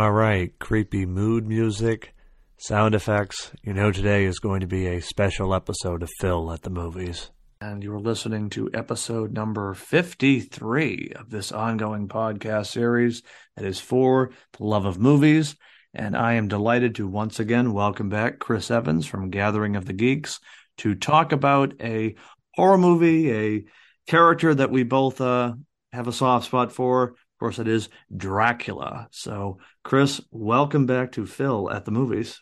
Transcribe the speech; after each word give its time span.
All 0.00 0.12
right, 0.12 0.58
creepy 0.58 1.04
mood 1.04 1.46
music, 1.46 2.14
sound 2.56 2.94
effects. 2.94 3.52
You 3.62 3.74
know, 3.74 3.92
today 3.92 4.24
is 4.24 4.38
going 4.38 4.60
to 4.60 4.66
be 4.66 4.86
a 4.86 5.02
special 5.02 5.54
episode 5.54 6.02
of 6.02 6.08
Phil 6.20 6.50
at 6.52 6.62
the 6.62 6.70
Movies. 6.70 7.30
And 7.60 7.84
you're 7.84 8.00
listening 8.00 8.48
to 8.50 8.70
episode 8.72 9.34
number 9.34 9.74
53 9.74 11.12
of 11.16 11.28
this 11.28 11.52
ongoing 11.52 12.08
podcast 12.08 12.68
series 12.68 13.22
that 13.56 13.66
is 13.66 13.78
for 13.78 14.30
the 14.56 14.64
love 14.64 14.86
of 14.86 14.98
movies. 14.98 15.54
And 15.92 16.16
I 16.16 16.32
am 16.32 16.48
delighted 16.48 16.94
to 16.94 17.06
once 17.06 17.38
again 17.38 17.74
welcome 17.74 18.08
back 18.08 18.38
Chris 18.38 18.70
Evans 18.70 19.04
from 19.06 19.28
Gathering 19.28 19.76
of 19.76 19.84
the 19.84 19.92
Geeks 19.92 20.40
to 20.78 20.94
talk 20.94 21.30
about 21.30 21.74
a 21.78 22.14
horror 22.54 22.78
movie, 22.78 23.32
a 23.32 23.64
character 24.06 24.54
that 24.54 24.70
we 24.70 24.82
both 24.82 25.20
uh, 25.20 25.52
have 25.92 26.08
a 26.08 26.12
soft 26.12 26.46
spot 26.46 26.72
for, 26.72 27.16
course, 27.40 27.58
it 27.58 27.66
is 27.66 27.88
Dracula. 28.16 29.08
So, 29.10 29.58
Chris, 29.82 30.20
welcome 30.30 30.86
back 30.86 31.12
to 31.12 31.26
Phil 31.26 31.70
at 31.70 31.84
the 31.84 31.90
movies. 31.90 32.40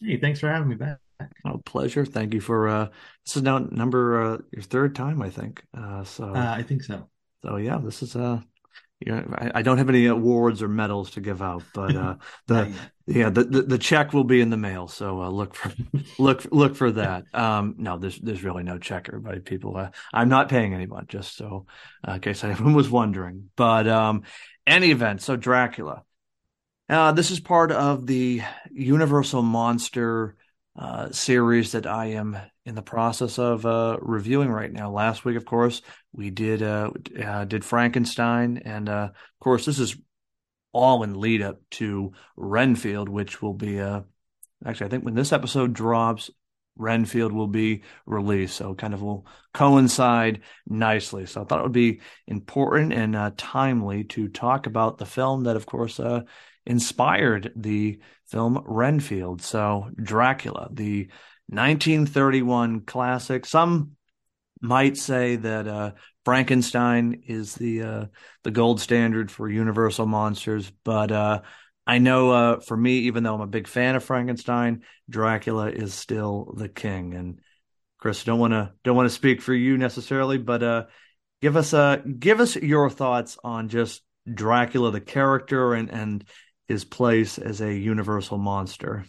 Hey, 0.00 0.18
thanks 0.18 0.40
for 0.40 0.48
having 0.48 0.68
me 0.68 0.74
back. 0.74 0.98
Oh, 1.44 1.60
pleasure. 1.64 2.04
Thank 2.04 2.32
you 2.32 2.40
for 2.40 2.68
uh 2.68 2.88
this 3.26 3.36
is 3.36 3.42
now 3.42 3.58
number 3.58 4.22
uh 4.22 4.38
your 4.52 4.62
third 4.62 4.94
time, 4.94 5.20
I 5.20 5.30
think. 5.30 5.64
Uh 5.76 6.04
so 6.04 6.34
uh, 6.34 6.54
I 6.56 6.62
think 6.62 6.82
so. 6.82 7.08
So 7.42 7.56
yeah, 7.56 7.78
this 7.78 8.02
is 8.02 8.14
uh 8.14 8.40
you 9.00 9.12
know, 9.12 9.24
I, 9.36 9.52
I, 9.56 9.62
don't 9.62 9.78
have 9.78 9.88
any 9.88 10.06
awards 10.06 10.62
or 10.62 10.68
medals 10.68 11.12
to 11.12 11.20
give 11.20 11.40
out, 11.40 11.62
but 11.72 11.94
uh, 11.94 12.16
the 12.46 12.72
yeah 13.06 13.30
the, 13.30 13.44
the, 13.44 13.62
the 13.62 13.78
check 13.78 14.12
will 14.12 14.24
be 14.24 14.40
in 14.40 14.50
the 14.50 14.56
mail. 14.56 14.88
So 14.88 15.22
uh, 15.22 15.30
look 15.30 15.54
for 15.54 15.72
look 16.18 16.46
look 16.50 16.74
for 16.74 16.90
that. 16.92 17.24
Um, 17.32 17.76
no, 17.78 17.98
there's 17.98 18.18
there's 18.18 18.42
really 18.42 18.64
no 18.64 18.78
check, 18.78 19.06
everybody. 19.08 19.40
People, 19.40 19.76
uh, 19.76 19.90
I'm 20.12 20.28
not 20.28 20.48
paying 20.48 20.74
anyone, 20.74 21.06
just 21.08 21.36
so 21.36 21.66
uh, 22.06 22.12
in 22.12 22.20
case 22.20 22.42
anyone 22.44 22.74
was 22.74 22.90
wondering. 22.90 23.50
But 23.56 23.86
um, 23.86 24.22
any 24.66 24.90
event, 24.90 25.22
so 25.22 25.36
Dracula. 25.36 26.02
Uh, 26.88 27.12
this 27.12 27.30
is 27.30 27.38
part 27.38 27.70
of 27.70 28.06
the 28.06 28.40
Universal 28.70 29.42
Monster 29.42 30.36
uh, 30.78 31.10
series 31.10 31.72
that 31.72 31.86
I 31.86 32.12
am 32.12 32.38
in 32.64 32.74
the 32.74 32.82
process 32.82 33.38
of 33.38 33.66
uh, 33.66 33.98
reviewing 34.00 34.48
right 34.48 34.72
now. 34.72 34.90
Last 34.90 35.24
week, 35.24 35.36
of 35.36 35.44
course, 35.44 35.82
we 36.18 36.30
did 36.30 36.62
uh, 36.62 36.90
uh 37.24 37.44
did 37.44 37.64
Frankenstein, 37.64 38.58
and 38.58 38.88
uh, 38.88 39.10
of 39.12 39.40
course, 39.40 39.64
this 39.64 39.78
is 39.78 39.96
all 40.72 41.04
in 41.04 41.18
lead 41.18 41.40
up 41.40 41.60
to 41.70 42.12
Renfield, 42.36 43.08
which 43.08 43.40
will 43.40 43.54
be 43.54 43.80
uh, 43.80 44.00
actually 44.66 44.86
I 44.86 44.90
think 44.90 45.04
when 45.04 45.14
this 45.14 45.32
episode 45.32 45.72
drops, 45.72 46.28
Renfield 46.76 47.32
will 47.32 47.46
be 47.46 47.82
released, 48.04 48.56
so 48.56 48.74
kind 48.74 48.94
of 48.94 49.00
will 49.00 49.26
coincide 49.54 50.42
nicely. 50.66 51.24
So 51.24 51.42
I 51.42 51.44
thought 51.44 51.60
it 51.60 51.62
would 51.62 51.72
be 51.72 52.00
important 52.26 52.92
and 52.92 53.14
uh, 53.14 53.30
timely 53.36 54.04
to 54.04 54.28
talk 54.28 54.66
about 54.66 54.98
the 54.98 55.06
film 55.06 55.44
that, 55.44 55.56
of 55.56 55.66
course, 55.66 56.00
uh, 56.00 56.22
inspired 56.66 57.52
the 57.54 58.00
film 58.26 58.60
Renfield. 58.66 59.40
So 59.40 59.90
Dracula, 59.96 60.68
the 60.72 61.08
1931 61.48 62.82
classic. 62.82 63.46
Some 63.46 63.92
might 64.60 64.96
say 64.96 65.36
that 65.36 65.68
uh, 65.68 65.92
Frankenstein 66.24 67.22
is 67.26 67.54
the 67.54 67.82
uh, 67.82 68.04
the 68.44 68.50
gold 68.50 68.80
standard 68.80 69.30
for 69.30 69.48
Universal 69.48 70.06
monsters, 70.06 70.70
but 70.84 71.10
uh, 71.10 71.40
I 71.88 71.98
know 71.98 72.30
uh, 72.30 72.60
for 72.60 72.76
me, 72.76 72.98
even 73.00 73.22
though 73.22 73.34
I'm 73.34 73.40
a 73.40 73.46
big 73.46 73.66
fan 73.66 73.96
of 73.96 74.04
Frankenstein, 74.04 74.82
Dracula 75.08 75.70
is 75.70 75.94
still 75.94 76.52
the 76.54 76.68
king. 76.68 77.14
And 77.14 77.40
Chris, 77.96 78.24
don't 78.24 78.38
want 78.38 78.52
to 78.52 78.72
don't 78.84 78.94
want 78.94 79.08
to 79.08 79.14
speak 79.14 79.40
for 79.40 79.54
you 79.54 79.78
necessarily, 79.78 80.36
but 80.36 80.62
uh, 80.62 80.84
give 81.40 81.56
us 81.56 81.72
uh 81.72 81.96
give 82.18 82.40
us 82.40 82.56
your 82.56 82.90
thoughts 82.90 83.38
on 83.42 83.70
just 83.70 84.02
Dracula, 84.32 84.90
the 84.90 85.00
character, 85.00 85.72
and 85.72 85.90
and 85.90 86.24
his 86.68 86.84
place 86.84 87.38
as 87.38 87.62
a 87.62 87.74
universal 87.74 88.36
monster. 88.36 89.06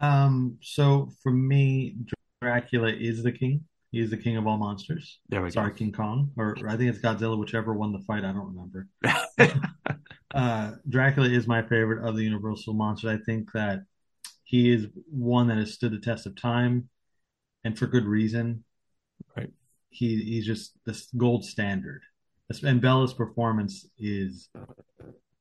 Um. 0.00 0.58
So 0.62 1.12
for 1.22 1.30
me, 1.30 1.94
Dracula 2.42 2.90
is 2.92 3.22
the 3.22 3.30
king. 3.32 3.64
He 3.90 4.00
is 4.00 4.10
the 4.10 4.16
king 4.16 4.36
of 4.36 4.46
all 4.46 4.56
monsters. 4.56 5.18
There 5.28 5.42
we 5.42 5.50
Sorry, 5.50 5.70
go. 5.70 5.76
King 5.76 5.92
Kong, 5.92 6.30
or 6.36 6.56
I 6.68 6.76
think 6.76 6.94
it's 6.94 7.00
Godzilla, 7.00 7.36
whichever 7.36 7.74
won 7.74 7.92
the 7.92 7.98
fight. 8.00 8.24
I 8.24 8.32
don't 8.32 8.54
remember. 8.54 8.88
uh, 10.34 10.72
Dracula 10.88 11.28
is 11.28 11.48
my 11.48 11.62
favorite 11.62 12.06
of 12.06 12.16
the 12.16 12.22
Universal 12.22 12.74
monsters. 12.74 13.18
I 13.20 13.24
think 13.24 13.50
that 13.52 13.80
he 14.44 14.72
is 14.72 14.86
one 15.10 15.48
that 15.48 15.58
has 15.58 15.74
stood 15.74 15.92
the 15.92 15.98
test 15.98 16.26
of 16.26 16.40
time, 16.40 16.88
and 17.64 17.76
for 17.76 17.88
good 17.88 18.04
reason. 18.04 18.64
Right. 19.36 19.50
He 19.88 20.22
he's 20.22 20.46
just 20.46 20.72
the 20.84 21.00
gold 21.16 21.44
standard, 21.44 22.02
and 22.62 22.80
Bela's 22.80 23.14
performance 23.14 23.86
is. 23.98 24.48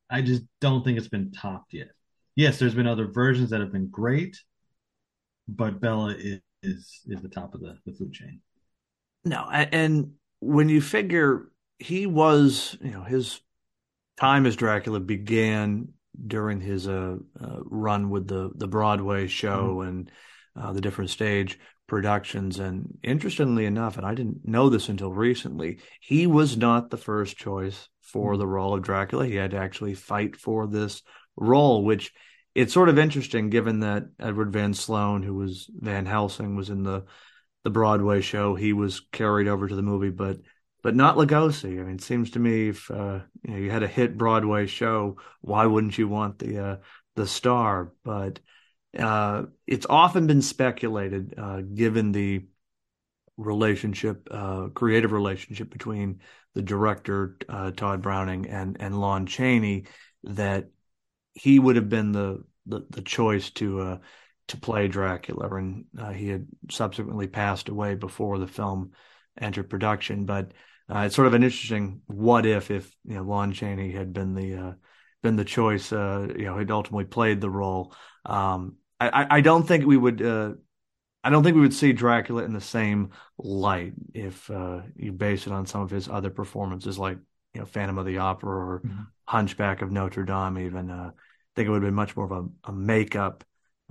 I 0.10 0.24
just 0.24 0.42
don't 0.60 0.84
think 0.84 0.98
it's 0.98 1.08
been 1.08 1.32
topped 1.32 1.72
yet. 1.74 1.90
Yes, 2.36 2.58
there's 2.58 2.74
been 2.74 2.88
other 2.88 3.06
versions 3.06 3.52
that 3.52 3.60
have 3.60 3.72
been 3.72 3.90
great, 3.90 4.36
but 5.48 5.80
Bela 5.80 6.16
is 6.18 6.40
is 6.64 7.02
is 7.08 7.22
the 7.22 7.30
top 7.30 7.54
of 7.54 7.62
the, 7.62 7.78
the 7.86 7.94
food 7.94 8.14
chain. 8.14 8.42
No, 9.26 9.50
and 9.50 10.14
when 10.40 10.70
you 10.70 10.82
figure 10.82 11.52
he 11.78 12.06
was, 12.06 12.78
you 12.82 12.92
know, 12.92 13.04
his 13.04 13.42
time 14.18 14.46
as 14.46 14.56
Dracula 14.56 15.00
began 15.00 15.90
during 16.28 16.60
his 16.60 16.88
uh, 16.88 17.18
uh, 17.40 17.60
run 17.64 18.10
with 18.10 18.28
the 18.28 18.52
the 18.56 18.68
Broadway 18.68 19.28
show 19.28 19.78
mm-hmm. 19.78 19.88
and 19.88 20.12
uh, 20.56 20.74
the 20.74 20.82
different 20.82 21.10
stage 21.10 21.60
productions. 21.88 22.60
And 22.60 22.98
interestingly 23.04 23.66
enough, 23.66 23.98
and 23.98 24.06
I 24.06 24.14
didn't 24.14 24.48
know 24.48 24.70
this 24.70 24.90
until 24.90 25.12
recently, 25.12 25.80
he 26.02 26.28
was 26.28 26.58
not 26.58 26.90
the 26.90 26.98
first 26.98 27.38
choice 27.38 27.88
for 28.02 28.34
mm-hmm. 28.34 28.40
the 28.40 28.48
role 28.48 28.74
of 28.74 28.84
Dracula. 28.84 29.26
He 29.26 29.36
had 29.36 29.52
to 29.52 29.58
actually 29.58 29.96
fight 29.96 30.36
for 30.36 30.68
this 30.68 31.02
role, 31.36 31.84
which 31.84 32.14
it's 32.60 32.74
sort 32.74 32.90
of 32.90 33.00
interesting 33.00 33.50
given 33.50 33.80
that 33.80 34.10
Edward 34.20 34.52
Van 34.52 34.74
Sloan, 34.74 35.24
who 35.24 35.34
was 35.34 35.70
Van 35.74 36.06
Helsing, 36.06 36.58
was 36.58 36.70
in 36.70 36.84
the 36.84 37.06
the 37.64 37.70
Broadway 37.70 38.20
show. 38.20 38.56
He 38.56 38.74
was 38.74 39.00
carried 39.12 39.48
over 39.48 39.68
to 39.68 39.76
the 39.76 39.82
movie, 39.82 40.10
but 40.10 40.40
but 40.84 40.94
not 40.94 41.16
Lugosi. 41.16 41.80
I 41.80 41.84
mean, 41.84 41.96
it 41.96 42.02
seems 42.02 42.32
to 42.32 42.40
me 42.40 42.70
if 42.70 42.92
uh, 42.92 43.20
you, 43.44 43.52
know, 43.52 43.58
you 43.58 43.72
had 43.72 43.84
a 43.84 43.88
hit 43.88 44.18
Broadway 44.18 44.68
show, 44.68 45.18
why 45.40 45.66
wouldn't 45.66 45.98
you 45.98 46.10
want 46.10 46.40
the 46.40 46.60
uh, 46.60 46.78
the 47.16 47.28
star? 47.28 47.94
But 48.04 48.40
uh, 48.98 49.44
it's 49.66 49.86
often 49.90 50.28
been 50.28 50.42
speculated, 50.42 51.36
uh, 51.38 51.62
given 51.62 52.12
the 52.12 52.46
relationship, 53.38 54.28
uh, 54.30 54.68
creative 54.74 55.14
relationship 55.14 55.70
between 55.70 56.20
the 56.56 56.62
director 56.62 57.38
uh, 57.48 57.72
Tod 57.72 58.02
Browning 58.02 58.48
and 58.50 58.76
and 58.82 59.00
Lon 59.00 59.28
Chaney, 59.28 59.86
that 60.24 60.68
he 61.36 61.58
would 61.58 61.78
have 61.78 61.88
been 61.88 62.12
the 62.12 62.44
the, 62.70 62.86
the 62.90 63.02
choice 63.02 63.50
to 63.52 63.80
uh, 63.82 63.98
to 64.48 64.58
play 64.58 64.88
Dracula, 64.88 65.48
and 65.56 65.86
uh, 65.98 66.12
he 66.12 66.30
had 66.30 66.48
subsequently 66.70 67.28
passed 67.28 67.70
away 67.70 67.96
before 67.96 68.38
the 68.38 68.48
film 68.48 68.92
entered 69.40 69.70
production. 69.70 70.26
But 70.26 70.52
uh, 70.94 71.00
it's 71.00 71.16
sort 71.16 71.28
of 71.28 71.34
an 71.34 71.44
interesting 71.44 72.02
what 72.08 72.46
if 72.46 72.72
if 72.72 72.96
you 73.06 73.16
know 73.16 73.24
Lon 73.24 73.54
Chaney 73.54 73.92
had 73.92 74.14
been 74.14 74.34
the 74.34 74.56
uh, 74.56 74.74
been 75.22 75.36
the 75.36 75.46
choice, 75.46 75.92
uh, 75.92 76.28
you 76.36 76.46
know, 76.46 76.58
had 76.58 76.72
ultimately 76.72 77.06
played 77.06 77.42
the 77.42 77.50
role. 77.50 77.94
Um, 78.26 78.76
I, 79.00 79.28
I 79.30 79.42
don't 79.42 79.66
think 79.66 79.86
we 79.86 79.98
would. 79.98 80.22
Uh, 80.22 80.54
I 81.24 81.30
don't 81.30 81.44
think 81.44 81.56
we 81.56 81.62
would 81.62 81.74
see 81.74 81.94
Dracula 81.94 82.44
in 82.44 82.54
the 82.54 82.62
same 82.62 83.12
light 83.38 83.94
if 84.14 84.50
you 84.96 85.12
base 85.12 85.48
it 85.48 85.54
on 85.54 85.66
some 85.66 85.82
of 85.82 85.90
his 85.90 86.10
other 86.10 86.30
performances, 86.30 86.98
like 87.00 87.18
you 87.54 87.62
know 87.62 87.66
Phantom 87.66 87.98
of 87.98 88.06
the 88.06 88.18
Opera 88.18 88.50
or 88.50 88.82
mm-hmm. 88.82 89.04
Hunchback 89.26 89.82
of 89.82 89.92
Notre 89.92 90.24
Dame. 90.24 90.60
Even 90.60 90.90
uh, 90.90 91.12
think 91.60 91.68
it 91.68 91.72
would 91.72 91.84
have 91.84 91.90
been 91.90 91.94
much 91.94 92.16
more 92.16 92.26
of 92.26 92.32
a, 92.32 92.70
a 92.70 92.72
makeup 92.72 93.44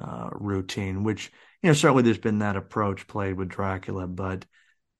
uh, 0.02 0.30
routine, 0.32 1.04
which 1.04 1.30
you 1.62 1.68
know 1.68 1.74
certainly 1.74 2.02
there's 2.02 2.16
been 2.16 2.38
that 2.38 2.56
approach 2.56 3.06
played 3.06 3.34
with 3.34 3.50
Dracula, 3.50 4.06
but 4.06 4.46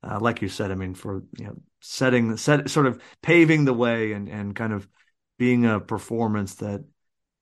uh, 0.02 0.18
like 0.20 0.42
you 0.42 0.48
said, 0.48 0.70
I 0.70 0.74
mean 0.74 0.94
for 0.94 1.22
you 1.38 1.46
know 1.46 1.56
setting 1.80 2.36
set 2.36 2.68
sort 2.68 2.84
of 2.84 3.00
paving 3.22 3.64
the 3.64 3.72
way 3.72 4.12
and 4.12 4.28
and 4.28 4.54
kind 4.54 4.74
of 4.74 4.86
being 5.38 5.64
a 5.64 5.80
performance 5.80 6.56
that 6.56 6.84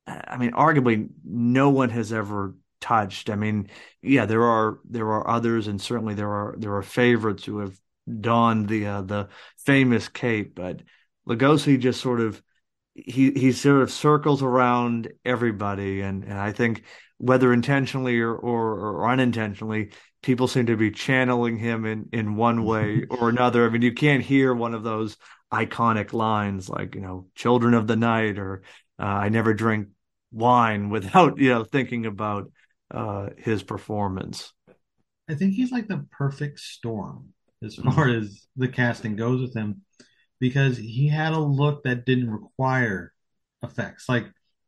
I 0.07 0.37
mean 0.37 0.53
arguably 0.53 1.09
no 1.25 1.71
one 1.71 1.91
has 1.91 2.13
ever 2.13 2.55
touched. 2.81 3.29
I 3.29 3.35
mean, 3.35 3.69
yeah, 4.03 4.27
there 4.27 4.45
are 4.45 4.79
there 4.89 5.09
are 5.09 5.29
others, 5.29 5.67
and 5.67 5.83
certainly 5.83 6.15
there 6.15 6.31
are 6.31 6.55
there 6.57 6.77
are 6.77 6.83
favorites 6.83 7.45
who 7.45 7.59
have 7.59 7.77
donned 8.21 8.69
the 8.69 8.87
uh, 8.87 9.03
the 9.03 9.29
famous 9.59 10.07
cape, 10.07 10.55
but 10.55 10.83
Lugosi 11.29 11.81
just 11.81 12.01
sort 12.01 12.21
of 12.21 12.41
he 12.97 13.31
he 13.33 13.53
sort 13.53 13.83
of 13.83 13.91
circles 13.91 14.43
around 14.43 15.09
everybody, 15.25 16.01
and 16.01 16.25
and 16.25 16.39
I 16.39 16.53
think 16.53 16.85
whether 17.19 17.53
intentionally 17.53 18.21
or, 18.21 18.35
or, 18.35 18.79
or 18.79 19.11
unintentionally, 19.11 19.91
people 20.23 20.49
seem 20.49 20.67
to 20.67 20.77
be 20.77 20.91
channeling 20.91 21.57
him 21.59 21.85
in 21.85 22.09
in 22.13 22.37
one 22.37 22.65
way 22.65 23.05
or 23.11 23.29
another. 23.29 23.67
I 23.67 23.71
mean, 23.71 23.83
you 23.83 23.93
can't 23.93 24.23
hear 24.23 24.55
one 24.55 24.75
of 24.75 24.83
those 24.83 25.17
iconic 25.53 26.13
lines 26.13 26.69
like 26.69 26.95
you 26.95 27.03
know 27.03 27.27
"Children 27.35 27.75
of 27.75 27.87
the 27.87 27.97
Night" 27.97 28.39
or 28.39 28.63
uh, 28.99 29.05
"I 29.05 29.29
never 29.29 29.53
drink 29.53 29.89
wine" 30.33 30.89
without 30.91 31.39
you 31.39 31.51
know 31.51 31.65
thinking 31.65 32.07
about 32.07 32.51
uh, 32.91 33.31
his 33.37 33.63
performance. 33.63 34.53
I 35.29 35.35
think 35.35 35.55
he's 35.55 35.73
like 35.73 35.89
the 35.89 36.07
perfect 36.13 36.61
storm 36.61 37.31
as 37.63 37.75
far 37.75 38.09
as 38.09 38.47
the 38.55 38.69
casting 38.69 39.17
goes 39.17 39.41
with 39.41 39.55
him 39.55 39.83
because 40.41 40.77
he 40.77 41.09
had 41.09 41.33
a 41.33 41.39
look 41.39 41.85
that 41.85 42.05
didn't 42.07 42.31
require 42.31 43.13
effects. 43.63 44.09
Like 44.09 44.27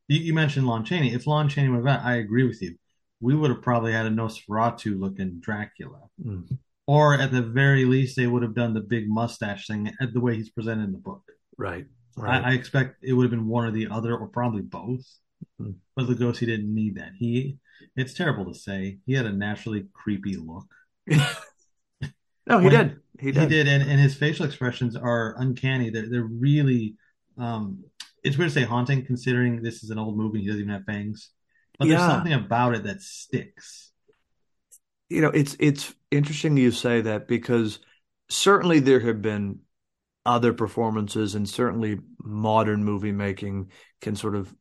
You, 0.08 0.18
you 0.20 0.34
mentioned 0.34 0.66
Lon 0.66 0.84
Chaney. 0.84 1.12
If 1.12 1.26
Lon 1.26 1.48
Chaney 1.48 1.68
would 1.68 1.86
have, 1.86 2.04
I 2.04 2.16
agree 2.16 2.44
with 2.44 2.62
you. 2.62 2.76
We 3.20 3.34
would 3.34 3.50
have 3.50 3.62
probably 3.62 3.92
had 3.92 4.06
a 4.06 4.10
Nosferatu 4.10 4.98
looking 4.98 5.40
Dracula, 5.40 6.02
Mm, 6.24 6.58
or 6.86 7.14
at 7.14 7.30
the 7.32 7.42
very 7.42 7.84
least, 7.84 8.16
they 8.16 8.26
would 8.26 8.42
have 8.42 8.54
done 8.54 8.72
the 8.74 8.80
big 8.80 9.08
mustache 9.08 9.66
thing 9.66 9.92
at 10.00 10.12
the 10.14 10.20
way 10.20 10.36
he's 10.36 10.50
presented 10.50 10.84
in 10.84 10.92
the 10.92 10.98
book. 10.98 11.22
right, 11.58 11.86
I, 12.16 12.20
right. 12.22 12.44
I 12.44 12.52
expect 12.54 12.96
it 13.02 13.12
would 13.12 13.24
have 13.24 13.30
been 13.30 13.46
one 13.48 13.66
or 13.66 13.70
the 13.70 13.88
other, 13.88 14.16
or 14.16 14.28
probably 14.28 14.62
both. 14.62 15.04
Mm. 15.60 15.74
But 15.94 16.06
Lugosi 16.06 16.46
didn't 16.46 16.72
need 16.74 16.94
that. 16.96 17.12
He, 17.18 17.58
it's 17.96 18.14
terrible 18.14 18.46
to 18.46 18.54
say, 18.58 18.98
he 19.06 19.12
had 19.14 19.26
a 19.26 19.32
naturally 19.32 19.86
creepy 19.92 20.36
look. 20.36 20.66
No, 22.46 22.60
he 22.60 22.68
When- 22.68 22.88
did. 22.88 22.96
He 23.20 23.32
He 23.32 23.40
did. 23.40 23.48
did, 23.48 23.68
and, 23.68 23.82
and 23.82 24.00
his 24.00 24.14
facial 24.14 24.46
expressions 24.46 24.96
are 24.96 25.34
uncanny. 25.38 25.90
They're 25.90 26.08
they're 26.08 26.22
really, 26.22 26.96
um, 27.36 27.84
it's 28.22 28.36
weird 28.38 28.50
to 28.50 28.54
say 28.54 28.64
haunting, 28.64 29.04
considering 29.04 29.62
this 29.62 29.82
is 29.84 29.90
an 29.90 29.98
old 29.98 30.16
movie. 30.16 30.40
He 30.40 30.46
doesn't 30.46 30.60
even 30.62 30.72
have 30.72 30.84
fangs, 30.84 31.30
but 31.78 31.88
there's 31.88 32.04
something 32.04 32.32
about 32.32 32.74
it 32.74 32.84
that 32.84 33.02
sticks. 33.02 33.92
You 35.08 35.22
know, 35.22 35.30
it's 35.30 35.56
it's 35.58 35.94
interesting 36.10 36.56
you 36.56 36.70
say 36.70 37.00
that 37.02 37.28
because 37.28 37.78
certainly 38.28 38.80
there 38.80 39.00
have 39.00 39.22
been 39.22 39.60
other 40.26 40.52
performances 40.52 41.34
and 41.34 41.48
certainly 41.48 42.00
modern 42.22 42.84
movie 42.84 43.12
making 43.12 43.70
can 44.00 44.16
sort 44.16 44.34
of 44.34 44.54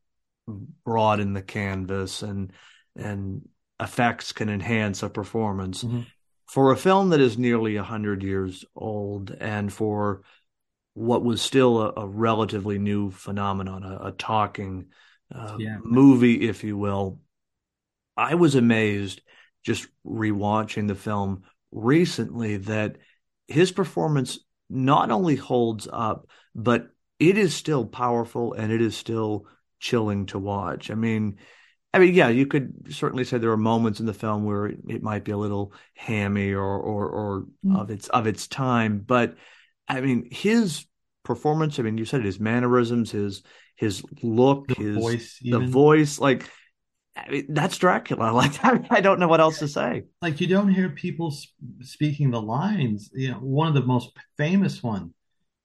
broaden 0.85 1.33
the 1.33 1.41
canvas 1.41 2.21
and 2.21 2.53
and 2.95 3.47
effects 3.79 4.31
can 4.31 4.49
enhance 4.49 5.03
a 5.03 5.09
performance. 5.09 5.83
Mhm. 5.83 6.05
For 6.47 6.71
a 6.71 6.77
film 6.77 7.09
that 7.09 7.19
is 7.19 7.37
nearly 7.37 7.75
a 7.75 7.83
hundred 7.83 8.23
years 8.23 8.63
old 8.75 9.31
and 9.31 9.71
for 9.71 10.21
what 10.93 11.23
was 11.23 11.41
still 11.41 11.81
a, 11.81 11.93
a 11.97 12.07
relatively 12.07 12.79
new 12.79 13.11
phenomenon, 13.11 13.83
a, 13.83 14.07
a 14.07 14.11
talking 14.11 14.87
uh, 15.33 15.57
Yeah. 15.59 15.77
movie, 15.83 16.47
if 16.47 16.63
you 16.63 16.77
will, 16.77 17.19
I 18.15 18.35
was 18.35 18.55
amazed 18.55 19.21
just 19.63 19.87
rewatching 20.05 20.87
the 20.87 20.95
film 20.95 21.43
recently 21.71 22.57
that 22.57 22.97
his 23.47 23.71
performance 23.71 24.39
not 24.69 25.11
only 25.11 25.35
holds 25.35 25.87
up, 25.91 26.27
but 26.55 26.89
it 27.19 27.37
is 27.37 27.53
still 27.53 27.85
powerful 27.85 28.53
and 28.53 28.71
it 28.71 28.81
is 28.81 28.95
still 28.95 29.45
chilling 29.79 30.25
to 30.27 30.39
watch. 30.39 30.89
I 30.89 30.95
mean, 30.95 31.37
I 31.97 31.99
mean, 31.99 32.13
yeah, 32.13 32.29
you 32.29 32.45
could 32.45 32.93
certainly 32.93 33.23
say 33.23 33.39
there 33.39 33.49
are 33.51 33.57
moments 33.57 33.99
in 33.99 34.05
the 34.05 34.13
film 34.13 34.45
where 34.45 34.67
it, 34.67 35.01
might 35.01 35.23
be 35.23 35.31
a 35.31 35.37
little 35.37 35.73
hammy 35.95 36.53
or 36.53 36.63
or 36.77 37.09
or 37.09 37.45
Mm. 37.65 37.79
of 37.79 37.89
its 37.89 38.07
of 38.09 38.27
its 38.27 38.47
time, 38.47 38.99
but 38.99 39.35
I 39.87 40.01
mean, 40.01 40.27
his 40.31 40.85
performance, 41.23 41.79
I 41.79 41.81
mean, 41.81 41.97
you 41.97 42.05
said 42.05 42.19
it, 42.19 42.25
his 42.25 42.39
mannerisms, 42.39 43.09
his 43.09 43.41
his 43.75 44.03
look, 44.21 44.67
The 44.67 44.75
his 44.75 44.95
voice, 44.95 45.39
the 45.41 45.47
even 45.47 45.71
voice, 45.71 46.19
like 46.19 46.47
I 47.15 47.31
mean, 47.31 47.45
that's 47.49 47.79
Dracula. 47.79 48.31
Like 48.41 48.63
I, 48.63 48.85
I 48.91 49.01
don't 49.01 49.19
know 49.19 49.27
what 49.27 49.39
else 49.39 49.57
to 49.57 49.67
say. 49.67 50.03
like 50.21 50.39
you 50.39 50.45
don't 50.45 50.69
hear 50.69 50.89
people 50.91 51.31
sp- 51.33 51.57
speaking 51.81 52.29
the 52.29 52.41
lines. 52.41 53.09
You 53.11 53.31
know, 53.31 53.39
one 53.39 53.67
of 53.69 53.73
the 53.73 53.81
most 53.81 54.11
famous 54.37 54.83
one, 54.83 55.15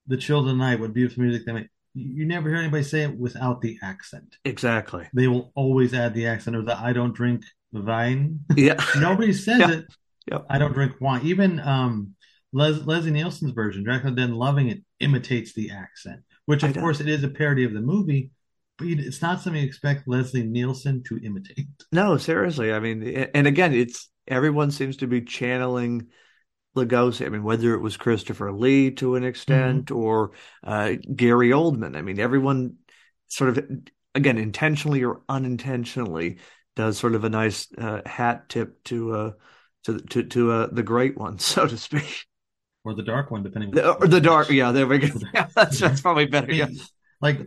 "The 0.06 0.16
Children 0.16 0.52
of 0.52 0.58
the 0.58 0.64
Night," 0.64 0.80
what 0.80 0.94
beautiful 0.94 1.24
music 1.24 1.44
they 1.44 1.52
make. 1.52 1.68
You 1.94 2.24
never 2.26 2.48
hear 2.48 2.58
anybody 2.58 2.82
say 2.84 3.02
it 3.02 3.18
without 3.18 3.60
the 3.60 3.78
accent. 3.82 4.36
Exactly. 4.44 5.06
They 5.12 5.28
will 5.28 5.52
always 5.54 5.92
add 5.92 6.14
the 6.14 6.26
accent 6.26 6.56
or 6.56 6.62
the 6.62 6.76
"I 6.78 6.92
don't 6.92 7.14
drink 7.14 7.44
wine." 7.72 8.40
Yeah. 8.56 8.82
Nobody 8.98 9.32
says 9.32 9.58
Yeah. 9.60 9.70
it. 9.72 9.84
Yep. 10.30 10.46
I 10.48 10.58
don't 10.58 10.72
drink 10.72 10.92
wine. 11.00 11.20
Even 11.24 11.60
um, 11.60 12.14
Les- 12.52 12.86
Leslie 12.86 13.10
Nielsen's 13.10 13.50
version, 13.52 13.82
Dracula 13.82 14.14
Dead 14.14 14.28
and 14.30 14.36
Loving 14.38 14.68
It, 14.68 14.82
imitates 15.00 15.52
the 15.52 15.70
accent, 15.70 16.20
which 16.46 16.62
of 16.62 16.74
course 16.76 17.00
it 17.00 17.08
is 17.08 17.24
a 17.24 17.28
parody 17.28 17.64
of 17.64 17.72
the 17.74 17.80
movie, 17.80 18.30
but 18.78 18.86
it's 18.86 19.20
not 19.20 19.40
something 19.40 19.60
you 19.60 19.66
expect 19.66 20.06
Leslie 20.06 20.44
Nielsen 20.46 21.02
to 21.08 21.18
imitate. 21.24 21.66
No, 21.90 22.16
seriously. 22.16 22.72
I 22.72 22.78
mean, 22.78 23.02
and 23.34 23.46
again, 23.46 23.74
it's 23.74 24.08
everyone 24.28 24.70
seems 24.70 24.96
to 24.98 25.06
be 25.08 25.20
channeling 25.22 26.06
Lugosi. 26.76 27.26
I 27.26 27.28
mean, 27.28 27.42
whether 27.44 27.74
it 27.74 27.80
was 27.80 27.96
Christopher 27.96 28.52
Lee 28.52 28.90
to 28.92 29.16
an 29.16 29.24
extent 29.24 29.90
or 29.90 30.32
uh, 30.64 30.92
Gary 31.14 31.50
Oldman. 31.50 31.96
I 31.96 32.02
mean, 32.02 32.18
everyone 32.18 32.76
sort 33.28 33.50
of, 33.50 33.64
again, 34.14 34.38
intentionally 34.38 35.04
or 35.04 35.22
unintentionally, 35.28 36.38
does 36.74 36.96
sort 36.98 37.14
of 37.14 37.24
a 37.24 37.28
nice 37.28 37.68
uh, 37.76 38.00
hat 38.06 38.48
tip 38.48 38.82
to 38.84 39.14
uh, 39.14 39.30
to 39.84 39.98
to 40.00 40.22
to 40.24 40.52
uh, 40.52 40.66
the 40.72 40.82
great 40.82 41.16
one, 41.18 41.38
so 41.52 41.66
to 41.66 41.76
speak. 41.76 42.26
Or 42.84 42.94
the 42.94 43.02
dark 43.02 43.30
one, 43.30 43.42
depending. 43.42 43.70
The, 43.70 43.92
or 43.92 44.08
the 44.08 44.20
dark, 44.20 44.50
yeah, 44.50 44.72
there 44.72 44.86
we 44.86 44.98
go. 44.98 45.08
Yeah, 45.34 45.48
that's 45.54 45.78
that's 45.78 46.00
probably 46.00 46.26
better. 46.26 46.50
I 46.50 46.54
Yeah. 46.56 46.68
like 47.20 47.40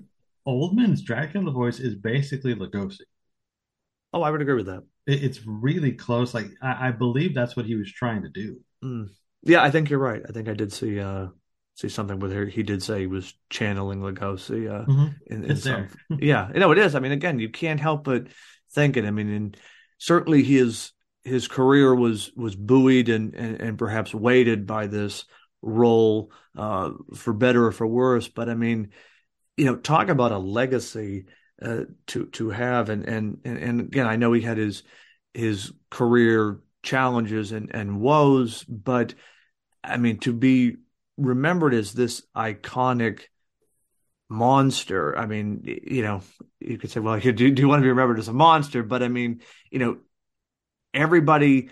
Oldman's 0.48 1.02
Dracula 1.02 1.52
voice 1.52 1.80
is 1.80 1.96
basically 1.96 2.56
Lugosi. 2.56 3.02
Oh, 4.14 4.22
I 4.22 4.32
would 4.32 4.42
agree 4.42 4.56
with 4.56 4.68
that. 4.68 4.84
It, 5.08 5.24
it's 5.24 5.46
really 5.46 5.92
close. 5.92 6.34
Like 6.34 6.48
I, 6.62 6.88
I 6.88 6.92
believe 6.92 7.34
that's 7.34 7.56
what 7.56 7.66
he 7.66 7.76
was 7.76 7.92
trying 7.92 8.24
to 8.24 8.30
do. 8.30 8.60
Mm. 8.86 9.10
Yeah, 9.44 9.64
I 9.64 9.72
think 9.72 9.90
you're 9.90 10.00
right. 10.00 10.22
I 10.28 10.32
think 10.32 10.48
I 10.50 10.54
did 10.54 10.72
see 10.72 11.00
uh 11.00 11.28
see 11.76 11.90
something 11.90 12.20
with 12.20 12.32
her. 12.32 12.46
He 12.46 12.64
did 12.64 12.82
say 12.82 13.02
he 13.02 13.08
was 13.08 13.34
channeling 13.50 14.02
Lugosi 14.02 14.70
uh 14.70 14.86
Mhm. 14.86 15.16
in, 15.28 15.44
in 15.44 15.56
some 15.58 15.88
yeah, 16.20 16.52
no, 16.56 16.72
it 16.72 16.78
is. 16.78 16.96
I 16.96 17.00
mean, 17.00 17.12
again, 17.12 17.40
you 17.40 17.50
can't 17.50 17.80
help 17.80 18.04
but 18.04 18.28
thinking. 18.72 19.06
I 19.06 19.12
mean, 19.12 19.30
and 19.30 19.58
certainly 19.98 20.44
his 20.44 20.92
his 21.24 21.48
career 21.48 21.94
was 21.94 22.32
was 22.36 22.56
buoyed 22.56 23.10
and 23.10 23.34
and, 23.36 23.62
and 23.62 23.78
perhaps 23.78 24.14
weighted 24.14 24.66
by 24.68 24.88
this 24.88 25.26
role, 25.62 26.32
uh, 26.56 26.92
for 27.16 27.34
better 27.34 27.66
or 27.66 27.72
for 27.72 27.88
worse. 27.88 28.28
But 28.28 28.50
I 28.50 28.54
mean, 28.56 28.92
you 29.58 29.66
know, 29.66 29.76
talk 29.76 30.10
about 30.10 30.32
a 30.32 30.38
legacy 30.38 31.26
uh, 31.62 31.86
to 32.08 32.26
to 32.28 32.50
have, 32.50 32.90
and, 32.90 33.08
and 33.08 33.40
and 33.46 33.58
and 33.58 33.82
again, 33.82 34.08
I 34.08 34.16
know 34.18 34.34
he 34.34 34.42
had 34.42 34.58
his 34.58 34.84
his 35.34 35.72
career 35.90 36.60
challenges 36.86 37.52
and 37.52 37.74
and 37.74 38.00
woes, 38.00 38.64
but 38.64 39.14
I 39.84 39.98
mean, 39.98 40.20
to 40.20 40.32
be 40.32 40.78
remembered 41.18 41.74
as 41.74 41.94
this 41.94 42.24
iconic 42.36 43.24
monster. 44.30 45.18
I 45.18 45.26
mean, 45.26 45.62
you 45.64 46.02
know, 46.02 46.22
you 46.60 46.78
could 46.78 46.92
say, 46.92 47.00
well, 47.00 47.20
do, 47.20 47.32
do 47.32 47.62
you 47.62 47.68
want 47.68 47.80
to 47.80 47.84
be 47.84 47.90
remembered 47.90 48.20
as 48.20 48.28
a 48.28 48.34
monster? 48.34 48.84
But 48.84 49.04
I 49.04 49.08
mean, 49.08 49.42
you 49.70 49.80
know, 49.80 49.98
everybody 50.94 51.70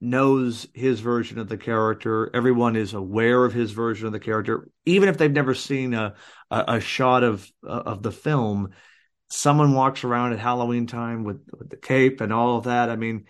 knows 0.00 0.66
his 0.74 1.00
version 1.00 1.38
of 1.38 1.48
the 1.48 1.56
character. 1.56 2.30
Everyone 2.34 2.74
is 2.76 2.92
aware 2.92 3.44
of 3.44 3.52
his 3.52 3.70
version 3.70 4.06
of 4.06 4.12
the 4.12 4.20
character, 4.20 4.68
even 4.84 5.08
if 5.08 5.16
they've 5.16 5.30
never 5.30 5.54
seen 5.54 5.94
a 5.94 6.14
a, 6.50 6.64
a 6.68 6.80
shot 6.80 7.22
of 7.22 7.50
of 7.62 8.02
the 8.02 8.12
film. 8.12 8.70
Someone 9.28 9.72
walks 9.72 10.04
around 10.04 10.34
at 10.34 10.38
Halloween 10.38 10.86
time 10.86 11.24
with, 11.24 11.40
with 11.58 11.70
the 11.70 11.78
cape 11.78 12.20
and 12.20 12.34
all 12.34 12.58
of 12.58 12.64
that. 12.64 12.90
I 12.90 12.96
mean, 12.96 13.24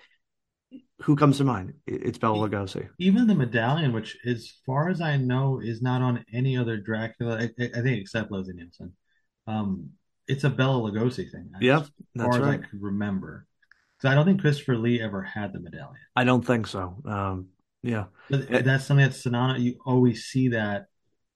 who 1.02 1.16
comes 1.16 1.38
to 1.38 1.44
mind? 1.44 1.75
It's 1.87 2.18
Bela 2.18 2.49
Lugosi. 2.49 2.88
Even 2.99 3.26
the 3.26 3.35
medallion, 3.35 3.92
which 3.92 4.16
as 4.26 4.52
far 4.66 4.88
as 4.88 5.00
I 5.00 5.16
know 5.16 5.61
is 5.61 5.82
not 5.82 6.02
on 6.02 6.25
any 6.32 6.56
other 6.56 6.76
Dracula, 6.76 7.38
I, 7.38 7.44
I 7.64 7.80
think 7.82 8.00
except 8.00 8.30
Leslie 8.30 8.54
Nielsen. 8.54 8.92
Um, 9.47 9.90
it's 10.28 10.44
a 10.44 10.50
Bela 10.50 10.90
Lugosi 10.90 11.30
thing. 11.30 11.50
Yeah, 11.61 11.80
as 11.80 11.90
that's 12.14 12.37
far 12.37 12.42
as. 12.42 12.49
I 12.49 12.56
could 12.59 12.80
remember. 12.82 13.47
Because 13.99 14.12
I 14.12 14.14
don't 14.14 14.25
think 14.25 14.40
Christopher 14.40 14.76
Lee 14.76 15.00
ever 15.00 15.23
had 15.23 15.52
the 15.52 15.61
medallion. 15.61 16.00
I 16.16 16.25
don't 16.25 16.44
think 16.44 16.66
so. 16.66 16.97
Um, 17.04 17.49
yeah, 17.82 18.04
But 18.30 18.50
Eh. 18.50 18.62
that's 18.62 18.85
something 18.85 19.04
that's 19.04 19.23
synonymous. 19.23 19.62
You 19.62 19.75
always 19.85 20.25
see 20.25 20.49
that 20.49 20.87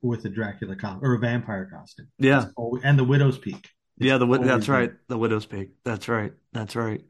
with 0.02 0.24
a 0.24 0.28
Dracula 0.28 0.76
costume 0.76 1.04
or 1.04 1.14
a 1.14 1.18
vampire 1.18 1.68
costume. 1.72 2.08
yeah, 2.18 2.46
always, 2.56 2.84
and 2.84 2.98
the 2.98 3.04
Widow's 3.04 3.38
Peak. 3.38 3.56
It's 3.98 4.06
yeah. 4.06 4.18
The 4.18 4.26
that's 4.38 4.68
right. 4.68 4.92
The 5.08 5.18
Widow's 5.18 5.46
Peak. 5.46 5.70
That's 5.84 6.08
right. 6.08 6.32
That's 6.52 6.76
right. 6.76 7.02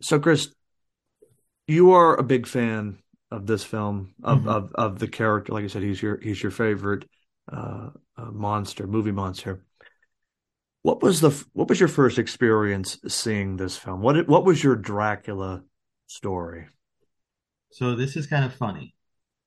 So, 0.00 0.20
Chris, 0.20 0.54
you 1.68 1.92
are 1.92 2.16
a 2.16 2.22
big 2.22 2.46
fan 2.46 2.98
of 3.30 3.46
this 3.46 3.62
film 3.62 4.14
of 4.22 4.40
Mhm. 4.40 4.48
of 4.48 4.72
of 4.74 4.98
the 4.98 5.08
character. 5.08 5.52
Like 5.52 5.64
I 5.64 5.68
said, 5.68 5.82
he's 5.82 6.02
your 6.02 6.18
he's 6.20 6.42
your 6.42 6.52
favorite 6.52 7.08
uh, 7.52 7.90
uh, 8.16 8.30
monster, 8.32 8.86
movie 8.86 9.12
monster. 9.12 9.64
What 10.82 11.02
was 11.02 11.20
the 11.20 11.30
what 11.52 11.68
was 11.68 11.80
your 11.80 11.88
first 11.88 12.18
experience 12.18 12.98
seeing 13.08 13.56
this 13.56 13.76
film? 13.76 14.00
What 14.00 14.28
what 14.28 14.44
was 14.44 14.62
your 14.64 14.76
Dracula 14.76 15.62
story? 16.06 16.68
So 17.70 17.94
this 17.94 18.16
is 18.16 18.26
kind 18.26 18.44
of 18.44 18.54
funny. 18.54 18.94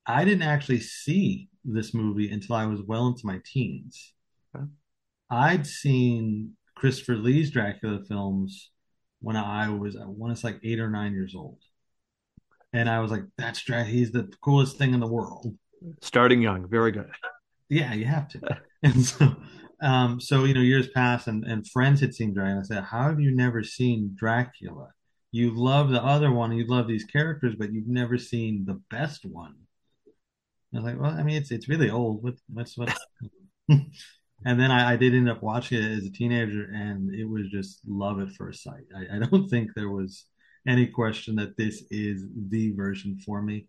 I 0.06 0.26
didn't 0.26 0.44
actually 0.44 0.80
see 0.82 1.50
this 1.64 1.94
movie 1.94 2.30
until 2.32 2.56
I 2.56 2.66
was 2.66 2.82
well 2.82 3.08
into 3.08 3.26
my 3.26 3.40
teens. 3.46 4.14
Okay. 4.56 4.66
I'd 5.30 5.66
seen 5.66 6.58
Christopher 6.76 7.16
Lee's 7.16 7.52
Dracula 7.52 8.00
films 8.08 8.72
when 9.22 9.36
I 9.36 9.70
was, 9.70 9.96
I 9.96 10.06
want 10.06 10.36
to 10.36 10.40
say 10.42 10.50
like 10.50 10.62
eight 10.64 10.80
or 10.80 10.90
nine 10.90 11.14
years 11.14 11.36
old. 11.36 11.60
And 12.74 12.90
I 12.90 13.00
was 13.00 13.12
like, 13.12 13.24
that's 13.38 13.62
Drac, 13.64 13.88
he's 13.88 14.12
the 14.12 14.32
coolest 14.42 14.78
thing 14.78 14.94
in 14.94 15.00
the 15.00 15.08
world. 15.08 15.48
Starting 16.02 16.42
young, 16.42 16.68
very 16.70 16.92
good. 16.92 17.10
Yeah, 17.70 17.94
you 17.94 18.06
have 18.06 18.28
to. 18.30 18.40
And 18.84 19.06
so, 19.06 19.36
um, 19.84 20.20
so 20.20 20.44
you 20.44 20.56
know, 20.56 20.62
years 20.62 20.88
passed, 20.90 21.28
and 21.28 21.46
and 21.46 21.70
friends 21.70 22.02
had 22.02 22.16
seen 22.16 22.34
Dracula. 22.34 22.62
I 22.62 22.64
said, 22.64 22.84
"How 22.86 23.04
have 23.04 23.20
you 23.20 23.30
never 23.30 23.64
seen 23.64 24.16
Dracula? 24.18 24.90
You 25.32 25.52
love 25.52 25.90
the 25.90 26.04
other 26.04 26.32
one, 26.32 26.52
you 26.54 26.66
love 26.66 26.88
these 26.88 27.04
characters, 27.04 27.54
but 27.56 27.72
you've 27.72 27.88
never 27.88 28.18
seen 28.18 28.66
the 28.66 28.82
best 28.90 29.24
one." 29.24 29.54
I 30.74 30.78
was 30.78 30.86
like, 30.86 31.00
"Well, 31.00 31.12
I 31.12 31.22
mean, 31.22 31.36
it's 31.38 31.52
it's 31.52 31.70
really 31.70 31.92
old. 31.92 32.24
What 32.24 32.36
what's 32.52 32.76
what?" 32.76 32.98
And 34.44 34.60
then 34.60 34.72
I, 34.72 34.94
I 34.94 34.96
did 34.96 35.14
end 35.14 35.30
up 35.30 35.44
watching 35.44 35.82
it 35.84 35.98
as 35.98 36.06
a 36.06 36.12
teenager, 36.12 36.64
and 36.74 37.14
it 37.14 37.26
was 37.26 37.48
just 37.50 37.80
love 37.88 38.20
at 38.20 38.32
first 38.32 38.64
sight. 38.64 38.86
I, 38.96 39.18
I 39.18 39.20
don't 39.20 39.48
think 39.52 39.72
there 39.76 39.90
was 39.90 40.26
any 40.68 40.88
question 40.88 41.36
that 41.38 41.58
this 41.58 41.84
is 41.90 42.26
the 42.50 42.72
version 42.74 43.18
for 43.26 43.42
me. 43.42 43.68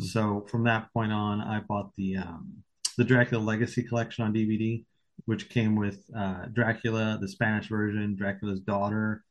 So 0.00 0.46
from 0.50 0.64
that 0.64 0.92
point 0.92 1.12
on, 1.12 1.40
I 1.40 1.60
bought 1.60 1.92
the 1.96 2.16
um, 2.16 2.52
the 2.98 3.04
Dracula 3.04 3.42
Legacy 3.42 3.82
collection 3.82 4.24
on 4.24 4.32
DVD, 4.34 4.84
which 5.26 5.48
came 5.48 5.76
with 5.76 6.04
uh, 6.16 6.46
Dracula, 6.52 7.18
the 7.20 7.28
Spanish 7.28 7.68
version, 7.68 8.16
Dracula's 8.16 8.60
daughter, 8.60 9.24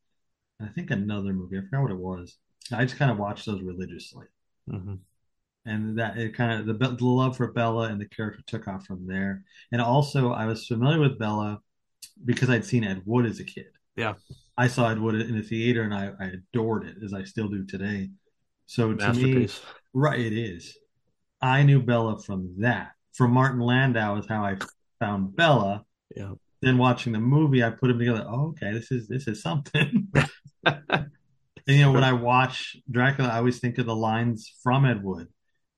and 0.59 0.69
I 0.69 0.71
think 0.71 0.91
another 0.91 1.33
movie. 1.33 1.57
I 1.57 1.61
forgot 1.61 1.81
what 1.83 1.91
it 1.91 1.97
was. 1.97 2.37
I 2.71 2.85
just 2.85 2.97
kind 2.97 3.11
of 3.11 3.17
watched 3.17 3.45
those 3.45 3.61
religiously, 3.61 4.25
Mm-hmm. 4.69 4.95
and 5.65 5.99
that 5.99 6.17
it 6.17 6.33
kind 6.35 6.61
of 6.61 6.65
the, 6.79 6.87
the 6.95 7.05
love 7.05 7.35
for 7.35 7.51
Bela 7.51 7.89
and 7.89 7.99
the 7.99 8.07
character 8.07 8.41
took 8.47 8.67
off 8.69 8.85
from 8.85 9.05
there. 9.07 9.43
And 9.73 9.81
also, 9.81 10.31
I 10.31 10.45
was 10.45 10.65
familiar 10.67 10.99
with 10.99 11.19
Bela 11.19 11.59
because 12.23 12.49
I'd 12.49 12.63
seen 12.65 12.85
Ed 12.85 13.01
Wood 13.05 13.25
as 13.25 13.41
a 13.41 13.43
kid. 13.43 13.65
Yeah, 13.95 14.13
I 14.57 14.67
saw 14.67 14.89
Ed 14.89 14.99
Wood 14.99 15.15
in 15.15 15.35
the 15.35 15.43
theater, 15.43 15.83
and 15.83 15.93
I, 15.93 16.11
I 16.19 16.25
adored 16.25 16.85
it 16.85 16.97
as 17.03 17.13
I 17.13 17.23
still 17.23 17.47
do 17.47 17.65
today. 17.65 18.09
So 18.65 18.93
to 18.93 19.13
me, 19.13 19.47
right, 19.93 20.19
it 20.19 20.33
is. 20.33 20.77
I 21.41 21.63
knew 21.63 21.81
Bela 21.81 22.21
from 22.21 22.55
that. 22.59 22.91
From 23.13 23.31
Martin 23.31 23.59
Landau 23.59 24.17
is 24.17 24.27
how 24.27 24.43
I 24.43 24.57
found 24.99 25.35
Bela. 25.35 25.83
Yeah. 26.15 26.33
Then 26.61 26.77
watching 26.77 27.13
the 27.13 27.19
movie, 27.19 27.63
I 27.63 27.69
put 27.71 27.89
them 27.89 27.99
together. 27.99 28.25
Oh, 28.27 28.49
okay, 28.49 28.71
this 28.71 28.91
is 28.91 29.07
this 29.07 29.27
is 29.27 29.41
something. 29.41 30.07
And 31.67 31.77
you 31.77 31.83
know, 31.83 31.91
when 31.93 32.03
I 32.03 32.13
watch 32.13 32.75
Dracula, 32.91 33.29
I 33.29 33.37
always 33.37 33.59
think 33.59 33.77
of 33.77 33.85
the 33.85 33.95
lines 33.95 34.51
from 34.61 34.85
Ed 34.85 35.03
Wood 35.03 35.27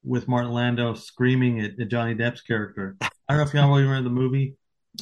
with 0.03 0.27
Martin 0.27 0.51
Landau 0.51 0.95
screaming 0.95 1.61
at, 1.61 1.79
at 1.79 1.89
Johnny 1.89 2.15
Depp's 2.15 2.41
character. 2.41 2.97
I 3.01 3.09
don't 3.29 3.37
know 3.37 3.43
if 3.43 3.53
you 3.53 3.61
know 3.61 3.69
what 3.69 3.77
you 3.77 3.87
remember 3.87 4.09
the 4.09 4.15
movie, 4.15 4.55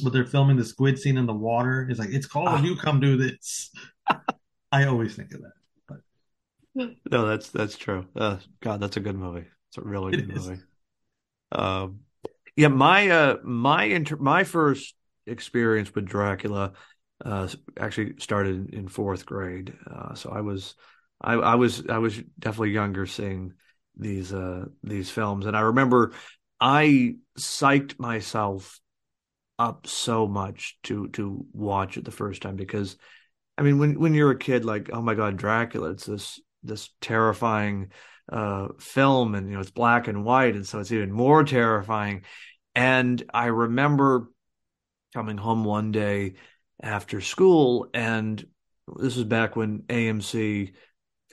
but 0.04 0.14
they're 0.14 0.26
filming 0.26 0.58
the 0.58 0.66
squid 0.66 0.98
scene 1.00 1.18
in 1.18 1.26
the 1.26 1.34
water. 1.34 1.88
It's 1.90 2.00
like, 2.00 2.10
it's 2.12 2.26
called 2.28 2.50
Ah. 2.50 2.64
you 2.64 2.76
come 2.76 3.00
do 3.00 3.18
this. 3.18 3.72
I 4.72 4.86
always 4.86 5.16
think 5.16 5.34
of 5.34 5.42
that. 5.42 5.54
But 5.88 6.00
No, 7.12 7.28
that's 7.28 7.50
that's 7.50 7.78
true. 7.78 8.08
Uh, 8.16 8.38
God, 8.62 8.80
that's 8.80 8.98
a 8.98 9.02
good 9.02 9.16
movie. 9.16 9.46
It's 9.70 9.78
a 9.78 9.82
really 9.82 10.14
It 10.14 10.20
good 10.20 10.30
is. 10.30 10.48
movie. 10.48 10.62
Um, 11.52 12.02
yeah, 12.56 12.70
my 12.70 13.10
uh, 13.10 13.38
my 13.44 13.86
inter 13.86 14.16
my 14.18 14.44
first 14.44 14.96
experience 15.28 15.94
with 15.96 16.06
Dracula 16.06 16.74
uh, 17.24 17.48
actually 17.80 18.16
started 18.20 18.74
in 18.74 18.88
fourth 18.88 19.26
grade. 19.26 19.74
Uh, 19.90 20.16
so 20.16 20.32
I 20.32 20.42
was 20.42 20.76
I, 21.22 21.34
I 21.34 21.56
was 21.56 21.88
I 21.88 22.00
was 22.00 22.18
definitely 22.40 22.72
younger 22.72 23.06
seeing 23.06 23.54
these 23.98 24.34
uh 24.34 24.66
these 24.84 25.10
films, 25.10 25.46
and 25.46 25.56
I 25.58 25.62
remember 25.62 26.14
I 26.60 27.16
psyched 27.38 28.00
myself 28.00 28.80
up 29.64 29.88
so 29.88 30.28
much 30.28 30.78
to 30.84 31.08
to 31.10 31.46
watch 31.54 31.96
it 31.96 32.04
the 32.04 32.12
first 32.12 32.42
time 32.42 32.58
because 32.58 32.98
I 33.58 33.62
mean 33.62 33.80
when 33.80 33.98
when 33.98 34.14
you're 34.14 34.32
a 34.32 34.38
kid 34.38 34.66
like 34.66 34.90
oh 34.92 35.02
my 35.02 35.16
God 35.16 35.38
Dracula 35.38 35.92
it's 35.92 36.06
this 36.06 36.42
this 36.64 36.90
terrifying 37.00 37.92
uh 38.30 38.70
film 38.78 39.36
and 39.36 39.48
you 39.48 39.54
know 39.54 39.62
it's 39.62 39.72
black 39.72 40.10
and 40.10 40.26
white 40.26 40.56
and 40.56 40.68
so 40.68 40.80
it's 40.80 40.92
even 40.92 41.14
more 41.14 41.46
terrifying. 41.46 42.24
And 42.76 43.24
I 43.34 43.46
remember 43.46 44.30
coming 45.14 45.38
home 45.38 45.64
one 45.64 45.94
day 45.94 46.34
after 46.82 47.22
school 47.22 47.88
and 47.94 48.46
this 48.98 49.16
was 49.16 49.24
back 49.24 49.56
when 49.56 49.84
AMC 49.84 50.74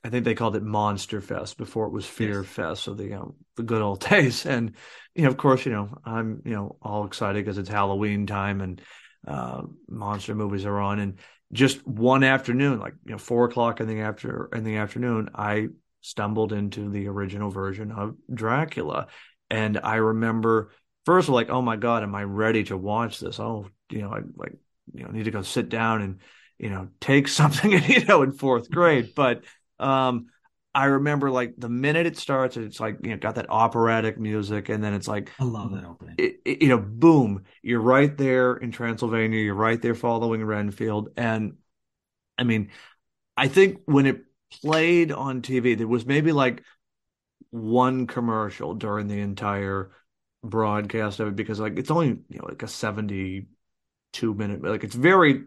I 0.02 0.08
think 0.08 0.24
they 0.24 0.34
called 0.34 0.56
it 0.56 0.62
Monster 0.62 1.20
Fest 1.20 1.58
before 1.58 1.86
it 1.86 1.92
was 1.92 2.06
Fear 2.06 2.42
Yes. 2.42 2.48
Fest 2.48 2.82
so 2.84 2.94
the 2.94 3.04
you 3.04 3.10
know 3.10 3.34
the 3.56 3.62
good 3.62 3.82
old 3.82 4.00
days. 4.08 4.46
And 4.46 4.74
you 5.14 5.24
know 5.24 5.28
of 5.28 5.36
course 5.36 5.66
you 5.66 5.72
know 5.72 5.98
I'm 6.04 6.42
you 6.44 6.52
know 6.52 6.76
all 6.82 7.04
excited 7.06 7.44
because 7.44 7.58
it's 7.58 7.68
Halloween 7.68 8.26
time 8.26 8.60
and 8.60 8.80
uh 9.26 9.62
monster 9.88 10.34
movies 10.34 10.64
are 10.64 10.78
on. 10.80 10.98
And 10.98 11.18
just 11.52 11.86
one 11.86 12.24
afternoon 12.24 12.80
like 12.80 12.94
you 13.04 13.12
know 13.12 13.18
four 13.18 13.44
o'clock 13.44 13.80
in 13.80 13.88
the 13.88 14.00
after 14.00 14.48
in 14.54 14.64
the 14.64 14.76
afternoon 14.76 15.30
I 15.34 15.68
stumbled 16.00 16.52
into 16.52 16.88
the 16.88 17.08
original 17.08 17.50
version 17.50 17.92
of 17.92 18.16
Dracula. 18.32 19.08
And 19.50 19.78
I 19.82 19.96
remember 19.96 20.70
first 21.04 21.28
of 21.28 21.34
like 21.34 21.50
oh 21.50 21.62
my 21.62 21.76
God 21.76 22.02
am 22.02 22.14
I 22.14 22.24
ready 22.24 22.64
to 22.64 22.76
watch 22.76 23.20
this? 23.20 23.38
Oh 23.38 23.66
you 23.90 24.00
know 24.00 24.10
I 24.10 24.20
like 24.36 24.56
you 24.94 25.04
know 25.04 25.10
need 25.10 25.24
to 25.24 25.30
go 25.30 25.42
sit 25.42 25.68
down 25.68 26.00
and 26.00 26.20
you 26.58 26.70
know 26.70 26.88
take 27.00 27.28
something 27.40 27.70
you 27.70 28.04
know 28.06 28.22
in 28.22 28.32
fourth 28.32 28.70
grade. 28.70 29.12
But 29.14 29.44
um 29.80 30.26
I 30.74 30.86
remember 30.86 31.30
like 31.30 31.54
the 31.58 31.68
minute 31.68 32.06
it 32.06 32.16
starts, 32.16 32.56
it's 32.56 32.78
like 32.80 32.98
you 33.02 33.10
know 33.10 33.16
got 33.16 33.36
that 33.36 33.50
operatic 33.50 34.18
music, 34.18 34.68
and 34.68 34.82
then 34.84 34.94
it's 34.94 35.08
like 35.08 35.32
I 35.38 35.44
love 35.44 35.72
that 35.72 35.84
opening. 35.84 36.16
it, 36.18 36.40
it- 36.44 36.62
you 36.62 36.68
know, 36.68 36.78
boom, 36.78 37.44
you're 37.62 37.80
right 37.80 38.16
there 38.16 38.56
in 38.56 38.72
Transylvania, 38.72 39.40
you're 39.40 39.54
right 39.54 39.80
there 39.80 39.94
following 39.94 40.44
Renfield, 40.44 41.10
and 41.16 41.54
I 42.38 42.44
mean, 42.44 42.70
I 43.36 43.48
think 43.48 43.82
when 43.86 44.06
it 44.06 44.24
played 44.62 45.12
on 45.12 45.42
TV, 45.42 45.74
there 45.76 45.88
was 45.88 46.06
maybe 46.06 46.32
like 46.32 46.64
one 47.50 48.06
commercial 48.06 48.74
during 48.74 49.08
the 49.08 49.20
entire 49.20 49.90
broadcast 50.42 51.20
of 51.20 51.28
it 51.28 51.36
because 51.36 51.60
like 51.60 51.78
it's 51.78 51.90
only 51.90 52.08
you 52.08 52.38
know 52.38 52.46
like 52.48 52.62
a 52.62 52.68
72 52.68 54.34
minute 54.34 54.62
like 54.62 54.84
it's 54.84 54.94
very 54.94 55.44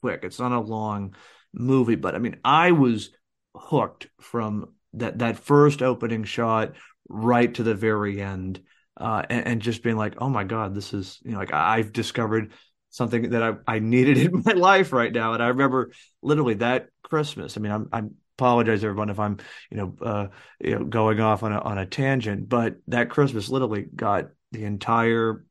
quick 0.00 0.20
it's 0.22 0.38
not 0.38 0.52
a 0.52 0.60
long 0.60 1.14
movie 1.52 1.96
but 1.96 2.14
I 2.14 2.18
mean 2.18 2.38
I 2.44 2.72
was 2.72 3.10
hooked 3.56 4.08
from 4.20 4.72
that 4.94 5.18
that 5.18 5.38
first 5.38 5.82
opening 5.82 6.24
shot 6.24 6.74
right 7.08 7.54
to 7.54 7.62
the 7.62 7.74
very 7.74 8.20
end 8.20 8.60
uh 8.96 9.22
and, 9.28 9.46
and 9.46 9.62
just 9.62 9.82
being 9.82 9.96
like 9.96 10.14
oh 10.18 10.28
my 10.28 10.44
God 10.44 10.74
this 10.74 10.92
is 10.94 11.18
you 11.24 11.32
know 11.32 11.38
like 11.38 11.52
I've 11.52 11.92
discovered 11.92 12.52
something 12.90 13.30
that 13.30 13.42
I, 13.42 13.54
I 13.66 13.78
needed 13.80 14.18
in 14.18 14.42
my 14.44 14.52
life 14.52 14.92
right 14.92 15.12
now 15.12 15.34
and 15.34 15.42
I 15.42 15.48
remember 15.48 15.92
literally 16.22 16.54
that 16.54 16.88
Christmas 17.02 17.56
I 17.56 17.60
mean 17.60 17.72
I'm 17.72 17.88
I'm 17.92 18.14
apologize 18.38 18.84
everyone 18.84 19.10
if 19.10 19.18
I'm 19.18 19.38
you 19.70 19.76
know 19.76 19.96
uh 20.00 20.26
you 20.60 20.78
know 20.78 20.84
going 20.84 21.20
off 21.20 21.42
on 21.42 21.52
a 21.52 21.58
on 21.58 21.78
a 21.78 21.86
tangent 21.86 22.48
but 22.48 22.76
that 22.86 23.10
Christmas 23.10 23.48
literally 23.48 23.82
got 23.94 24.28
the 24.52 24.64
entire 24.64 25.44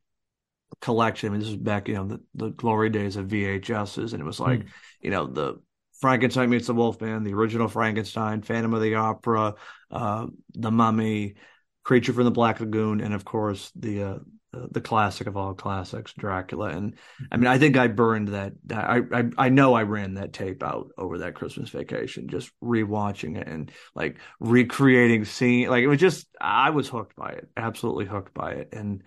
collection 0.81 1.29
I 1.29 1.31
mean 1.31 1.39
this 1.39 1.49
was 1.49 1.57
back 1.57 1.87
you 1.87 1.95
know 1.95 2.07
the, 2.07 2.21
the 2.35 2.49
glory 2.49 2.89
days 2.89 3.15
of 3.15 3.27
VHSs 3.27 4.13
and 4.13 4.21
it 4.21 4.25
was 4.25 4.39
like 4.39 4.61
Hmm. 4.61 4.67
you 5.01 5.09
know 5.11 5.27
the 5.27 5.59
Frankenstein 5.99 6.49
meets 6.49 6.67
the 6.67 6.73
Wolfman 6.73 7.23
the 7.23 7.33
original 7.33 7.67
Frankenstein 7.67 8.41
Phantom 8.41 8.73
of 8.73 8.81
the 8.81 8.95
Opera 8.95 9.55
uh 9.91 10.27
the 10.53 10.71
Mummy 10.71 11.35
Creature 11.83 12.13
from 12.13 12.25
the 12.25 12.31
Black 12.31 12.59
Lagoon 12.59 13.01
and 13.01 13.13
of 13.13 13.25
course 13.25 13.71
the 13.75 14.03
uh 14.03 14.17
the, 14.71 14.81
classic 14.81 15.27
of 15.27 15.37
all 15.37 15.53
classics 15.53 16.13
Dracula. 16.13 16.69
And 16.69 16.95
I 17.31 17.37
mean 17.37 17.47
I 17.47 17.57
think 17.57 17.77
I 17.77 17.87
burned 17.87 18.29
that 18.29 18.53
I 18.71 19.01
I 19.11 19.23
I 19.37 19.49
know 19.49 19.73
I 19.73 19.83
ran 19.83 20.15
that 20.15 20.33
tape 20.33 20.63
out 20.63 20.89
over 20.97 21.19
that 21.19 21.35
Christmas 21.35 21.69
vacation 21.69 22.27
just 22.27 22.51
rewatching 22.63 23.37
it 23.37 23.47
and 23.47 23.71
like 23.95 24.17
recreating 24.39 25.25
scene 25.25 25.69
like 25.69 25.83
it 25.83 25.87
was 25.87 25.99
just 25.99 26.27
I 26.39 26.69
was 26.71 26.87
hooked 26.87 27.15
by 27.15 27.31
it 27.31 27.49
absolutely 27.55 28.05
hooked 28.05 28.33
by 28.33 28.53
it. 28.53 28.69
And 28.73 29.03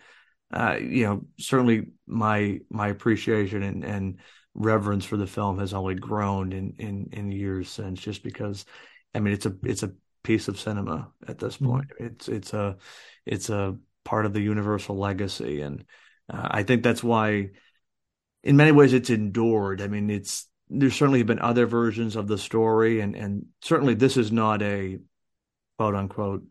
uh 0.52 0.76
you 0.80 1.04
know 1.04 1.22
certainly 1.38 1.88
my 2.06 2.60
my 2.70 2.88
appreciation 2.88 3.62
and 3.62 3.84
and 3.84 4.18
reverence 4.60 5.04
for 5.04 5.16
the 5.16 5.26
film 5.26 5.58
has 5.58 5.72
only 5.72 5.94
grown 5.94 6.52
in 6.52 6.74
in 6.78 7.08
in 7.12 7.32
years 7.32 7.68
since 7.70 8.00
just 8.00 8.22
because 8.22 8.64
I 9.14 9.20
mean 9.20 9.32
it's 9.32 9.46
a 9.46 9.56
it's 9.64 9.82
a 9.82 9.92
piece 10.22 10.48
of 10.48 10.60
cinema 10.60 11.10
at 11.26 11.38
this 11.38 11.56
Mhm. 11.56 11.66
point 11.66 11.90
it's 11.98 12.28
it's 12.28 12.52
a 12.52 12.76
it's 13.24 13.48
a 13.50 13.76
part 14.04 14.26
of 14.26 14.32
the 14.34 14.40
universal 14.40 14.96
legacy 14.98 15.62
and 15.62 15.84
uh, 16.32 16.48
I 16.50 16.62
think 16.62 16.82
that's 16.82 17.02
why 17.02 17.50
in 18.42 18.56
many 18.56 18.72
ways 18.72 18.92
it's 18.92 19.10
endured 19.10 19.80
I 19.80 19.88
mean 19.88 20.10
it's 20.10 20.46
there's 20.68 20.94
certainly 20.94 21.22
been 21.22 21.40
other 21.40 21.66
versions 21.66 22.16
of 22.16 22.28
the 22.28 22.38
story 22.38 23.00
and 23.00 23.16
and 23.16 23.46
certainly 23.62 23.94
this 23.94 24.16
is 24.16 24.30
not 24.30 24.62
a 24.62 24.98
quote 25.78 25.94
unquote 25.94 26.44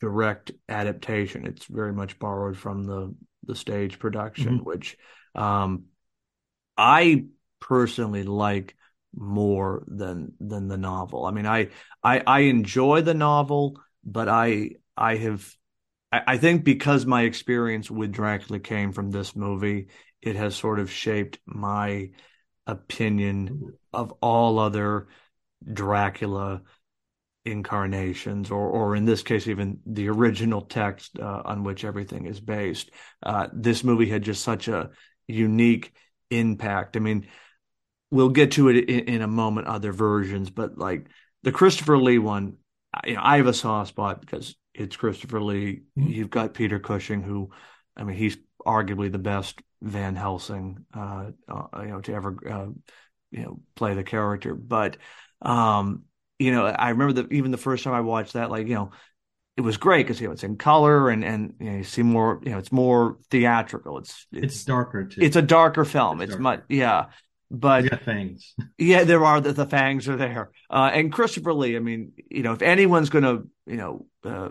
direct 0.00 0.52
adaptation 0.68 1.44
it's 1.44 1.66
very 1.66 1.92
much 1.92 2.18
borrowed 2.18 2.56
from 2.56 2.84
the 2.84 3.14
the 3.44 3.56
stage 3.56 3.98
production 3.98 4.60
Mhm. 4.60 4.64
which 4.64 4.96
um 5.34 5.84
I 6.76 7.24
personally 7.60 8.22
like 8.22 8.76
more 9.14 9.84
than 9.86 10.32
than 10.40 10.68
the 10.68 10.76
novel. 10.76 11.24
I 11.24 11.30
mean, 11.30 11.46
I 11.46 11.68
I 12.02 12.22
I 12.26 12.40
enjoy 12.40 13.02
the 13.02 13.14
novel, 13.14 13.80
but 14.04 14.28
I 14.28 14.72
I 14.96 15.16
have 15.16 15.54
I, 16.12 16.22
I 16.26 16.38
think 16.38 16.64
because 16.64 17.06
my 17.06 17.22
experience 17.22 17.90
with 17.90 18.12
Dracula 18.12 18.60
came 18.60 18.92
from 18.92 19.10
this 19.10 19.34
movie, 19.34 19.88
it 20.22 20.36
has 20.36 20.56
sort 20.56 20.78
of 20.78 20.90
shaped 20.90 21.38
my 21.46 22.10
opinion 22.66 23.74
of 23.92 24.12
all 24.20 24.58
other 24.58 25.08
Dracula 25.72 26.62
incarnations, 27.44 28.50
or 28.50 28.68
or 28.68 28.94
in 28.94 29.04
this 29.04 29.22
case, 29.22 29.48
even 29.48 29.80
the 29.86 30.08
original 30.08 30.60
text 30.60 31.18
uh, 31.18 31.42
on 31.44 31.64
which 31.64 31.84
everything 31.84 32.26
is 32.26 32.40
based. 32.40 32.90
Uh, 33.22 33.48
this 33.52 33.82
movie 33.82 34.08
had 34.08 34.22
just 34.22 34.44
such 34.44 34.68
a 34.68 34.90
unique 35.26 35.92
impact. 36.30 36.96
I 36.96 37.00
mean, 37.00 37.26
we'll 38.10 38.28
get 38.30 38.52
to 38.52 38.68
it 38.68 38.88
in, 38.88 39.00
in 39.16 39.22
a 39.22 39.28
moment, 39.28 39.66
other 39.66 39.92
versions, 39.92 40.50
but 40.50 40.78
like 40.78 41.06
the 41.42 41.52
Christopher 41.52 41.98
Lee 41.98 42.18
one, 42.18 42.56
I- 42.94 43.08
you 43.08 43.14
know, 43.14 43.20
I 43.22 43.36
have 43.36 43.46
a 43.46 43.54
soft 43.54 43.90
spot 43.90 44.20
because 44.20 44.56
it's 44.74 44.96
Christopher 44.96 45.40
Lee. 45.40 45.82
Mhm. 45.98 46.10
You've 46.14 46.30
got 46.30 46.54
Peter 46.54 46.78
Cushing, 46.78 47.22
who 47.22 47.50
I 47.96 48.04
mean, 48.04 48.16
he's 48.16 48.36
arguably 48.64 49.10
the 49.10 49.18
best 49.18 49.60
Van 49.82 50.14
Helsing, 50.14 50.84
uh, 50.94 51.30
uh, 51.48 51.66
you 51.80 51.88
know, 51.88 52.00
to 52.00 52.14
ever, 52.14 52.36
uh, 52.48 52.66
you 53.30 53.42
know, 53.42 53.60
play 53.74 53.94
the 53.94 54.04
character. 54.04 54.54
But, 54.54 54.96
um, 55.42 56.04
you 56.38 56.52
know, 56.52 56.66
I 56.66 56.90
remember 56.90 57.14
that 57.22 57.32
even 57.32 57.50
the 57.50 57.56
first 57.56 57.82
time 57.82 57.94
I 57.94 58.00
watched 58.00 58.34
that, 58.34 58.50
like, 58.50 58.68
you 58.68 58.74
know, 58.74 58.90
it 59.56 59.62
was 59.62 59.76
great 59.76 60.06
because 60.06 60.20
you 60.20 60.28
know 60.28 60.32
it's 60.32 60.44
in 60.44 60.56
color 60.56 61.10
and 61.10 61.24
and 61.24 61.54
you, 61.58 61.70
know, 61.70 61.76
you 61.78 61.84
see 61.84 62.02
more, 62.02 62.40
you 62.44 62.50
know, 62.52 62.58
it's 62.58 62.70
more 62.70 63.18
theatrical. 63.30 63.98
It's 63.98 64.26
it's, 64.30 64.54
it's 64.54 64.64
darker 64.64 65.04
too. 65.04 65.20
It's 65.20 65.34
a 65.34 65.42
darker 65.42 65.84
film. 65.84 66.20
It's, 66.20 66.32
it's 66.32 66.40
much, 66.40 66.62
yeah. 66.68 67.06
But 67.50 67.84
yeah, 67.84 67.96
fangs. 67.96 68.54
yeah, 68.78 69.04
there 69.04 69.24
are 69.24 69.40
the, 69.40 69.52
the 69.52 69.66
fangs 69.66 70.08
are 70.08 70.16
there. 70.16 70.50
Uh, 70.68 70.90
and 70.92 71.12
Christopher 71.12 71.54
Lee, 71.54 71.76
I 71.76 71.80
mean, 71.80 72.12
you 72.30 72.42
know, 72.42 72.52
if 72.52 72.62
anyone's 72.62 73.10
going 73.10 73.24
to, 73.24 73.48
you 73.66 73.76
know, 73.76 74.06
uh, 74.24 74.48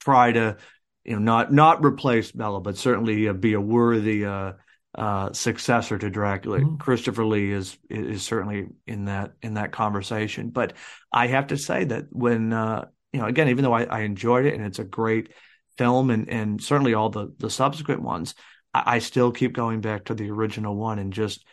try 0.00 0.32
to 0.32 0.56
you 1.04 1.12
know 1.12 1.18
not 1.18 1.52
not 1.52 1.84
replace 1.84 2.32
Bela, 2.32 2.60
but 2.60 2.76
certainly 2.76 3.28
uh, 3.28 3.32
be 3.32 3.54
a 3.54 3.60
worthy 3.60 4.24
uh, 4.24 4.52
uh, 4.94 5.32
successor 5.32 5.98
to 5.98 6.10
Dracula. 6.10 6.60
Mm-hmm. 6.60 6.76
Christopher 6.76 7.24
Lee 7.24 7.52
is 7.52 7.78
is 7.88 8.22
certainly 8.22 8.68
in 8.86 9.06
that 9.06 9.32
in 9.42 9.54
that 9.54 9.72
conversation. 9.72 10.50
But 10.50 10.74
I 11.12 11.28
have 11.28 11.48
to 11.48 11.56
say 11.56 11.84
that 11.84 12.06
when 12.10 12.52
uh, 12.52 12.86
you 13.12 13.20
know 13.20 13.26
again, 13.26 13.48
even 13.48 13.64
though 13.64 13.72
I, 13.72 13.84
I, 13.84 14.00
enjoyed 14.00 14.46
it 14.46 14.54
and 14.54 14.64
it's 14.64 14.78
a 14.78 14.84
great 14.84 15.30
film 15.78 16.10
and 16.10 16.28
and 16.28 16.62
certainly 16.62 16.94
all 16.94 17.10
the 17.10 17.32
the 17.38 17.50
subsequent 17.50 18.02
ones, 18.02 18.34
I, 18.74 18.96
I 18.96 18.98
still 18.98 19.32
keep 19.32 19.52
going 19.52 19.80
back 19.80 20.06
to 20.06 20.14
the 20.14 20.30
original 20.30 20.76
one 20.76 20.98
and 20.98 21.12
just 21.12 21.44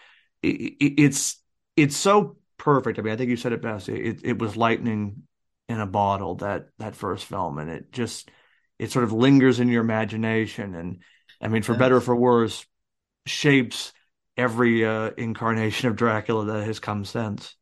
it, 0.41 0.47
it, 0.47 1.01
it's 1.01 1.41
it's 1.75 1.97
so 1.97 2.37
perfect. 2.57 2.99
I 2.99 3.01
mean, 3.01 3.13
I 3.13 3.17
think 3.17 3.29
you 3.29 3.37
said 3.37 3.53
it 3.53 3.61
best. 3.61 3.89
It 3.89 4.21
it 4.23 4.39
was 4.39 4.57
lightning 4.57 5.23
in 5.69 5.79
a 5.79 5.87
bottle 5.87 6.35
that 6.35 6.67
that 6.79 6.95
first 6.95 7.25
film, 7.25 7.57
and 7.57 7.69
it 7.69 7.91
just 7.91 8.29
it 8.79 8.91
sort 8.91 9.03
of 9.03 9.11
lingers 9.11 9.59
in 9.59 9.69
your 9.69 9.81
imagination 9.81 10.75
and 10.75 10.99
i 11.41 11.47
mean 11.47 11.61
for 11.61 11.73
yes. 11.73 11.79
better 11.79 11.97
or 11.97 12.01
for 12.01 12.15
worse 12.15 12.65
shapes 13.25 13.93
every 14.37 14.85
uh, 14.85 15.09
incarnation 15.17 15.89
of 15.89 15.95
dracula 15.95 16.45
that 16.45 16.63
has 16.63 16.79
come 16.79 17.03
since 17.03 17.55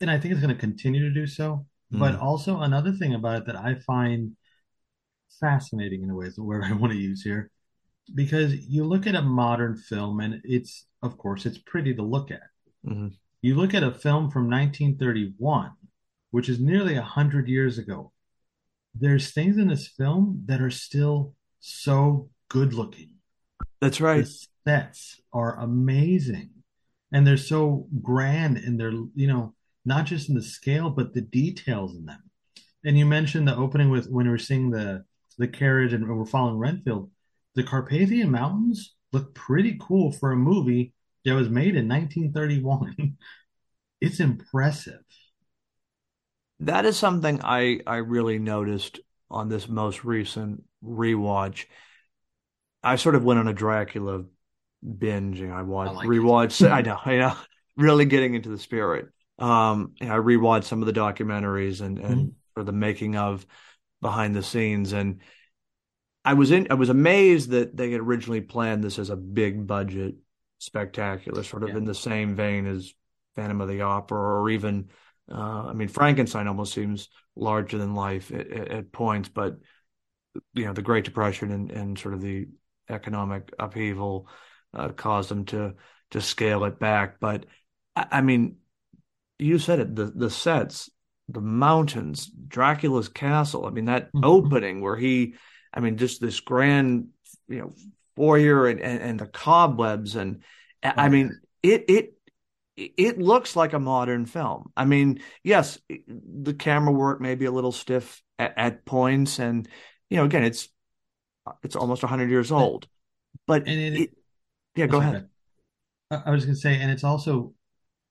and 0.00 0.10
i 0.10 0.18
think 0.18 0.32
it's 0.32 0.40
going 0.40 0.54
to 0.54 0.60
continue 0.60 1.00
to 1.00 1.14
do 1.14 1.26
so 1.26 1.66
mm. 1.92 1.98
but 1.98 2.18
also 2.18 2.60
another 2.60 2.92
thing 2.92 3.14
about 3.14 3.38
it 3.38 3.46
that 3.46 3.56
i 3.56 3.74
find 3.86 4.32
fascinating 5.40 6.02
in 6.02 6.10
a 6.10 6.14
way 6.14 6.26
is 6.26 6.36
the 6.36 6.42
word 6.42 6.64
i 6.64 6.72
want 6.72 6.92
to 6.92 6.98
use 6.98 7.22
here 7.22 7.50
because 8.14 8.54
you 8.54 8.84
look 8.84 9.06
at 9.06 9.14
a 9.14 9.22
modern 9.22 9.76
film 9.76 10.20
and 10.20 10.40
it's 10.44 10.86
of 11.02 11.18
course 11.18 11.46
it's 11.46 11.58
pretty 11.58 11.94
to 11.94 12.02
look 12.02 12.30
at 12.30 12.42
mm-hmm. 12.86 13.08
you 13.42 13.54
look 13.54 13.74
at 13.74 13.82
a 13.82 13.90
film 13.90 14.30
from 14.30 14.48
1931 14.50 15.72
which 16.30 16.48
is 16.48 16.60
nearly 16.60 16.94
100 16.94 17.48
years 17.48 17.78
ago 17.78 18.12
there's 18.98 19.32
things 19.32 19.58
in 19.58 19.68
this 19.68 19.86
film 19.86 20.42
that 20.46 20.60
are 20.60 20.70
still 20.70 21.34
so 21.60 22.30
good 22.48 22.74
looking. 22.74 23.10
That's 23.80 24.00
right. 24.00 24.24
The 24.24 24.46
sets 24.66 25.20
are 25.32 25.58
amazing. 25.58 26.50
And 27.12 27.26
they're 27.26 27.36
so 27.36 27.86
grand 28.02 28.56
and 28.56 28.78
they're, 28.78 28.92
you 29.14 29.26
know, 29.26 29.54
not 29.84 30.06
just 30.06 30.28
in 30.28 30.34
the 30.34 30.42
scale, 30.42 30.90
but 30.90 31.14
the 31.14 31.20
details 31.20 31.94
in 31.94 32.04
them. 32.06 32.22
And 32.84 32.98
you 32.98 33.06
mentioned 33.06 33.46
the 33.46 33.56
opening 33.56 33.90
with 33.90 34.08
when 34.08 34.26
we 34.26 34.30
were 34.30 34.38
seeing 34.38 34.70
the 34.70 35.04
the 35.38 35.48
carriage 35.48 35.92
and 35.92 36.08
we're 36.08 36.24
following 36.24 36.56
Renfield. 36.56 37.10
The 37.56 37.64
Carpathian 37.64 38.30
Mountains 38.30 38.94
look 39.12 39.34
pretty 39.34 39.76
cool 39.80 40.12
for 40.12 40.30
a 40.30 40.36
movie 40.36 40.92
that 41.24 41.34
was 41.34 41.48
made 41.48 41.74
in 41.74 41.88
1931. 41.88 43.16
it's 44.00 44.20
impressive 44.20 45.00
that 46.60 46.86
is 46.86 46.96
something 46.96 47.40
I 47.42 47.80
I 47.86 47.96
really 47.96 48.38
noticed 48.38 49.00
on 49.30 49.48
this 49.48 49.68
most 49.68 50.04
recent 50.04 50.62
rewatch. 50.84 51.66
I 52.82 52.96
sort 52.96 53.14
of 53.14 53.24
went 53.24 53.40
on 53.40 53.48
a 53.48 53.52
Dracula 53.52 54.24
binge. 54.82 55.42
I 55.42 55.62
watched 55.62 55.90
I 55.90 55.94
like 55.94 56.08
rewatched. 56.08 56.70
I 56.70 56.82
know, 56.82 56.98
I 57.04 57.16
know, 57.16 57.36
really 57.76 58.04
getting 58.04 58.34
into 58.34 58.48
the 58.48 58.58
spirit. 58.58 59.08
Um, 59.38 59.94
I 60.00 60.16
rewatched 60.16 60.64
some 60.64 60.82
of 60.82 60.86
the 60.86 60.98
documentaries 60.98 61.80
and 61.80 61.98
and 61.98 62.16
mm-hmm. 62.16 62.28
for 62.54 62.64
the 62.64 62.72
making 62.72 63.16
of 63.16 63.44
behind 64.00 64.34
the 64.34 64.42
scenes, 64.42 64.92
and 64.92 65.20
I 66.26 66.34
was 66.34 66.50
in. 66.50 66.66
I 66.70 66.74
was 66.74 66.88
amazed 66.88 67.50
that 67.50 67.76
they 67.76 67.90
had 67.92 68.00
originally 68.00 68.40
planned 68.40 68.84
this 68.84 68.98
as 68.98 69.10
a 69.10 69.16
big 69.16 69.66
budget 69.66 70.16
spectacular, 70.58 71.42
sort 71.42 71.62
of 71.62 71.70
yeah. 71.70 71.76
in 71.76 71.84
the 71.84 71.94
same 71.94 72.34
vein 72.34 72.66
as 72.66 72.92
Phantom 73.36 73.60
of 73.60 73.68
the 73.68 73.82
Opera 73.82 74.18
or 74.18 74.50
even 74.50 74.88
uh, 75.30 75.66
I 75.68 75.72
mean, 75.72 75.88
Frankenstein 75.88 76.46
almost 76.46 76.72
seems 76.72 77.08
larger 77.34 77.78
than 77.78 77.94
life 77.94 78.30
at, 78.32 78.50
at, 78.50 78.92
points, 78.92 79.28
but 79.28 79.58
you 80.54 80.64
know, 80.64 80.72
the 80.72 80.82
Great 80.82 81.04
Depression 81.04 81.50
and, 81.50 81.70
and 81.70 81.98
sort 81.98 82.14
of 82.14 82.20
the 82.20 82.46
economic 82.88 83.52
upheaval 83.58 84.28
uh, 84.72 84.88
caused 84.90 85.30
them 85.30 85.44
to 85.46 85.74
to 86.12 86.20
scale 86.20 86.64
it 86.64 86.78
back. 86.78 87.18
But 87.18 87.46
I, 87.96 88.06
I 88.12 88.20
mean, 88.20 88.58
you 89.38 89.58
said 89.58 89.80
it 89.80 89.96
the 89.96 90.06
the 90.06 90.30
sets, 90.30 90.90
the 91.28 91.40
mountains, 91.40 92.26
Dracula's 92.26 93.08
castle. 93.08 93.66
I 93.66 93.70
mean, 93.70 93.86
that 93.86 94.06
mm-hmm. 94.12 94.24
opening 94.24 94.80
where 94.80 94.96
he, 94.96 95.34
I 95.76 95.80
mean, 95.80 95.98
just 95.98 96.20
this 96.20 96.40
grand, 96.40 97.08
you 97.48 97.58
know, 97.58 97.74
foyer 98.16 98.66
and 98.66 98.80
and, 98.80 99.00
and 99.00 99.20
the 99.20 99.26
cobwebs 99.26 100.16
and 100.16 100.42
I 100.82 101.08
mean, 101.08 101.38
it 101.62 101.84
it 101.88 102.12
it 102.76 103.18
looks 103.18 103.56
like 103.56 103.72
a 103.72 103.78
modern 103.78 104.26
film. 104.26 104.72
I 104.76 104.84
mean, 104.84 105.20
yes, 105.42 105.78
the 106.08 106.54
camera 106.54 106.92
work 106.92 107.20
may 107.20 107.34
be 107.34 107.46
a 107.46 107.50
little 107.50 107.72
stiff 107.72 108.22
at, 108.38 108.54
at 108.56 108.84
points, 108.84 109.38
and 109.38 109.68
you 110.10 110.18
know, 110.18 110.24
again, 110.24 110.44
it's 110.44 110.68
it's 111.62 111.76
almost 111.76 112.02
hundred 112.02 112.30
years 112.30 112.52
old. 112.52 112.88
But 113.46 113.66
and 113.66 113.80
it, 113.80 114.00
it 114.00 114.10
yeah, 114.74 114.86
go 114.86 114.98
ahead. 114.98 115.28
I 116.10 116.30
was 116.30 116.44
going 116.44 116.54
to 116.54 116.60
say, 116.60 116.78
and 116.78 116.90
it's 116.90 117.04
also 117.04 117.52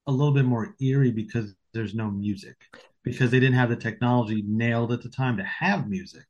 a 0.07 0.11
little 0.11 0.33
bit 0.33 0.45
more 0.45 0.75
eerie 0.81 1.11
because 1.11 1.53
there's 1.73 1.95
no 1.95 2.11
music 2.11 2.55
because 3.03 3.31
they 3.31 3.39
didn't 3.39 3.55
have 3.55 3.69
the 3.69 3.75
technology 3.75 4.43
nailed 4.45 4.91
at 4.91 5.01
the 5.01 5.09
time 5.09 5.37
to 5.37 5.43
have 5.43 5.87
music. 5.87 6.25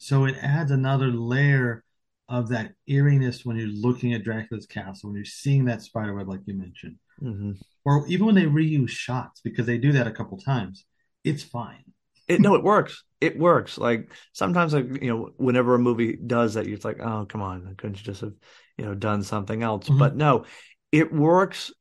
So 0.00 0.24
it 0.24 0.36
adds 0.42 0.70
another 0.70 1.08
layer 1.08 1.84
of 2.28 2.48
that 2.48 2.72
eeriness 2.88 3.44
when 3.44 3.56
you're 3.56 3.68
looking 3.68 4.12
at 4.12 4.24
Dracula's 4.24 4.66
castle, 4.66 5.10
when 5.10 5.16
you're 5.16 5.24
seeing 5.24 5.64
that 5.66 5.82
spider 5.82 6.14
web, 6.14 6.28
like 6.28 6.40
you 6.46 6.54
mentioned. 6.54 6.96
Mm-hmm 7.22 7.52
or 7.84 8.06
even 8.08 8.26
when 8.26 8.34
they 8.34 8.44
reuse 8.44 8.90
shots 8.90 9.40
because 9.40 9.66
they 9.66 9.78
do 9.78 9.92
that 9.92 10.06
a 10.06 10.12
couple 10.12 10.38
times, 10.38 10.84
it's 11.24 11.42
fine. 11.42 11.84
It, 12.28 12.40
no, 12.40 12.54
it 12.54 12.62
works. 12.62 13.02
It 13.20 13.38
works. 13.38 13.78
Like 13.78 14.12
sometimes, 14.32 14.72
like 14.72 15.02
you 15.02 15.08
know, 15.08 15.30
whenever 15.36 15.74
a 15.74 15.78
movie 15.78 16.16
does 16.16 16.54
that, 16.54 16.66
you're 16.66 16.78
like, 16.84 17.00
oh, 17.00 17.26
come 17.28 17.42
on, 17.42 17.74
couldn't 17.76 17.98
you 17.98 18.04
just 18.04 18.20
have, 18.20 18.34
you 18.78 18.84
know, 18.84 18.94
done 18.94 19.22
something 19.22 19.62
else? 19.62 19.88
Mm-hmm. 19.88 19.98
But 19.98 20.16
no, 20.16 20.44
it 20.92 21.12
works 21.12 21.72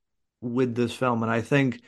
with 0.42 0.74
this 0.74 0.94
film, 0.94 1.22
and 1.22 1.32
I 1.32 1.42
think, 1.42 1.82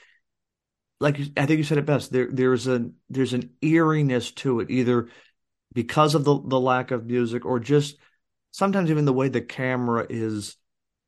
like 0.99 1.19
I 1.37 1.45
think 1.45 1.57
you 1.57 1.63
said 1.63 1.79
it 1.79 1.85
best. 1.85 2.11
There, 2.11 2.29
there's 2.31 2.67
a 2.67 2.91
there's 3.09 3.33
an 3.33 3.51
eeriness 3.63 4.31
to 4.31 4.59
it, 4.59 4.69
either 4.69 5.09
because 5.73 6.15
of 6.15 6.23
the 6.23 6.39
the 6.45 6.59
lack 6.59 6.91
of 6.91 7.05
music, 7.05 7.45
or 7.45 7.59
just 7.59 7.97
sometimes 8.51 8.91
even 8.91 9.05
the 9.05 9.13
way 9.13 9.29
the 9.29 9.41
camera 9.41 10.05
is 10.09 10.57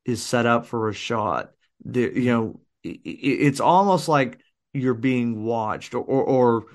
is 0.05 0.21
set 0.21 0.45
up 0.45 0.65
for 0.65 0.89
a 0.89 0.93
shot. 0.93 1.51
The 1.85 2.01
you 2.01 2.31
know 2.31 2.59
it's 2.83 3.59
almost 3.59 4.07
like 4.07 4.39
you're 4.73 4.93
being 4.93 5.43
watched 5.43 5.93
or, 5.93 6.03
or, 6.03 6.23
or 6.23 6.65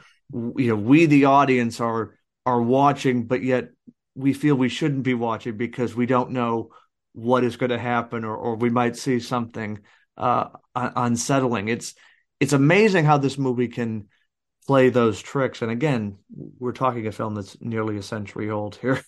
you 0.57 0.69
know 0.69 0.77
we 0.77 1.07
the 1.07 1.27
audience 1.27 1.81
are 1.81 2.15
are 2.47 2.63
watching 2.63 3.27
but 3.27 3.43
yet 3.43 3.71
we 4.15 4.33
feel 4.33 4.55
we 4.55 4.69
shouldn't 4.69 5.03
be 5.03 5.15
watching 5.15 5.57
because 5.57 5.95
we 5.95 6.07
don't 6.07 6.31
know 6.31 6.71
what 7.13 7.45
is 7.45 7.57
going 7.57 7.71
to 7.71 7.79
happen 7.79 8.25
or, 8.25 8.35
or 8.37 8.57
we 8.57 8.71
might 8.71 8.97
see 8.97 9.21
something 9.21 9.79
uh, 10.17 10.49
unsettling 10.75 11.69
it's 11.69 11.95
it's 12.41 12.53
amazing 12.53 13.05
how 13.05 13.19
this 13.19 13.39
movie 13.39 13.69
can 13.69 14.09
play 14.69 14.89
those 14.89 15.21
tricks 15.21 15.63
and 15.63 15.73
again 15.73 16.17
we're 16.61 16.73
talking 16.73 17.07
a 17.07 17.13
film 17.13 17.35
that's 17.35 17.61
nearly 17.61 17.97
a 17.97 18.03
century 18.03 18.51
old 18.51 18.77
here 18.77 19.03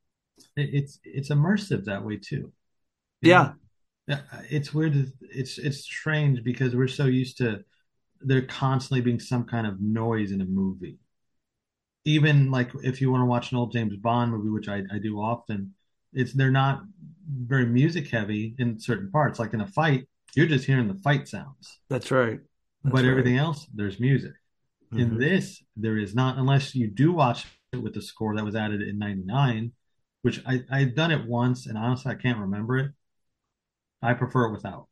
it's 0.56 0.98
it's 1.04 1.30
immersive 1.30 1.84
that 1.84 2.04
way 2.04 2.16
too 2.16 2.50
yeah 3.20 3.52
it's 4.50 4.74
weird. 4.74 5.12
It's 5.20 5.58
it's 5.58 5.78
strange 5.78 6.42
because 6.44 6.74
we're 6.74 6.88
so 6.88 7.06
used 7.06 7.38
to 7.38 7.64
there 8.20 8.42
constantly 8.42 9.00
being 9.00 9.20
some 9.20 9.44
kind 9.44 9.66
of 9.66 9.80
noise 9.80 10.32
in 10.32 10.40
a 10.40 10.44
movie. 10.44 10.98
Even 12.04 12.50
like 12.50 12.70
if 12.82 13.00
you 13.00 13.10
want 13.10 13.22
to 13.22 13.26
watch 13.26 13.52
an 13.52 13.58
old 13.58 13.72
James 13.72 13.96
Bond 13.96 14.32
movie, 14.32 14.50
which 14.50 14.68
I, 14.68 14.82
I 14.92 14.98
do 14.98 15.20
often, 15.20 15.74
it's 16.12 16.32
they're 16.32 16.50
not 16.50 16.82
very 17.30 17.66
music 17.66 18.08
heavy 18.08 18.54
in 18.58 18.78
certain 18.80 19.10
parts. 19.10 19.38
Like 19.38 19.54
in 19.54 19.60
a 19.60 19.66
fight, 19.66 20.08
you're 20.34 20.46
just 20.46 20.64
hearing 20.64 20.88
the 20.88 21.00
fight 21.00 21.28
sounds. 21.28 21.78
That's 21.88 22.10
right. 22.10 22.40
That's 22.82 22.92
but 22.92 23.04
right. 23.04 23.10
everything 23.10 23.36
else, 23.36 23.66
there's 23.72 24.00
music. 24.00 24.32
Mm-hmm. 24.92 25.00
In 25.00 25.18
this, 25.18 25.62
there 25.76 25.96
is 25.96 26.14
not, 26.14 26.38
unless 26.38 26.74
you 26.74 26.88
do 26.88 27.12
watch 27.12 27.46
it 27.72 27.82
with 27.82 27.94
the 27.94 28.02
score 28.02 28.36
that 28.36 28.44
was 28.44 28.54
added 28.54 28.82
in 28.82 28.98
'99, 28.98 29.72
which 30.22 30.42
I 30.46 30.62
I've 30.70 30.94
done 30.94 31.10
it 31.10 31.26
once, 31.26 31.66
and 31.66 31.78
honestly, 31.78 32.12
I 32.12 32.16
can't 32.16 32.38
remember 32.38 32.78
it 32.78 32.92
I 34.02 34.14
prefer 34.14 34.46
it 34.46 34.52
without. 34.52 34.88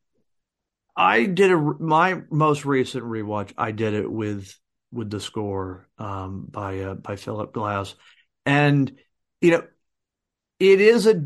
I 0.97 1.25
did 1.25 1.51
a 1.51 1.57
my 1.57 2.23
most 2.31 2.65
recent 2.65 3.05
rewatch. 3.05 3.53
I 3.59 3.73
did 3.73 3.95
it 3.95 4.11
with 4.11 4.57
with 4.93 5.11
the 5.11 5.21
score 5.21 5.89
um, 5.99 6.47
by 6.49 6.81
uh, 6.81 6.95
by 6.95 7.17
Philip 7.17 7.53
Glass, 7.53 7.95
and 8.47 8.93
you 9.41 9.51
know, 9.51 9.65
it 10.61 10.81
is 10.81 11.07
a 11.07 11.25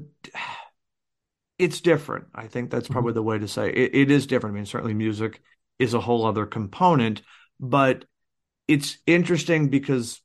it's 1.58 1.80
different. 1.80 2.26
I 2.34 2.46
think 2.46 2.70
that's 2.70 2.88
probably 2.88 3.10
mm-hmm. 3.10 3.16
the 3.16 3.22
way 3.22 3.38
to 3.38 3.48
say 3.48 3.68
it. 3.68 3.94
it 3.94 4.10
is 4.10 4.26
different. 4.26 4.54
I 4.54 4.56
mean, 4.56 4.66
certainly 4.66 4.94
music 4.94 5.42
is 5.78 5.94
a 5.94 6.00
whole 6.00 6.24
other 6.24 6.46
component, 6.46 7.22
but 7.60 8.04
it's 8.68 8.98
interesting 9.07 9.68
because 9.68 10.20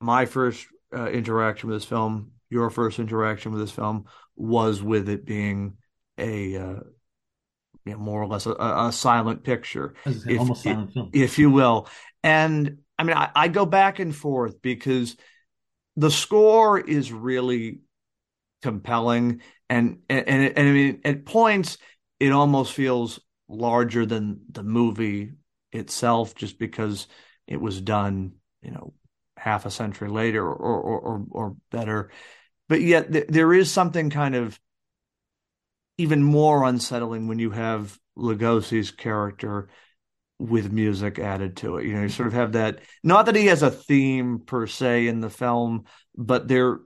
my 0.00 0.26
first 0.26 0.66
uh, 0.94 1.08
interaction 1.10 1.68
with 1.68 1.80
this 1.80 1.88
film, 1.88 2.32
your 2.50 2.70
first 2.70 2.98
interaction 2.98 3.52
with 3.52 3.60
this 3.60 3.70
film, 3.70 4.06
was 4.36 4.82
with 4.82 5.08
it 5.08 5.24
being 5.24 5.76
a 6.18 6.56
uh, 6.56 6.80
you 7.84 7.92
know, 7.92 7.98
more 7.98 8.22
or 8.22 8.26
less 8.26 8.46
a, 8.46 8.52
a 8.52 8.90
silent 8.92 9.44
picture, 9.44 9.94
if, 10.04 10.38
almost 10.38 10.62
silent 10.62 10.92
film, 10.92 11.10
if 11.12 11.38
you 11.38 11.50
will. 11.50 11.88
And 12.22 12.78
I 12.98 13.04
mean, 13.04 13.16
I, 13.16 13.30
I 13.34 13.48
go 13.48 13.64
back 13.64 13.98
and 14.00 14.14
forth 14.14 14.60
because 14.60 15.16
the 15.96 16.10
score 16.10 16.78
is 16.78 17.12
really 17.12 17.80
compelling, 18.62 19.40
and 19.70 20.00
and 20.08 20.28
and, 20.28 20.58
and 20.58 20.68
I 20.68 20.72
mean, 20.72 21.00
at 21.04 21.24
points 21.24 21.78
it 22.18 22.32
almost 22.32 22.72
feels 22.72 23.20
larger 23.48 24.06
than 24.06 24.40
the 24.50 24.62
movie 24.62 25.32
itself, 25.70 26.34
just 26.34 26.58
because 26.58 27.06
it 27.46 27.60
was 27.60 27.80
done, 27.80 28.32
you 28.62 28.70
know, 28.70 28.92
half 29.36 29.66
a 29.66 29.70
century 29.70 30.08
later 30.08 30.44
or 30.44 30.54
or 30.54 31.00
or, 31.00 31.26
or 31.30 31.56
better. 31.70 32.10
But 32.68 32.80
yet 32.80 33.12
th- 33.12 33.26
there 33.28 33.52
is 33.52 33.70
something 33.70 34.10
kind 34.10 34.34
of 34.34 34.58
even 35.98 36.22
more 36.22 36.64
unsettling 36.64 37.28
when 37.28 37.38
you 37.38 37.50
have 37.50 37.98
Lugosi's 38.18 38.90
character 38.90 39.68
with 40.38 40.70
music 40.70 41.18
added 41.18 41.56
to 41.58 41.78
it. 41.78 41.86
You 41.86 41.94
know, 41.94 42.02
you 42.02 42.08
sort 42.08 42.28
of 42.28 42.34
have 42.34 42.52
that. 42.52 42.80
Not 43.02 43.26
that 43.26 43.36
he 43.36 43.46
has 43.46 43.62
a 43.62 43.70
theme 43.70 44.40
per 44.40 44.66
se 44.66 45.06
in 45.06 45.20
the 45.20 45.30
film, 45.30 45.84
but 46.14 46.48
there, 46.48 46.80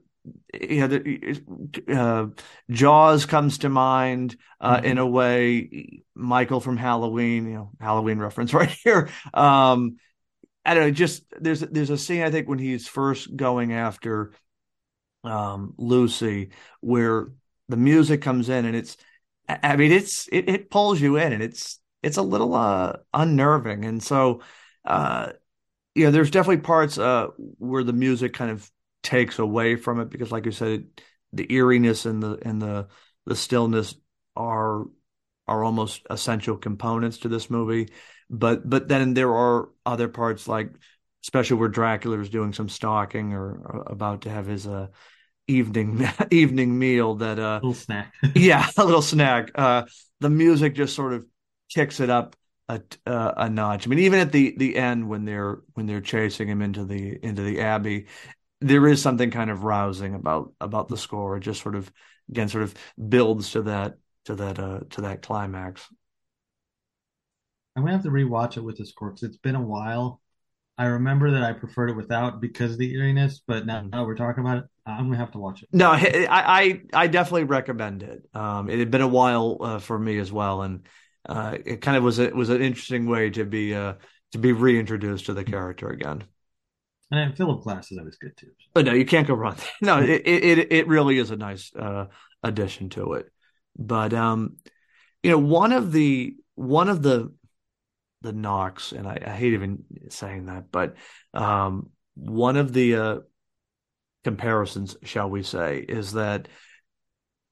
you 0.53 0.79
know, 0.79 0.87
the, 0.87 1.43
uh, 1.89 2.27
Jaws 2.69 3.25
comes 3.25 3.59
to 3.59 3.69
mind 3.69 4.37
uh, 4.59 4.77
mm-hmm. 4.77 4.85
in 4.85 4.97
a 4.97 5.07
way. 5.07 6.03
Michael 6.15 6.59
from 6.59 6.77
Halloween, 6.77 7.47
you 7.47 7.53
know, 7.53 7.71
Halloween 7.79 8.19
reference 8.19 8.53
right 8.53 8.69
here. 8.69 9.09
Um, 9.33 9.97
I 10.65 10.73
don't 10.73 10.83
know. 10.83 10.91
Just 10.91 11.23
there's 11.39 11.61
there's 11.61 11.89
a 11.89 11.97
scene 11.97 12.21
I 12.21 12.31
think 12.31 12.47
when 12.47 12.59
he's 12.59 12.87
first 12.87 13.35
going 13.35 13.73
after 13.73 14.31
um, 15.23 15.73
Lucy 15.77 16.49
where 16.81 17.29
the 17.69 17.77
music 17.77 18.21
comes 18.21 18.49
in 18.49 18.65
and 18.65 18.75
it's 18.75 18.97
I 19.49 19.75
mean 19.75 19.91
it's 19.91 20.27
it, 20.31 20.49
it 20.49 20.69
pulls 20.69 20.99
you 21.01 21.17
in 21.17 21.33
and 21.33 21.43
it's 21.43 21.79
it's 22.03 22.17
a 22.17 22.21
little 22.21 22.55
uh 22.55 22.93
unnerving 23.13 23.85
and 23.85 24.01
so 24.03 24.41
uh 24.85 25.31
you 25.95 26.05
know 26.05 26.11
there's 26.11 26.31
definitely 26.31 26.61
parts 26.63 26.97
uh 26.97 27.27
where 27.59 27.83
the 27.83 27.93
music 27.93 28.33
kind 28.33 28.51
of 28.51 28.69
takes 29.03 29.39
away 29.39 29.75
from 29.75 29.99
it 29.99 30.09
because 30.09 30.31
like 30.31 30.45
you 30.45 30.51
said 30.51 30.85
the 31.33 31.51
eeriness 31.53 32.05
and 32.05 32.23
the 32.23 32.39
and 32.43 32.61
the 32.61 32.87
the 33.25 33.35
stillness 33.35 33.95
are 34.35 34.85
are 35.47 35.63
almost 35.63 36.05
essential 36.09 36.57
components 36.57 37.19
to 37.19 37.29
this 37.29 37.49
movie. 37.49 37.89
But 38.29 38.67
but 38.69 38.87
then 38.87 39.13
there 39.13 39.33
are 39.33 39.69
other 39.85 40.07
parts 40.07 40.47
like 40.47 40.71
especially 41.23 41.57
where 41.57 41.69
Dracula 41.69 42.19
is 42.19 42.29
doing 42.29 42.53
some 42.53 42.69
stalking 42.69 43.33
or, 43.33 43.45
or 43.45 43.83
about 43.87 44.21
to 44.21 44.29
have 44.29 44.47
his 44.47 44.65
uh 44.65 44.87
evening 45.47 46.07
evening 46.31 46.77
meal 46.77 47.15
that 47.15 47.39
uh 47.39 47.55
little 47.55 47.73
snack. 47.73 48.13
yeah 48.35 48.67
a 48.77 48.85
little 48.85 49.01
snack. 49.01 49.51
Uh 49.55 49.83
the 50.19 50.29
music 50.29 50.75
just 50.75 50.95
sort 50.95 51.13
of 51.13 51.25
kicks 51.69 51.99
it 51.99 52.09
up 52.09 52.35
a 52.69 52.81
uh, 53.05 53.33
a 53.37 53.49
notch. 53.49 53.85
I 53.85 53.89
mean 53.89 53.99
even 53.99 54.19
at 54.19 54.31
the 54.31 54.55
the 54.57 54.77
end 54.77 55.09
when 55.09 55.25
they're 55.25 55.59
when 55.73 55.85
they're 55.85 56.01
chasing 56.01 56.47
him 56.47 56.61
into 56.61 56.85
the 56.85 57.17
into 57.25 57.41
the 57.41 57.61
abbey 57.61 58.07
there 58.61 58.87
is 58.87 59.01
something 59.01 59.31
kind 59.31 59.49
of 59.49 59.63
rousing 59.63 60.13
about 60.13 60.53
about 60.61 60.87
the 60.87 60.97
score. 60.97 61.35
It 61.35 61.41
just 61.41 61.61
sort 61.61 61.75
of 61.75 61.91
again 62.29 62.47
sort 62.47 62.63
of 62.63 62.73
builds 63.09 63.51
to 63.51 63.63
that 63.63 63.97
to 64.31 64.43
that 64.43 64.59
uh 64.59 64.79
to 64.89 65.01
that 65.01 65.21
climax 65.21 65.87
i'm 67.75 67.83
gonna 67.83 67.93
have 67.93 68.03
to 68.03 68.09
rewatch 68.09 68.57
it 68.57 68.61
with 68.61 68.77
the 68.77 68.85
score 68.85 69.09
because 69.09 69.23
it's 69.23 69.37
been 69.37 69.55
a 69.55 69.61
while 69.61 70.21
I 70.77 70.85
remember 70.85 71.29
that 71.29 71.43
I 71.43 71.53
preferred 71.53 71.91
it 71.91 71.95
without 71.95 72.41
because 72.41 72.71
of 72.71 72.79
the 72.79 72.91
eeriness, 72.91 73.41
but 73.45 73.67
now, 73.67 73.81
now 73.81 74.03
we're 74.03 74.15
talking 74.15 74.43
about 74.43 74.57
it. 74.59 74.63
I'm 74.83 75.05
gonna 75.05 75.17
have 75.17 75.31
to 75.33 75.37
watch 75.37 75.61
it. 75.61 75.69
No, 75.71 75.91
I 75.91 76.27
I, 76.27 76.81
I 76.91 77.07
definitely 77.07 77.43
recommend 77.43 78.01
it. 78.01 78.23
Um, 78.33 78.67
it 78.67 78.79
had 78.79 78.89
been 78.89 79.01
a 79.01 79.07
while 79.07 79.57
uh, 79.61 79.79
for 79.79 79.99
me 79.99 80.17
as 80.17 80.31
well, 80.31 80.63
and 80.63 80.87
uh, 81.29 81.55
it 81.63 81.81
kind 81.81 81.97
of 81.97 82.03
was 82.03 82.17
it 82.17 82.35
was 82.35 82.49
an 82.49 82.63
interesting 82.63 83.05
way 83.05 83.29
to 83.29 83.45
be 83.45 83.75
uh, 83.75 83.93
to 84.31 84.39
be 84.39 84.53
reintroduced 84.53 85.27
to 85.27 85.35
the 85.35 85.43
character 85.43 85.89
again. 85.89 86.23
And 87.11 87.37
Philip 87.37 87.61
Glass 87.61 87.91
is 87.91 87.99
always 87.99 88.15
good 88.15 88.35
too. 88.35 88.47
But 88.73 88.85
no, 88.85 88.93
you 88.93 89.05
can't 89.05 89.27
go 89.27 89.35
wrong. 89.35 89.57
no, 89.81 89.99
it, 89.99 90.23
it 90.25 90.71
it 90.71 90.87
really 90.87 91.19
is 91.19 91.29
a 91.29 91.35
nice 91.35 91.71
uh, 91.75 92.07
addition 92.41 92.89
to 92.91 93.13
it. 93.13 93.31
But 93.77 94.13
um, 94.13 94.57
you 95.23 95.31
know, 95.31 95.39
one 95.39 95.71
of 95.71 95.91
the 95.91 96.35
one 96.55 96.89
of 96.89 97.01
the 97.01 97.31
the 98.21 98.33
knocks, 98.33 98.91
and 98.91 99.07
I, 99.07 99.17
I 99.25 99.31
hate 99.31 99.53
even 99.53 99.83
saying 100.09 100.45
that, 100.45 100.71
but 100.71 100.95
um, 101.33 101.89
one 102.15 102.57
of 102.57 102.71
the 102.71 102.95
uh, 102.95 103.19
comparisons, 104.23 104.95
shall 105.03 105.29
we 105.29 105.43
say, 105.43 105.79
is 105.79 106.13
that 106.13 106.47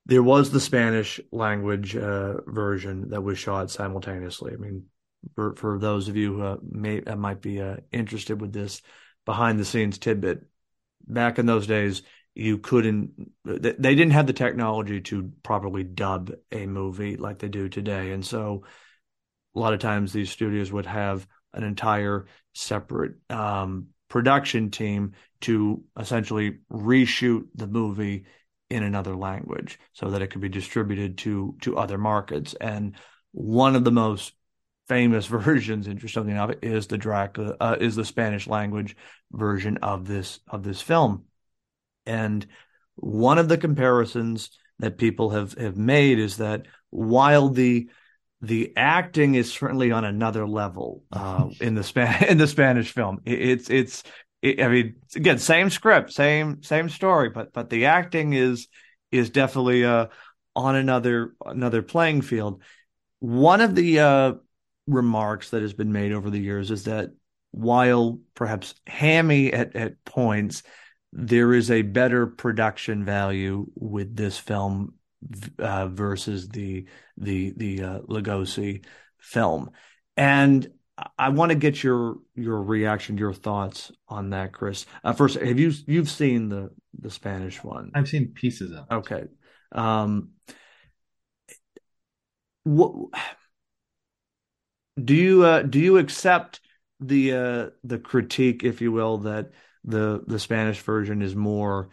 there 0.05 0.23
was 0.23 0.51
the 0.51 0.60
Spanish 0.60 1.19
language 1.32 1.95
uh, 1.95 2.41
version 2.47 3.10
that 3.10 3.21
was 3.21 3.38
shot 3.38 3.71
simultaneously. 3.71 4.53
I 4.53 4.58
mean, 4.58 4.86
for 5.36 5.55
for 5.55 5.79
those 5.79 6.08
of 6.08 6.15
you 6.15 6.34
who 6.34 6.60
may 6.69 7.03
uh, 7.03 7.15
might 7.15 7.41
be 7.41 7.62
uh, 7.62 7.77
interested 7.91 8.39
with 8.41 8.53
this 8.53 8.82
behind 9.25 9.60
the 9.60 9.65
scenes 9.65 9.97
tidbit, 9.97 10.45
back 11.08 11.39
in 11.39 11.45
those 11.45 11.67
days, 11.67 12.03
you 12.39 12.58
couldn't. 12.58 13.32
They 13.43 13.73
didn't 13.73 14.12
have 14.12 14.28
the 14.28 14.34
technology 14.34 15.02
to 15.02 15.32
properly 15.43 15.84
dub 15.84 16.32
a 16.52 16.65
movie 16.65 17.17
like 17.17 17.39
they 17.39 17.49
do 17.49 17.67
today, 17.67 18.12
and 18.12 18.25
so 18.25 18.63
a 19.56 19.60
lot 19.60 19.73
of 19.73 19.80
times 19.80 20.13
these 20.13 20.30
studios 20.30 20.71
would 20.71 20.86
have 20.86 21.28
an 21.54 21.63
entire 21.63 22.28
separate 22.54 23.15
um, 23.30 23.88
production 24.08 24.71
team 24.71 25.13
to 25.41 25.84
essentially 25.99 26.60
reshoot 26.71 27.47
the 27.56 27.67
movie 27.67 28.25
in 28.69 28.84
another 28.84 29.15
language 29.15 29.80
so 29.93 30.12
that 30.12 30.21
it 30.21 30.28
could 30.28 30.41
be 30.41 30.49
distributed 30.49 31.17
to 31.17 31.58
to 31.62 31.78
other 31.78 31.97
markets. 31.97 32.56
And 32.62 32.95
one 33.34 33.75
of 33.75 33.84
the 33.84 33.91
most 33.91 34.34
famous 34.88 35.25
versions, 35.41 35.88
interestingly 35.88 36.32
enough, 36.32 36.52
is 36.62 36.88
the 36.88 36.97
Dracula 36.97 37.58
uh, 37.60 37.75
is 37.82 37.97
the 37.97 38.06
Spanish 38.06 38.47
language 38.47 38.95
version 39.30 39.78
of 39.82 40.08
this 40.08 40.39
of 40.47 40.63
this 40.63 40.82
film. 40.82 41.25
And 42.10 42.45
one 42.95 43.38
of 43.38 43.48
the 43.48 43.58
comparisons 43.58 44.50
that 44.80 44.98
people 44.98 45.30
have 45.30 45.54
have 45.54 45.78
made 45.78 46.19
is 46.19 46.38
that 46.38 46.65
while 46.89 47.50
the 47.50 47.89
the 48.41 48.72
acting 48.78 49.36
is 49.36 49.52
certainly 49.52 49.91
on 49.91 50.06
another 50.06 50.48
level 50.48 51.04
uh, 51.12 51.48
in 51.60 51.76
the 51.76 51.84
span 51.84 52.24
in 52.30 52.38
the 52.38 52.48
Spanish 52.48 52.91
film. 52.91 53.22
It, 53.26 53.41
it's 53.41 53.69
it's 53.69 54.04
it, 54.41 54.62
I 54.62 54.67
mean 54.67 54.95
again 55.15 55.38
same 55.39 55.69
script, 55.69 56.12
same 56.12 56.63
same 56.63 56.89
story, 56.89 57.30
but 57.30 57.54
but 57.54 57.69
the 57.69 57.86
acting 57.86 58.34
is 58.34 58.67
is 59.12 59.30
definitely 59.30 59.86
uh, 59.86 60.08
on 60.56 60.76
another 60.76 61.34
another 61.45 61.82
playing 61.82 62.22
field. 62.22 62.62
One 63.19 63.60
of 63.60 63.76
the 63.76 64.00
uh, 64.00 64.34
remarks 64.88 65.50
that 65.50 65.62
has 65.62 65.74
been 65.74 65.91
made 65.91 66.13
over 66.13 66.30
the 66.30 66.39
years 66.39 66.72
is 66.72 66.86
that 66.86 67.10
while 67.52 68.19
perhaps 68.36 68.76
hammy 68.88 69.52
at 69.52 69.76
at 69.76 70.04
points, 70.06 70.63
there 71.12 71.54
is 71.54 71.72
a 71.72 71.82
better 71.82 72.28
production 72.28 73.04
value 73.04 73.67
with 73.76 74.15
this 74.15 74.38
film 74.38 74.93
uh, 75.58 75.88
versus 75.88 76.50
the 76.50 76.86
the 77.17 77.54
the 77.58 77.84
uh, 77.84 78.00
Lugosi 78.02 78.86
film, 79.19 79.72
and 80.15 80.69
I 81.17 81.30
want 81.30 81.52
to 81.52 81.56
get 81.56 81.84
your 81.84 82.17
your 82.36 82.62
reaction, 82.62 83.17
your 83.17 83.34
thoughts 83.34 83.91
on 84.08 84.32
that, 84.32 84.54
Chris. 84.54 84.86
Uh, 85.04 85.13
first, 85.13 85.38
have 85.38 85.60
you 85.60 85.72
you've 85.88 86.10
seen 86.10 86.50
the 86.50 86.69
the 87.00 87.12
Spanish 87.12 87.63
one? 87.63 87.91
I've 87.95 88.08
seen 88.08 88.30
pieces 88.34 88.72
of. 88.72 88.86
It. 88.89 88.93
Okay. 88.93 89.24
Um, 89.72 90.30
what 92.63 92.93
do 95.02 95.15
you 95.15 95.43
uh, 95.45 95.62
do 95.63 95.80
you 95.80 95.98
accept 95.98 96.60
the 97.00 97.34
uh, 97.34 97.69
the 97.84 98.00
critique, 98.00 98.63
if 98.63 98.82
you 98.82 98.91
will, 98.91 99.19
that 99.19 99.52
the 99.89 100.23
the 100.28 100.39
Spanish 100.39 100.80
version 100.80 101.21
is 101.21 101.36
more 101.36 101.89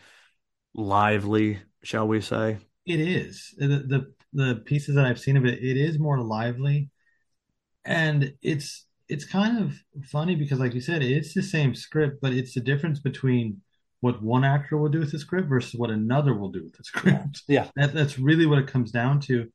lively, 0.74 1.59
shall 1.82 2.06
we 2.06 2.20
say? 2.20 2.59
It 2.85 3.00
is 3.00 3.54
the, 3.59 3.66
the 3.66 4.12
the 4.32 4.56
pieces 4.64 4.94
that 4.94 5.06
I've 5.06 5.18
seen 5.18 5.37
of 5.37 5.44
it. 5.44 5.62
It 5.62 5.76
is 5.76 5.98
more 5.98 6.20
lively, 6.20 6.90
and 7.85 8.35
it's 8.42 8.87
it's 9.09 9.24
kind 9.24 9.59
of 9.59 9.74
funny 10.04 10.35
because, 10.35 10.59
like 10.59 10.74
you 10.74 10.80
said, 10.80 11.02
it's 11.02 11.35
the 11.35 11.42
same 11.42 11.74
script, 11.74 12.18
but 12.20 12.32
it's 12.32 12.54
the 12.54 12.61
difference 12.61 13.00
between 13.00 13.61
what 14.00 14.22
one 14.22 14.44
actor 14.44 14.76
will 14.76 14.88
do 14.88 15.00
with 15.00 15.12
the 15.12 15.18
script 15.18 15.48
versus 15.48 15.74
what 15.74 15.90
another 15.90 16.35
will 16.35 16.50
do 16.50 16.62
with 16.62 16.76
the 16.76 16.85
script. 16.85 17.42
Yeah, 17.48 17.68
that, 17.76 17.94
that's 17.94 18.18
really 18.18 18.46
what 18.46 18.59
it 18.59 18.66
comes 18.66 18.90
down 18.90 19.20
to. 19.20 19.48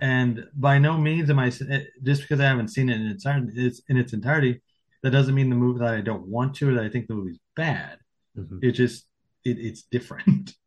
And 0.00 0.44
by 0.54 0.78
no 0.78 0.98
means 0.98 1.30
am 1.30 1.38
I 1.38 1.50
just 1.50 2.22
because 2.22 2.40
I 2.40 2.44
haven't 2.44 2.68
seen 2.68 2.90
it 2.90 3.00
in 3.00 3.06
its 3.06 3.24
it's 3.26 3.80
in 3.88 3.96
its 3.96 4.12
entirety. 4.12 4.60
That 5.06 5.12
doesn't 5.12 5.36
mean 5.36 5.50
the 5.50 5.54
movie 5.54 5.78
that 5.78 5.94
I 5.94 6.00
don't 6.00 6.26
want 6.26 6.56
to 6.56 6.68
or 6.68 6.74
that 6.74 6.84
I 6.84 6.88
think 6.88 7.06
the 7.06 7.14
movie's 7.14 7.38
bad. 7.54 7.98
Mm-hmm. 8.36 8.58
It 8.60 8.72
just 8.72 9.06
it, 9.44 9.56
it's 9.56 9.82
different. 9.82 10.52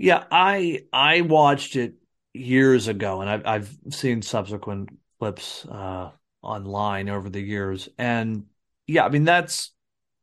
Yeah, 0.00 0.22
I 0.30 0.84
I 0.92 1.22
watched 1.22 1.74
it 1.74 1.94
years 2.32 2.86
ago, 2.86 3.20
and 3.20 3.28
I've 3.28 3.44
I've 3.44 3.76
seen 3.90 4.22
subsequent 4.22 4.90
clips 5.18 5.66
uh, 5.66 6.12
online 6.40 7.08
over 7.08 7.28
the 7.28 7.40
years, 7.40 7.88
and 7.98 8.44
yeah, 8.86 9.04
I 9.04 9.08
mean 9.08 9.24
that's 9.24 9.72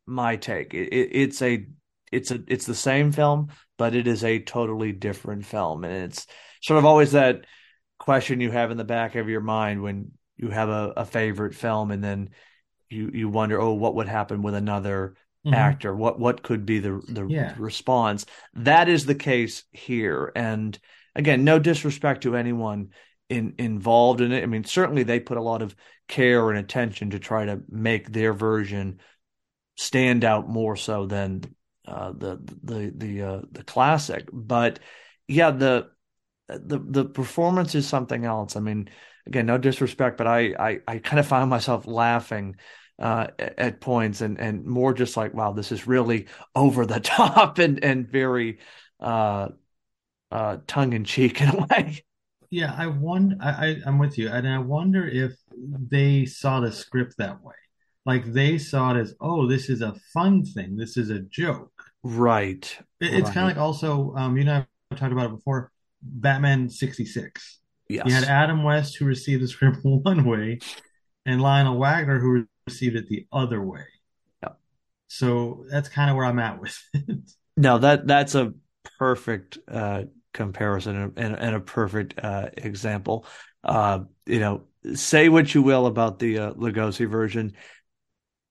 my 0.05 0.37
take. 0.37 0.73
It, 0.73 0.93
it, 0.93 1.09
it's 1.11 1.41
a 1.41 1.65
it's 2.09 2.31
a 2.31 2.41
it's 2.47 2.65
the 2.65 2.73
same 2.73 3.11
film, 3.11 3.49
but 3.77 3.95
it 3.95 4.07
is 4.07 4.23
a 4.23 4.39
totally 4.39 4.93
different 4.93 5.45
film, 5.45 5.83
and 5.83 6.05
it's 6.05 6.25
sort 6.61 6.77
of 6.77 6.85
always 6.85 7.11
that 7.11 7.45
question 7.99 8.39
you 8.39 8.51
have 8.51 8.71
in 8.71 8.77
the 8.77 8.85
back 8.85 9.15
of 9.15 9.27
your 9.27 9.41
mind 9.41 9.83
when 9.83 10.13
you 10.37 10.51
have 10.51 10.69
a, 10.69 10.93
a 10.95 11.05
favorite 11.05 11.53
film, 11.53 11.91
and 11.91 12.01
then 12.01 12.29
you 12.89 13.11
you 13.13 13.29
wonder, 13.29 13.59
oh, 13.59 13.73
what 13.73 13.95
would 13.95 14.07
happen 14.07 14.41
with 14.41 14.55
another 14.55 15.15
mm-hmm. 15.45 15.53
actor? 15.53 15.95
What 15.95 16.19
what 16.19 16.43
could 16.43 16.65
be 16.65 16.79
the 16.79 17.01
the 17.07 17.25
yeah. 17.27 17.55
response? 17.57 18.25
That 18.53 18.89
is 18.89 19.05
the 19.05 19.15
case 19.15 19.63
here, 19.71 20.31
and 20.35 20.77
again, 21.15 21.43
no 21.43 21.59
disrespect 21.59 22.23
to 22.23 22.35
anyone 22.35 22.89
in 23.29 23.55
involved 23.57 24.21
in 24.21 24.31
it. 24.31 24.43
I 24.43 24.45
mean, 24.45 24.63
certainly 24.63 25.03
they 25.03 25.19
put 25.19 25.37
a 25.37 25.41
lot 25.41 25.61
of 25.61 25.75
care 26.07 26.49
and 26.49 26.59
attention 26.59 27.11
to 27.11 27.19
try 27.19 27.45
to 27.45 27.61
make 27.69 28.11
their 28.11 28.33
version 28.33 28.99
stand 29.77 30.23
out 30.23 30.47
more 30.47 30.75
so 30.75 31.05
than 31.05 31.43
uh, 31.87 32.11
the 32.11 32.39
the 32.63 32.91
the 32.95 33.21
uh, 33.21 33.41
the 33.51 33.63
classic. 33.63 34.27
But 34.31 34.79
yeah, 35.27 35.51
the 35.51 35.89
the 36.47 36.79
the 36.79 37.05
performance 37.05 37.75
is 37.75 37.87
something 37.87 38.25
else. 38.25 38.55
I 38.55 38.59
mean, 38.59 38.89
again, 39.27 39.45
no 39.45 39.57
disrespect, 39.57 40.17
but 40.17 40.27
I 40.27 40.53
I, 40.57 40.79
I 40.87 40.97
kind 40.99 41.19
of 41.19 41.27
found 41.27 41.49
myself 41.49 41.87
laughing 41.87 42.55
uh, 42.99 43.27
at 43.39 43.81
points 43.81 44.21
and 44.21 44.39
and 44.39 44.65
more 44.65 44.93
just 44.93 45.17
like, 45.17 45.33
wow, 45.33 45.51
this 45.51 45.71
is 45.71 45.87
really 45.87 46.27
over 46.55 46.85
the 46.85 46.99
top 47.01 47.57
and 47.59 47.83
and 47.83 48.07
very 48.09 48.59
uh, 48.99 49.49
uh, 50.31 50.57
tongue 50.67 50.93
in 50.93 51.03
cheek 51.03 51.41
in 51.41 51.49
a 51.49 51.67
way. 51.71 52.03
Yeah, 52.49 52.73
I 52.77 52.87
wonder. 52.87 53.35
I, 53.41 53.49
I 53.49 53.75
I'm 53.85 53.99
with 53.99 54.17
you, 54.17 54.29
and 54.29 54.47
I 54.47 54.59
wonder 54.59 55.07
if 55.07 55.33
they 55.57 56.25
saw 56.25 56.59
the 56.59 56.71
script 56.71 57.15
that 57.17 57.43
way. 57.43 57.55
Like 58.05 58.25
they 58.25 58.59
saw 58.59 58.95
it 58.95 58.99
as, 58.99 59.15
oh, 59.19 59.47
this 59.47 59.67
is 59.67 59.81
a 59.81 59.95
fun 60.13 60.45
thing. 60.45 60.75
This 60.75 60.95
is 60.95 61.09
a 61.09 61.21
joke. 61.21 61.71
Right. 62.03 62.77
It, 62.99 63.15
it's 63.15 63.23
right. 63.25 63.33
kind 63.33 63.49
of 63.49 63.57
like 63.57 63.57
also, 63.57 64.13
um, 64.15 64.37
you 64.37 64.43
know, 64.43 64.63
I 64.91 64.95
talked 64.95 65.11
about 65.11 65.25
it 65.25 65.35
before. 65.35 65.71
Batman 66.03 66.69
'66. 66.69 67.61
Yes. 67.87 68.05
You 68.07 68.13
had 68.13 68.23
Adam 68.23 68.63
West 68.63 68.97
who 68.97 69.05
received 69.05 69.43
the 69.43 69.47
script 69.47 69.77
one 69.83 70.25
way, 70.25 70.59
and 71.25 71.41
Lyle 71.41 71.77
Waggoner 71.77 72.19
who 72.19 72.45
received 72.67 72.95
it 72.95 73.07
the 73.07 73.27
other 73.31 73.61
way. 73.61 73.85
Yep. 74.43 74.59
So 75.07 75.65
that's 75.69 75.89
kind 75.89 76.09
of 76.09 76.15
where 76.15 76.25
I'm 76.25 76.39
at 76.39 76.59
with 76.59 76.77
it. 76.93 77.31
No, 77.57 77.77
that 77.77 78.05
that's 78.05 78.35
a 78.35 78.53
perfect 78.99 79.57
uh, 79.67 80.03
comparison 80.33 81.13
and, 81.15 81.35
and, 81.35 81.55
a 81.55 81.59
perfect 81.59 82.19
uh, 82.21 82.49
example. 82.57 83.25
Uh, 83.63 83.99
you 84.25 84.39
know, 84.39 84.63
say 84.93 85.29
what 85.29 85.53
you 85.53 85.61
will 85.61 85.85
about 85.85 86.19
the 86.19 86.37
uh, 86.37 86.53
Lugosi 86.53 87.09
version. 87.09 87.53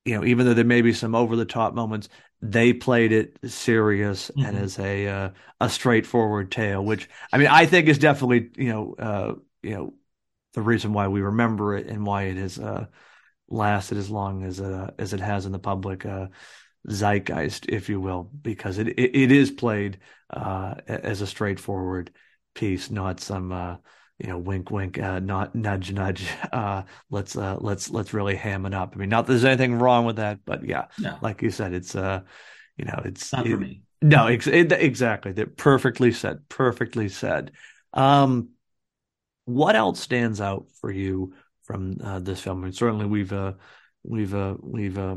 You 0.04 0.16
know, 0.16 0.24
even 0.24 0.46
though 0.46 0.54
there 0.54 0.64
may 0.64 0.80
be 0.80 0.92
some 0.92 1.14
over 1.14 1.36
the 1.36 1.44
top 1.44 1.74
moments, 1.74 2.08
they 2.44 2.74
played 2.74 3.10
it 3.10 3.38
serious 3.46 4.30
mm-hmm. 4.30 4.46
and 4.46 4.58
as 4.58 4.78
a 4.78 5.08
uh, 5.08 5.30
a 5.62 5.70
straightforward 5.70 6.52
tale, 6.52 6.84
which 6.84 7.08
I 7.32 7.38
mean 7.38 7.46
I 7.46 7.64
think 7.64 7.88
is 7.88 7.98
definitely 7.98 8.50
you 8.56 8.70
know 8.70 8.94
uh, 8.98 9.34
you 9.62 9.74
know 9.74 9.94
the 10.52 10.60
reason 10.60 10.92
why 10.92 11.08
we 11.08 11.22
remember 11.22 11.74
it 11.74 11.86
and 11.86 12.04
why 12.04 12.24
it 12.24 12.36
has 12.36 12.58
uh, 12.58 12.86
lasted 13.48 13.96
as 13.96 14.10
long 14.10 14.44
as 14.44 14.60
uh, 14.60 14.90
as 14.98 15.14
it 15.14 15.20
has 15.20 15.46
in 15.46 15.52
the 15.52 15.58
public 15.58 16.04
uh, 16.04 16.26
zeitgeist, 16.86 17.66
if 17.70 17.88
you 17.88 17.98
will, 17.98 18.30
because 18.42 18.76
it 18.76 18.88
it, 18.88 19.16
it 19.16 19.32
is 19.32 19.50
played 19.50 19.98
uh, 20.28 20.74
as 20.86 21.22
a 21.22 21.26
straightforward 21.26 22.10
piece, 22.54 22.90
not 22.90 23.20
some 23.20 23.78
you 24.24 24.30
know, 24.30 24.38
wink, 24.38 24.70
wink, 24.70 24.98
uh, 24.98 25.18
not 25.18 25.54
nudge, 25.54 25.92
nudge. 25.92 26.26
Uh, 26.54 26.84
let's 27.10 27.36
uh, 27.36 27.56
let's 27.60 27.90
let's 27.90 28.14
really 28.14 28.36
ham 28.36 28.64
it 28.64 28.72
up. 28.72 28.92
I 28.94 28.98
mean, 28.98 29.08
not 29.08 29.26
that 29.26 29.32
there's 29.32 29.44
anything 29.44 29.74
wrong 29.74 30.06
with 30.06 30.16
that, 30.16 30.38
but 30.44 30.64
yeah, 30.64 30.86
no. 31.00 31.18
like 31.20 31.42
you 31.42 31.50
said, 31.50 31.74
it's 31.74 31.96
uh, 31.96 32.20
you 32.76 32.84
know, 32.84 33.02
it's 33.04 33.32
not 33.32 33.46
it, 33.46 33.50
for 33.50 33.56
me. 33.58 33.82
No, 34.00 34.28
ex- 34.28 34.46
it, 34.46 34.70
exactly. 34.70 35.32
That 35.32 35.56
perfectly 35.56 36.12
said. 36.12 36.48
Perfectly 36.48 37.08
said. 37.08 37.52
Um, 37.92 38.50
what 39.46 39.74
else 39.74 40.00
stands 40.00 40.40
out 40.40 40.66
for 40.80 40.90
you 40.90 41.34
from 41.64 41.98
uh, 42.02 42.20
this 42.20 42.40
film? 42.40 42.60
I 42.60 42.64
mean, 42.64 42.72
certainly 42.72 43.06
we've 43.06 43.32
uh, 43.32 43.54
we've 44.04 44.34
uh, 44.34 44.54
we've 44.62 44.96
uh, 44.96 45.16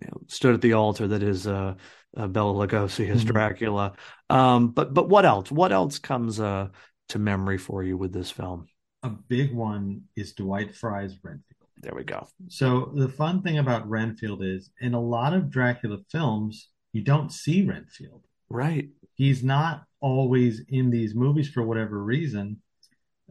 you 0.00 0.08
know, 0.08 0.20
stood 0.28 0.54
at 0.54 0.62
the 0.62 0.72
altar 0.72 1.08
that 1.08 1.22
is 1.22 1.46
uh, 1.46 1.74
uh 2.16 2.26
Bela 2.26 2.54
Lugosi 2.54 3.10
as 3.10 3.20
mm-hmm. 3.20 3.32
Dracula. 3.32 3.92
Um, 4.30 4.68
but 4.68 4.94
but 4.94 5.08
what 5.08 5.26
else? 5.26 5.52
What 5.52 5.72
else 5.72 5.98
comes 5.98 6.40
uh, 6.40 6.68
to 7.08 7.18
memory 7.18 7.58
for 7.58 7.82
you 7.82 7.96
with 7.96 8.12
this 8.12 8.30
film? 8.30 8.66
A 9.02 9.10
big 9.10 9.54
one 9.54 10.02
is 10.16 10.32
Dwight 10.32 10.74
Frye's 10.74 11.16
Renfield. 11.22 11.44
There 11.80 11.94
we 11.94 12.04
go. 12.04 12.26
So 12.48 12.92
the 12.94 13.08
fun 13.08 13.42
thing 13.42 13.58
about 13.58 13.88
Renfield 13.88 14.42
is 14.42 14.70
in 14.80 14.94
a 14.94 15.00
lot 15.00 15.32
of 15.32 15.50
Dracula 15.50 15.98
films, 16.10 16.68
you 16.92 17.02
don't 17.02 17.32
see 17.32 17.62
Renfield. 17.62 18.24
Right. 18.50 18.88
He's 19.14 19.44
not 19.44 19.84
always 20.00 20.62
in 20.68 20.90
these 20.90 21.14
movies 21.14 21.48
for 21.48 21.62
whatever 21.62 22.02
reason. 22.02 22.60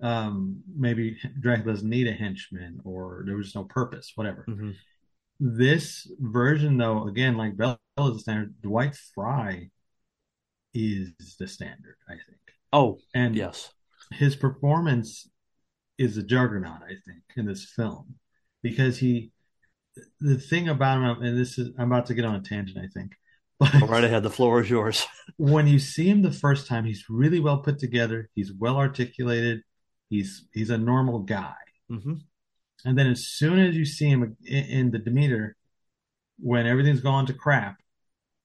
Um, 0.01 0.61
maybe 0.73 1.17
Dracula 1.39 1.73
doesn't 1.73 1.89
need 1.89 2.07
a 2.07 2.13
henchman 2.13 2.81
or 2.83 3.23
there 3.25 3.35
was 3.35 3.55
no 3.55 3.63
purpose, 3.63 4.11
whatever. 4.15 4.45
Mm-hmm. 4.47 4.71
This 5.39 6.09
version, 6.19 6.77
though, 6.77 7.07
again, 7.07 7.35
like 7.35 7.57
Bela 7.57 7.79
is 7.99 8.13
the 8.13 8.19
standard, 8.19 8.61
Dwight 8.61 8.95
Frye 9.13 9.69
is 10.73 11.11
the 11.39 11.47
standard, 11.47 11.97
I 12.07 12.13
think. 12.13 12.46
Oh, 12.73 12.99
and 13.13 13.35
yes, 13.35 13.71
his 14.11 14.35
performance 14.35 15.29
is 15.97 16.17
a 16.17 16.23
juggernaut. 16.23 16.81
I 16.83 16.95
think 17.05 17.23
in 17.35 17.45
this 17.45 17.65
film 17.65 18.15
because 18.61 18.97
he, 18.97 19.31
the 20.19 20.37
thing 20.37 20.69
about 20.69 20.97
him, 21.01 21.23
and 21.23 21.37
this 21.37 21.57
is 21.57 21.71
I'm 21.77 21.91
about 21.91 22.07
to 22.07 22.13
get 22.13 22.25
on 22.25 22.35
a 22.35 22.41
tangent. 22.41 22.77
I 22.77 22.87
think. 22.87 23.13
But 23.59 23.71
Go 23.79 23.87
right 23.87 24.03
ahead. 24.03 24.21
The 24.21 24.29
floor 24.29 24.61
is 24.61 24.69
yours. 24.69 25.07
when 25.37 25.65
you 25.65 25.79
see 25.79 26.07
him 26.07 26.21
the 26.21 26.31
first 26.31 26.67
time, 26.67 26.85
he's 26.85 27.05
really 27.09 27.39
well 27.39 27.57
put 27.57 27.79
together. 27.79 28.29
He's 28.35 28.53
well 28.53 28.77
articulated. 28.77 29.61
He's 30.11 30.45
he's 30.53 30.69
a 30.69 30.77
normal 30.77 31.19
guy. 31.19 31.55
Mm-hmm. 31.91 32.13
And 32.85 32.97
then 32.97 33.07
as 33.07 33.25
soon 33.25 33.57
as 33.57 33.75
you 33.75 33.83
see 33.83 34.09
him 34.09 34.37
in, 34.45 34.63
in 34.65 34.91
the 34.91 34.99
Demeter, 34.99 35.55
when 36.37 36.67
everything's 36.67 37.01
gone 37.01 37.25
to 37.25 37.33
crap, 37.33 37.77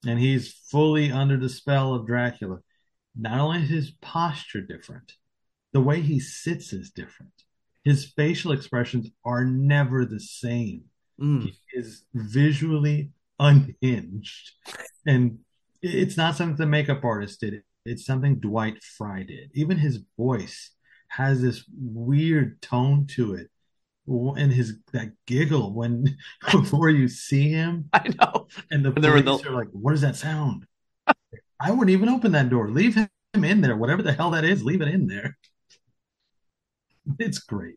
and 0.07 0.19
he's 0.19 0.53
fully 0.71 1.13
under 1.13 1.37
the 1.37 1.51
spell 1.51 1.95
of 1.95 2.07
Dracula, 2.07 2.61
not 3.17 3.41
only 3.41 3.63
is 3.63 3.69
his 3.69 3.91
posture 4.01 4.61
different, 4.61 5.15
the 5.73 5.81
way 5.81 6.01
he 6.01 6.21
sits 6.21 6.73
is 6.73 6.91
different. 6.91 7.33
His 7.85 8.13
facial 8.17 8.53
expressions 8.53 9.11
are 9.25 9.45
never 9.45 10.05
the 10.05 10.21
same. 10.21 10.85
Mm. 11.21 11.45
He 11.45 11.55
is 11.73 12.05
visually 12.15 13.11
unhinged. 13.39 14.53
And 15.07 15.39
it's 15.83 16.17
not 16.17 16.37
something 16.37 16.57
the 16.57 16.67
makeup 16.67 17.05
artist 17.05 17.41
did. 17.41 17.63
It's 17.85 18.07
something 18.07 18.37
Dwight 18.37 18.83
Frye 18.83 19.25
did. 19.25 19.51
Even 19.55 19.79
his 19.79 20.01
voice 20.17 20.71
has 21.09 21.43
this 21.43 21.65
weird 21.77 22.63
tone 22.63 23.07
to 23.09 23.35
it. 23.35 23.49
And 24.07 24.53
his 24.53 24.79
that 24.93 25.13
giggle 25.27 25.73
when 25.75 26.17
before 26.53 26.91
you 26.91 27.07
see 27.07 27.51
him, 27.51 27.89
I 27.93 28.09
know, 28.21 28.49
and 28.71 28.85
the 28.85 28.91
police 28.91 29.25
the... 29.25 29.49
are 29.49 29.55
like, 29.55 29.69
"What 29.71 29.93
does 29.93 30.01
that 30.01 30.17
sound?" 30.17 30.67
I 31.63 31.71
wouldn't 31.71 31.91
even 31.91 32.09
open 32.09 32.33
that 32.33 32.51
door. 32.51 32.69
Leave 32.69 32.97
him 32.97 33.09
in 33.35 33.61
there. 33.61 33.77
Whatever 33.77 34.03
the 34.03 34.13
hell 34.13 34.31
that 34.33 34.45
is, 34.45 34.65
leave 34.65 34.83
it 34.83 34.89
in 34.89 35.07
there. 35.07 35.39
It's 37.21 37.39
great. 37.39 37.77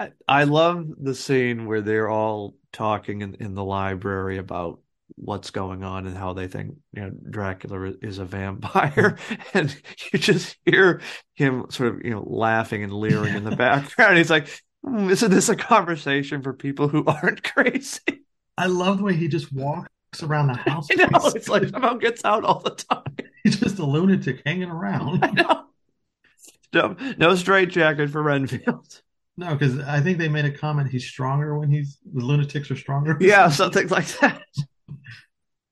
I, 0.00 0.12
I 0.26 0.44
love 0.44 0.86
the 0.98 1.14
scene 1.14 1.66
where 1.66 1.82
they're 1.82 2.08
all 2.08 2.54
talking 2.72 3.20
in, 3.20 3.34
in 3.34 3.54
the 3.54 3.64
library 3.64 4.38
about 4.38 4.80
what's 5.14 5.50
going 5.50 5.84
on 5.84 6.06
and 6.06 6.16
how 6.16 6.32
they 6.32 6.48
think 6.48 6.74
you 6.92 7.02
know 7.02 7.10
Dracula 7.30 7.92
is 8.02 8.18
a 8.18 8.24
vampire, 8.24 9.18
and 9.54 9.74
you 10.12 10.18
just 10.18 10.56
hear 10.64 11.00
him 11.34 11.66
sort 11.70 11.94
of 11.94 12.04
you 12.04 12.10
know 12.10 12.24
laughing 12.26 12.82
and 12.82 12.92
leering 12.92 13.34
in 13.34 13.44
the 13.44 13.56
background. 13.56 14.16
He's 14.16 14.30
like, 14.30 14.48
mm, 14.84 15.10
"Isn't 15.10 15.30
this 15.30 15.48
a 15.48 15.56
conversation 15.56 16.42
for 16.42 16.54
people 16.54 16.88
who 16.88 17.04
aren't 17.06 17.42
crazy?" 17.54 18.24
I 18.58 18.66
love 18.66 18.98
the 18.98 19.04
way 19.04 19.14
he 19.14 19.28
just 19.28 19.52
walks 19.52 19.90
around 20.22 20.48
the 20.48 20.54
house. 20.70 20.88
I 20.90 20.94
know 20.94 21.08
it's 21.34 21.48
like 21.48 21.68
somehow 21.68 21.94
gets 21.94 22.24
out 22.24 22.44
all 22.44 22.60
the 22.60 22.70
time. 22.70 23.16
He's 23.44 23.60
just 23.60 23.78
a 23.78 23.84
lunatic 23.84 24.42
hanging 24.44 24.70
around. 24.70 25.24
I 25.24 25.30
know. 25.30 25.62
No, 26.72 26.96
no 27.16 27.34
straight 27.36 27.70
jacket 27.70 28.10
for 28.10 28.22
Renfield. 28.22 29.02
No, 29.36 29.54
because 29.54 29.78
I 29.80 30.00
think 30.00 30.18
they 30.18 30.28
made 30.28 30.46
a 30.46 30.50
comment. 30.50 30.90
He's 30.90 31.06
stronger 31.06 31.58
when 31.58 31.70
he's 31.70 31.98
the 32.12 32.24
lunatics 32.24 32.70
are 32.70 32.76
stronger. 32.76 33.16
Yeah, 33.20 33.48
something 33.50 33.88
like 33.88 34.08
that. 34.20 34.42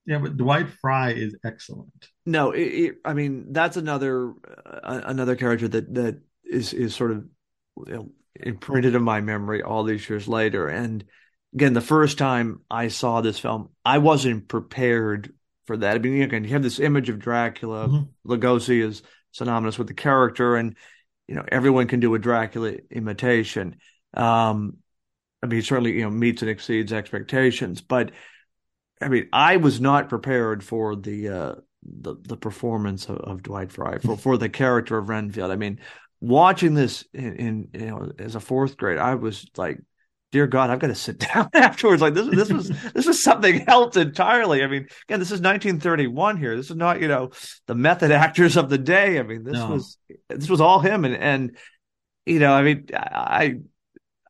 yeah, 0.06 0.18
but 0.18 0.36
Dwight 0.36 0.68
Frye 0.80 1.12
is 1.12 1.34
excellent. 1.44 2.08
No, 2.26 2.52
it, 2.52 2.62
it, 2.62 2.94
I 3.04 3.14
mean 3.14 3.52
that's 3.52 3.76
another 3.76 4.34
uh, 4.66 5.00
another 5.04 5.34
character 5.34 5.66
that 5.68 5.94
that 5.94 6.20
is 6.44 6.72
is 6.72 6.94
sort 6.94 7.10
of 7.10 7.24
you 7.86 7.92
know, 7.94 8.10
imprinted 8.36 8.94
in 8.94 9.02
my 9.02 9.20
memory 9.20 9.62
all 9.62 9.84
these 9.84 10.08
years 10.08 10.28
later. 10.28 10.68
And 10.68 11.04
again, 11.54 11.72
the 11.72 11.80
first 11.80 12.18
time 12.18 12.60
I 12.70 12.88
saw 12.88 13.20
this 13.20 13.38
film, 13.38 13.70
I 13.84 13.98
wasn't 13.98 14.48
prepared 14.48 15.32
for 15.66 15.76
that. 15.76 15.96
I 15.96 15.98
mean, 15.98 16.22
again, 16.22 16.44
you 16.44 16.50
have 16.50 16.62
this 16.62 16.80
image 16.80 17.08
of 17.08 17.18
Dracula. 17.18 17.88
Mhm. 17.88 18.08
Lugosi 18.26 18.82
is 18.82 19.02
synonymous 19.32 19.78
with 19.78 19.88
the 19.88 19.94
character, 19.94 20.56
and 20.56 20.76
you 21.28 21.34
know 21.34 21.44
everyone 21.48 21.86
can 21.86 22.00
do 22.00 22.14
a 22.14 22.18
Dracula 22.18 22.74
imitation. 22.90 23.76
Um, 24.12 24.78
I 25.42 25.46
mean, 25.46 25.62
certainly 25.62 25.92
you 25.92 26.02
know 26.02 26.10
meets 26.10 26.42
and 26.42 26.50
exceeds 26.50 26.92
expectations, 26.92 27.80
but 27.80 28.12
I 29.00 29.08
mean, 29.08 29.28
I 29.32 29.56
was 29.56 29.80
not 29.80 30.08
prepared 30.08 30.62
for 30.62 30.96
the 30.96 31.28
uh, 31.28 31.54
the 31.82 32.16
the 32.20 32.36
performance 32.36 33.08
of, 33.08 33.18
of 33.18 33.42
Dwight 33.42 33.72
Frye 33.72 33.98
for 33.98 34.16
for 34.16 34.36
the 34.36 34.48
character 34.48 34.98
of 34.98 35.08
Renfield. 35.08 35.50
I 35.50 35.56
mean, 35.56 35.80
watching 36.20 36.74
this 36.74 37.04
in, 37.12 37.36
in 37.36 37.68
you 37.74 37.86
know 37.86 38.12
as 38.18 38.34
a 38.34 38.40
fourth 38.40 38.76
grade, 38.76 38.98
I 38.98 39.14
was 39.14 39.46
like, 39.56 39.80
dear 40.34 40.48
God, 40.48 40.68
I've 40.68 40.80
got 40.80 40.88
to 40.88 40.96
sit 40.96 41.18
down 41.32 41.48
afterwards. 41.54 42.02
Like 42.02 42.12
this 42.12 42.26
this 42.28 42.50
was 42.50 42.68
this 42.92 43.06
was 43.06 43.22
something 43.22 43.64
else 43.68 43.96
entirely. 43.96 44.64
I 44.64 44.66
mean, 44.66 44.88
again, 45.08 45.20
this 45.20 45.30
is 45.30 45.40
1931 45.40 46.36
here. 46.38 46.56
This 46.56 46.70
is 46.70 46.76
not 46.76 47.00
you 47.00 47.06
know 47.06 47.30
the 47.66 47.76
method 47.76 48.10
actors 48.26 48.56
of 48.56 48.68
the 48.68 48.76
day. 48.78 49.20
I 49.20 49.22
mean, 49.22 49.44
this 49.44 49.54
No. 49.54 49.68
was 49.68 49.96
this 50.28 50.50
was 50.50 50.60
all 50.60 50.80
him, 50.80 51.04
and 51.04 51.14
and 51.16 51.56
you 52.26 52.40
know, 52.40 52.52
I 52.52 52.62
mean, 52.62 52.86
I, 52.92 53.56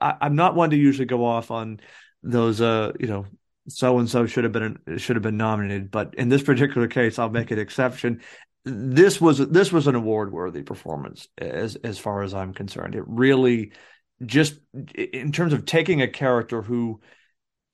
I 0.01 0.15
I'm 0.21 0.37
not 0.37 0.55
one 0.55 0.71
to 0.71 0.77
usually 0.77 1.07
go 1.07 1.25
off 1.25 1.51
on 1.51 1.81
those 2.23 2.61
uh 2.61 2.93
you 3.01 3.07
know 3.07 3.27
so 3.69 3.99
and 3.99 4.11
so 4.11 4.27
should 4.27 4.45
have 4.45 4.53
been 4.53 4.79
should 4.99 5.17
have 5.17 5.23
been 5.23 5.39
nominated, 5.39 5.91
but 5.91 6.15
in 6.17 6.29
this 6.29 6.43
particular 6.43 6.87
case, 6.87 7.19
I'll 7.19 7.31
make 7.31 7.51
an 7.51 7.59
exception. 7.59 8.21
This 8.67 9.21
was 9.23 9.39
this 9.39 9.73
was 9.73 9.87
an 9.87 9.95
award 9.95 10.33
worthy 10.33 10.63
performance 10.63 11.29
as 11.39 11.77
as 11.77 11.99
far 11.99 12.23
as 12.23 12.35
I'm 12.35 12.53
concerned. 12.53 12.95
It 12.95 13.05
really 13.07 13.73
just 14.25 14.59
in 14.95 15.33
terms 15.33 15.53
of 15.53 15.65
taking 15.65 16.03
a 16.03 16.09
character 16.09 16.63
who 16.63 17.01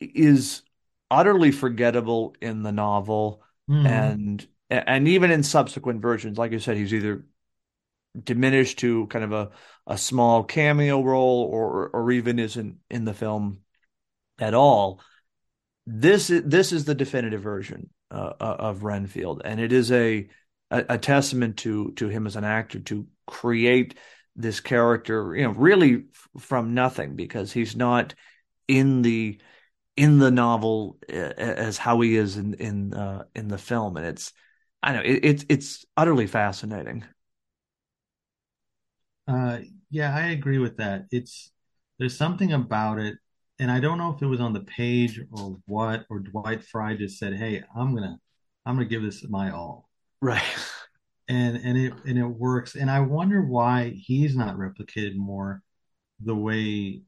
is 0.00 0.62
utterly 1.11 1.50
forgettable 1.50 2.35
in 2.40 2.62
the 2.62 2.72
novel 2.72 3.42
Mhm. 3.68 3.87
and 3.87 4.48
and 4.70 5.09
even 5.09 5.31
in 5.33 5.42
subsequent 5.42 6.00
versions, 6.00 6.38
like 6.38 6.53
you 6.53 6.61
said, 6.61 6.76
he's 6.76 6.94
either 6.94 7.24
diminished 8.22 8.79
to 8.81 9.07
kind 9.09 9.24
of 9.24 9.33
a, 9.33 9.50
a 9.87 9.98
small 9.98 10.44
cameo 10.44 11.03
role 11.03 11.48
or 11.53 11.88
or 11.88 12.11
even 12.12 12.38
isn't 12.38 12.79
in 12.90 13.05
the 13.05 13.14
film 13.14 13.61
at 14.38 14.55
all. 14.55 15.00
This 15.87 16.31
is 16.31 16.42
this 16.44 16.72
is 16.72 16.85
the 16.85 16.94
definitive 16.94 17.42
version 17.42 17.90
uh, 18.11 18.33
of 18.40 18.85
Renfield, 18.85 19.42
and 19.44 19.61
it 19.61 19.72
is 19.72 19.90
a, 19.92 20.29
a 20.70 20.85
a 20.90 20.98
testament 20.98 21.59
to 21.59 21.92
to 21.92 22.09
him 22.09 22.26
as 22.26 22.37
an 22.37 22.44
actor 22.44 22.81
to 22.81 23.07
create 23.26 23.96
this 24.37 24.61
character, 24.61 25.35
you 25.37 25.45
know, 25.45 25.51
really 25.53 26.07
f- 26.14 26.29
from 26.43 26.75
nothing 26.75 27.16
because 27.16 27.53
he's 27.53 27.77
not 27.77 28.14
in 28.69 29.03
the 29.03 29.40
in 29.97 30.19
the 30.21 30.31
novel 30.31 30.99
uh, 31.11 31.14
as 31.14 31.79
how 31.79 32.01
he 32.03 32.16
is 32.16 32.37
in 32.38 32.55
in 32.55 32.95
uh, 32.95 33.25
in 33.37 33.49
the 33.49 33.59
film, 33.59 33.97
and 33.97 34.07
it's 34.07 34.33
I 34.83 34.95
know 34.95 35.03
it, 35.03 35.21
it's 35.25 35.47
it's 35.51 35.87
utterly 35.97 36.27
fascinating. 36.29 37.05
Uh, 39.27 39.59
yeah, 39.90 40.14
I 40.14 40.29
agree 40.31 40.59
with 40.59 40.77
that. 40.79 41.07
It's 41.11 41.53
there's 41.99 42.16
something 42.16 42.53
about 42.53 42.99
it, 42.99 43.16
and 43.59 43.71
I 43.71 43.81
don't 43.81 43.99
know 43.99 44.12
if 44.14 44.23
it 44.23 44.27
was 44.27 44.40
on 44.40 44.53
the 44.53 44.61
page 44.64 45.21
or 45.33 45.59
what, 45.66 46.07
or 46.11 46.21
Dwight 46.21 46.64
Frye 46.64 46.97
just 46.97 47.19
said, 47.19 47.35
"Hey, 47.37 47.62
I'm 47.77 47.95
gonna, 47.95 48.19
I'm 48.66 48.77
gonna 48.77 48.87
give 48.88 49.03
this 49.03 49.27
my 49.29 49.51
all," 49.51 49.88
Right. 50.23 50.43
and 51.31 51.57
and 51.57 51.79
it 51.79 51.93
and 52.07 52.19
it 52.19 52.27
works. 52.27 52.75
And 52.75 52.90
I 52.90 53.01
wonder 53.01 53.40
why 53.43 53.90
he's 53.90 54.35
not 54.37 54.57
replicated 54.57 55.16
more 55.16 55.62
the 56.23 56.35
way 56.35 57.03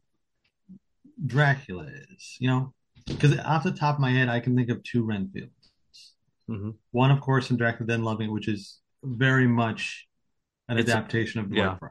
Dracula 1.26 1.86
is, 2.10 2.36
you 2.38 2.48
know? 2.48 2.72
Because 3.06 3.38
off 3.40 3.64
the 3.64 3.72
top 3.72 3.96
of 3.96 4.00
my 4.00 4.10
head, 4.10 4.28
I 4.28 4.40
can 4.40 4.56
think 4.56 4.70
of 4.70 4.82
two 4.82 5.04
Renfields. 5.04 5.50
hmm 6.48 6.70
One, 6.92 7.10
of 7.10 7.20
course, 7.20 7.50
in 7.50 7.56
Dracula 7.56 7.86
Then 7.86 8.04
Loving, 8.04 8.32
which 8.32 8.48
is 8.48 8.80
very 9.02 9.46
much 9.46 10.06
an 10.68 10.78
It's 10.78 10.90
a- 10.90 10.96
adaptation 10.96 11.40
of 11.40 11.48
Dwight 11.48 11.58
yeah. 11.58 11.76
Frye. 11.78 11.88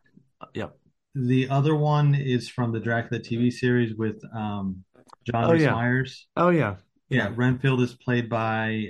Yep. 0.55 0.77
The 1.15 1.49
other 1.49 1.75
one 1.75 2.15
is 2.15 2.47
from 2.49 2.71
the 2.71 2.79
Dracula 2.79 3.21
TV 3.21 3.51
series 3.51 3.95
with 3.95 4.21
um, 4.33 4.83
John 5.29 5.43
Oh, 5.51 5.53
yeah. 5.53 5.71
Meyers. 5.73 6.27
Oh 6.37 6.49
yeah. 6.49 6.75
Yeah, 7.09 7.31
Renfield 7.35 7.81
is 7.81 7.93
played 7.93 8.29
by 8.29 8.87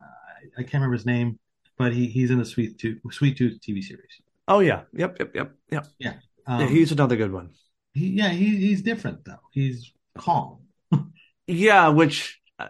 uh, 0.00 0.06
I 0.56 0.62
can't 0.62 0.74
remember 0.74 0.94
his 0.94 1.06
name, 1.06 1.38
but 1.76 1.92
he 1.92 2.06
he's 2.06 2.30
in 2.30 2.38
the 2.38 2.44
Sweet 2.44 2.78
Tooth 2.78 2.98
Sweet 3.10 3.36
Tooth 3.36 3.60
TV 3.60 3.82
series. 3.82 4.20
Oh 4.48 4.60
yeah. 4.60 4.82
Yep. 4.92 5.18
Yep. 5.18 5.34
Yep. 5.34 5.54
Yep. 5.70 5.86
Um, 6.46 6.60
Yeah, 6.60 6.68
he's 6.68 6.92
another 6.92 7.16
good 7.16 7.32
one. 7.32 7.50
he, 7.92 8.08
yeah 8.08 8.30
he, 8.30 8.56
he's 8.56 8.82
different 8.82 9.24
though. 9.24 9.40
He's 9.52 9.92
calm. 10.16 10.58
Yeah, 11.46 11.88
which 11.88 12.40
uh, 12.58 12.68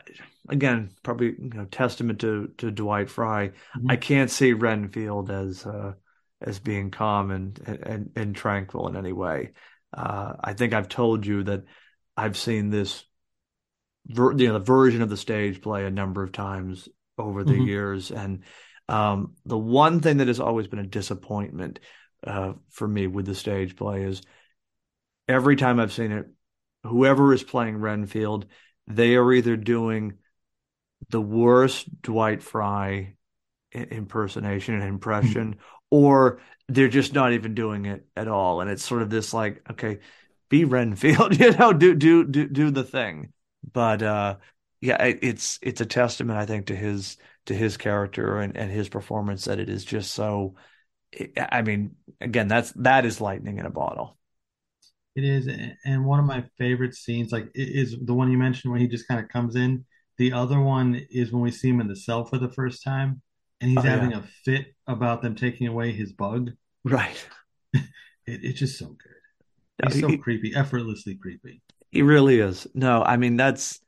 again, 0.48 0.90
probably 1.02 1.28
you 1.38 1.50
know, 1.54 1.64
testament 1.66 2.20
to 2.20 2.48
to 2.58 2.70
Dwight 2.70 3.08
Frye. 3.10 3.52
Mhm. 3.76 3.90
I 3.90 3.96
can't 3.96 4.30
see 4.30 4.52
Renfield 4.52 5.30
as 5.30 5.64
uh, 5.66 5.92
as 6.40 6.58
being 6.58 6.90
calm 6.90 7.30
and, 7.30 7.58
and 7.66 8.10
and 8.16 8.34
tranquil 8.34 8.88
in 8.88 8.96
any 8.96 9.12
way. 9.12 9.52
Uh, 9.92 10.34
I 10.42 10.54
think 10.54 10.72
I've 10.72 10.88
told 10.88 11.24
you 11.24 11.44
that 11.44 11.64
I've 12.16 12.36
seen 12.36 12.70
this 12.70 13.04
ver 14.06 14.32
you 14.32 14.48
know 14.48 14.54
the 14.54 14.58
version 14.64 15.02
of 15.02 15.08
the 15.08 15.16
stage 15.16 15.60
play 15.62 15.84
a 15.86 15.90
number 15.90 16.22
of 16.22 16.32
times 16.32 16.88
over 17.18 17.44
the 17.44 17.54
Mhm. 17.54 17.66
years, 17.66 18.10
and 18.10 18.42
um, 18.88 19.34
the 19.44 19.58
one 19.58 20.00
thing 20.00 20.18
that 20.18 20.28
has 20.28 20.40
always 20.40 20.66
been 20.66 20.78
a 20.78 20.86
disappointment 20.86 21.80
uh, 22.26 22.54
for 22.70 22.86
me 22.86 23.06
with 23.06 23.26
the 23.26 23.34
stage 23.34 23.76
play 23.76 24.02
is 24.02 24.22
every 25.28 25.56
time 25.56 25.80
I've 25.80 25.92
seen 25.92 26.12
it, 26.12 26.26
whoever 26.82 27.32
is 27.32 27.42
playing 27.42 27.78
Renfield, 27.78 28.46
they 28.86 29.16
are 29.16 29.32
either 29.32 29.56
doing 29.56 30.14
the 31.10 31.20
worst 31.20 32.02
Dwight 32.02 32.42
Frye 32.42 33.14
impersonation 33.72 34.74
and 34.74 34.84
impression, 34.84 35.56
or 35.90 36.40
they're 36.68 36.88
just 36.88 37.12
not 37.12 37.32
even 37.32 37.54
doing 37.54 37.86
it 37.86 38.06
at 38.16 38.28
all. 38.28 38.60
And 38.60 38.70
it's 38.70 38.84
sort 38.84 39.02
of 39.02 39.10
this 39.10 39.34
like, 39.34 39.62
okay, 39.70 39.98
be 40.48 40.64
Renfield, 40.64 41.38
you 41.40 41.52
know, 41.52 41.72
do 41.72 41.94
do 41.94 42.24
do 42.24 42.46
do 42.48 42.70
the 42.70 42.84
thing. 42.84 43.32
But 43.72 44.02
uh 44.02 44.36
yeah, 44.80 45.02
it, 45.02 45.20
it's 45.22 45.58
it's 45.62 45.80
a 45.80 45.86
testament, 45.86 46.38
I 46.38 46.46
think, 46.46 46.66
to 46.66 46.76
his 46.76 47.16
to 47.46 47.54
his 47.54 47.76
character 47.76 48.38
and, 48.38 48.56
and 48.56 48.70
his 48.70 48.88
performance 48.88 49.44
that 49.46 49.58
it 49.60 49.68
is 49.68 49.84
just 49.84 50.12
so 50.12 50.54
I 51.38 51.62
mean, 51.62 51.96
again, 52.20 52.48
that's 52.48 52.72
that 52.72 53.06
is 53.06 53.20
lightning 53.20 53.58
in 53.58 53.66
a 53.66 53.70
bottle. 53.70 54.18
It 55.16 55.22
is, 55.24 55.48
and 55.84 56.04
one 56.04 56.18
of 56.18 56.26
my 56.26 56.44
favorite 56.58 56.94
scenes, 56.94 57.30
like, 57.30 57.48
is 57.54 57.96
the 58.00 58.14
one 58.14 58.30
you 58.32 58.38
mentioned 58.38 58.72
where 58.72 58.80
he 58.80 58.88
just 58.88 59.06
kind 59.06 59.20
of 59.20 59.28
comes 59.28 59.54
in. 59.54 59.84
The 60.18 60.32
other 60.32 60.60
one 60.60 61.06
is 61.10 61.32
when 61.32 61.42
we 61.42 61.52
see 61.52 61.68
him 61.68 61.80
in 61.80 61.86
the 61.86 61.94
cell 61.96 62.24
for 62.24 62.36
the 62.38 62.50
first 62.50 62.82
time, 62.82 63.22
and 63.60 63.70
he's 63.70 63.84
Oh, 63.84 63.84
yeah. 63.84 63.90
having 63.90 64.12
a 64.12 64.22
fit 64.44 64.74
about 64.88 65.22
them 65.22 65.36
taking 65.36 65.68
away 65.68 65.92
his 65.92 66.12
bug. 66.12 66.50
Right. 66.84 67.26
It, 68.26 68.40
it's 68.42 68.58
just 68.58 68.78
so 68.78 68.86
good. 68.86 69.14
He's 69.78 70.00
so 70.00 70.08
he- 70.10 70.16
creepy, 70.16 70.54
effortlessly 70.54 71.16
creepy. 71.16 71.62
He 71.90 72.02
really 72.02 72.40
is. 72.40 72.66
No, 72.74 73.02
I 73.02 73.16
mean 73.16 73.36
that's 73.36 73.80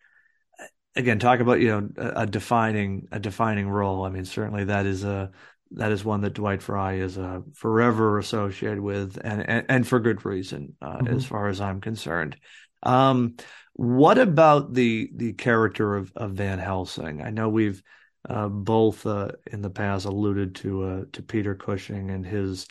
again 0.96 1.18
talk 1.18 1.40
about 1.40 1.60
you 1.60 1.68
know 1.68 1.88
a, 1.96 2.22
a 2.22 2.26
defining 2.26 3.08
a 3.12 3.18
defining 3.20 3.68
role. 3.68 4.04
I 4.04 4.10
mean 4.10 4.24
certainly 4.24 4.64
that 4.64 4.86
is 4.86 5.04
a 5.04 5.30
that 5.72 5.90
is 5.92 6.04
one 6.04 6.20
that 6.20 6.34
Dwight 6.34 6.62
Frye 6.62 6.94
is 6.94 7.18
uh, 7.18 7.40
forever 7.54 8.18
associated 8.18 8.80
with, 8.80 9.18
and 9.22 9.48
and, 9.48 9.66
and 9.68 9.86
for 9.86 9.98
good 10.00 10.24
reason, 10.24 10.76
uh, 10.80 10.98
Mhm. 10.98 11.16
as 11.16 11.24
far 11.24 11.48
as 11.48 11.60
I'm 11.60 11.80
concerned. 11.80 12.36
Um, 12.82 13.34
what 13.74 14.16
about 14.18 14.72
the 14.74 15.10
the 15.14 15.32
character 15.32 15.96
of, 15.96 16.12
of 16.16 16.32
Van 16.32 16.58
Helsing? 16.58 17.20
I 17.20 17.30
know 17.30 17.48
we've 17.48 17.82
uh, 18.28 18.48
both 18.48 19.06
uh, 19.06 19.28
in 19.50 19.60
the 19.60 19.70
past 19.70 20.06
alluded 20.06 20.54
to 20.56 20.82
uh, 20.84 21.04
to 21.12 21.22
Peter 21.22 21.54
Cushing 21.54 22.10
and 22.10 22.24
his 22.24 22.66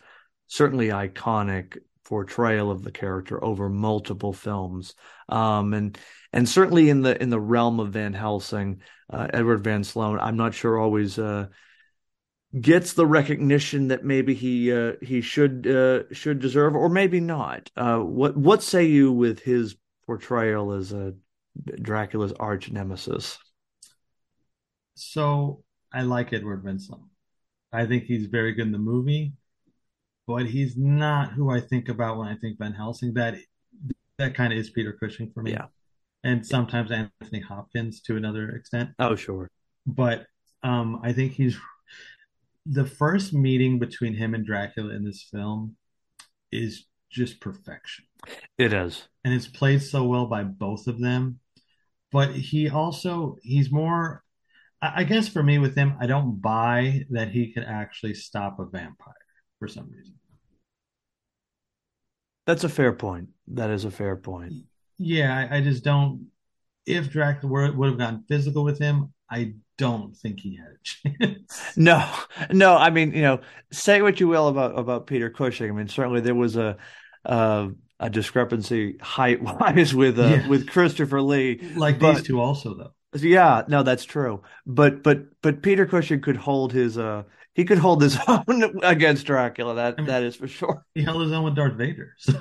certainly 0.48 0.88
iconic 0.90 1.78
portrayal 2.06 2.72
of 2.72 2.84
the 2.84 2.92
character 2.92 3.44
over 3.44 3.70
multiple 3.70 4.34
films. 4.34 4.96
Um, 5.28 5.74
and 5.74 5.98
and 6.32 6.48
certainly 6.48 6.90
in 6.90 7.02
the 7.02 7.22
in 7.22 7.30
the 7.30 7.40
realm 7.40 7.80
of 7.80 7.94
Van 7.94 8.14
Helsing, 8.14 8.82
uh, 9.12 9.28
Edward 9.34 9.64
Van 9.64 9.84
Sloan, 9.84 10.20
I'm 10.20 10.38
not 10.38 10.54
sure 10.54 10.80
always 10.80 11.20
uh, 11.20 11.48
gets 12.60 12.94
the 12.94 13.08
recognition 13.08 13.90
that 13.90 14.06
maybe 14.06 14.34
he 14.34 14.72
uh, 14.72 14.94
he 15.02 15.22
should 15.22 15.68
uh, 15.68 16.04
should 16.14 16.40
deserve, 16.40 16.76
or 16.76 16.90
maybe 16.90 17.20
not. 17.20 17.70
Uh, 17.76 18.00
what 18.00 18.38
what 18.38 18.64
say 18.64 18.86
you 18.86 19.12
with 19.12 19.40
his 19.40 19.76
portrayal 20.06 20.74
as 20.74 20.94
a 20.94 21.14
Dracula's 21.82 22.34
arch 22.34 22.72
nemesis? 22.72 23.38
So 24.94 25.64
I 25.92 26.04
like 26.04 26.32
Edward 26.32 26.64
van 26.64 26.80
sloan 26.80 27.10
I 27.76 27.86
think 27.86 28.04
he's 28.04 28.28
very 28.28 28.54
good 28.54 28.68
in 28.68 28.72
the 28.72 28.78
movie, 28.78 29.34
but 30.28 30.46
he's 30.48 30.76
not 30.78 31.34
who 31.34 31.50
I 31.50 31.60
think 31.60 31.90
about 31.90 32.18
when 32.18 32.28
I 32.28 32.36
think 32.36 32.58
Van 32.60 32.74
Helsing. 32.74 33.14
That 33.14 33.36
that 34.18 34.34
kind 34.36 34.54
of 34.54 34.60
is 34.60 34.70
Peter 34.70 34.94
Cushing 34.94 35.30
for 35.34 35.44
me, 35.44 35.52
Yeah. 35.52 35.66
and 36.24 36.46
sometimes 36.46 36.92
Anthony 36.92 37.42
Hopkins 37.42 38.02
to 38.04 38.16
another 38.16 38.50
extent. 38.52 38.92
Oh, 39.00 39.16
sure. 39.16 39.50
But 39.86 40.26
um, 40.64 41.00
I 41.04 41.12
think 41.14 41.34
he's 41.34 41.58
the 42.66 42.86
first 42.86 43.34
meeting 43.34 43.78
between 43.78 44.16
him 44.16 44.34
and 44.34 44.46
Dracula 44.46 44.94
in 44.96 45.04
this 45.04 45.28
film 45.32 45.76
is 46.52 46.86
just 47.12 47.40
perfection. 47.40 48.06
It 48.58 48.74
is. 48.74 49.08
and 49.24 49.34
it's 49.34 49.48
played 49.48 49.82
so 49.84 50.04
well 50.06 50.26
by 50.26 50.44
both 50.44 50.88
of 50.88 51.00
them. 51.00 51.40
But 52.12 52.32
he 52.32 52.70
also 52.70 53.36
he's 53.44 53.72
more 53.72 54.24
I 54.82 55.04
guess 55.04 55.28
for 55.28 55.42
me 55.44 55.58
with 55.58 55.76
him, 55.76 55.96
I 56.00 56.06
don't 56.08 56.42
buy 56.42 57.06
that 57.10 57.30
he 57.30 57.52
could 57.54 57.64
actually 57.64 58.14
stop 58.14 58.60
a 58.60 58.66
vampire 58.66 59.14
for 59.66 59.72
some 59.74 59.90
reason. 59.92 60.14
That's 62.46 62.64
a 62.64 62.70
fair 62.70 62.94
point. 62.94 63.30
That 63.48 63.70
is 63.72 63.86
a 63.86 63.92
fair 63.92 64.16
point. 64.16 64.54
Yeah, 64.98 65.36
I, 65.52 65.58
I 65.58 65.62
just 65.62 65.84
don't. 65.84 66.28
If 66.86 67.10
Dracula 67.10 67.52
were, 67.52 67.72
would 67.72 67.90
have 67.90 67.98
gone 67.98 68.24
physical 68.28 68.64
with 68.64 68.78
him, 68.78 69.12
I 69.30 69.56
don't 69.78 70.16
think 70.16 70.40
he 70.40 70.56
had 70.58 70.68
a 70.68 71.26
chance. 71.34 71.62
No, 71.78 72.08
no. 72.52 72.76
I 72.78 72.92
mean, 72.92 73.12
you 73.14 73.24
know, 73.24 73.42
say 73.72 74.02
what 74.02 74.20
you 74.20 74.28
will 74.28 74.48
about 74.48 74.78
about 74.78 75.08
Peter 75.08 75.30
Cushing. 75.32 75.70
I 75.70 75.74
mean, 75.74 75.88
certainly 75.88 76.22
there 76.22 76.36
was 76.36 76.56
a 76.56 76.78
uh, 77.26 77.70
a 78.00 78.10
discrepancy 78.10 78.98
height 79.02 79.42
wise 79.42 79.96
with 80.02 80.20
uh, 80.20 80.24
Yeah. 80.28 80.48
with 80.48 80.70
Christopher 80.70 81.22
Lee. 81.22 81.60
Like 81.76 82.00
But- 82.00 82.16
these 82.18 82.24
two 82.28 82.40
also, 82.40 82.76
though. 82.76 82.92
Yeah, 83.18 83.64
no, 83.70 83.82
that's 83.82 84.04
true. 84.04 84.44
But 84.68 85.02
but 85.02 85.42
but 85.42 85.62
Peter 85.64 85.86
Cushing 85.86 86.22
could 86.22 86.36
hold 86.38 86.74
his 86.74 86.98
uh 86.98 87.24
he 87.56 87.66
could 87.66 87.80
hold 87.80 88.02
his 88.04 88.18
own 88.28 88.80
against 88.84 89.26
Dracula. 89.26 89.74
That 89.76 89.96
I 89.98 90.02
mean- 90.02 90.08
that 90.08 90.22
is 90.24 90.36
for 90.36 90.48
sure. 90.48 90.86
He 90.94 91.02
held 91.04 91.22
his 91.24 91.32
own 91.32 91.44
with 91.44 91.56
Darth 91.56 91.74
Vader. 91.74 92.14
So 92.20 92.34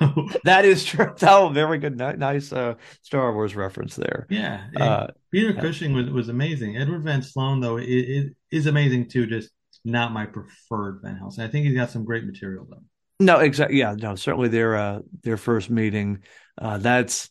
That 0.43 0.65
is 0.65 0.85
true. 0.85 1.13
Oh, 1.23 1.49
very 1.49 1.79
good. 1.79 1.97
Nice 1.97 2.53
uh 2.53 2.75
Star 3.01 3.33
Wars 3.33 3.55
reference 3.55 3.95
there. 3.95 4.27
yeah, 4.29 4.67
Uh, 4.75 5.07
Peter 5.31 5.51
yeah. 5.51 5.61
Cushing 5.61 5.93
was, 5.93 6.09
was 6.09 6.29
amazing. 6.29 6.77
Edward 6.77 7.03
Van 7.03 7.23
Sloan, 7.23 7.59
though, 7.61 7.77
it, 7.77 7.85
it 7.89 8.33
is 8.51 8.67
amazing 8.67 9.09
too. 9.09 9.25
Just 9.25 9.49
not 9.83 10.11
my 10.13 10.25
preferred 10.25 10.99
Van 11.03 11.15
Helsing. 11.17 11.43
I 11.43 11.47
think 11.47 11.65
he's 11.65 11.75
got 11.77 11.89
some 11.91 12.05
great 12.05 12.25
material 12.25 12.67
though. 12.69 12.83
No, 13.19 13.39
exactly. 13.39 13.77
Yeah, 13.79 13.95
no, 13.97 14.15
certainly 14.15 14.49
their 14.49 14.75
uh 14.75 14.99
their 15.23 15.37
first 15.37 15.69
meeting. 15.69 16.23
Uh 16.61 16.77
that's 16.79 17.29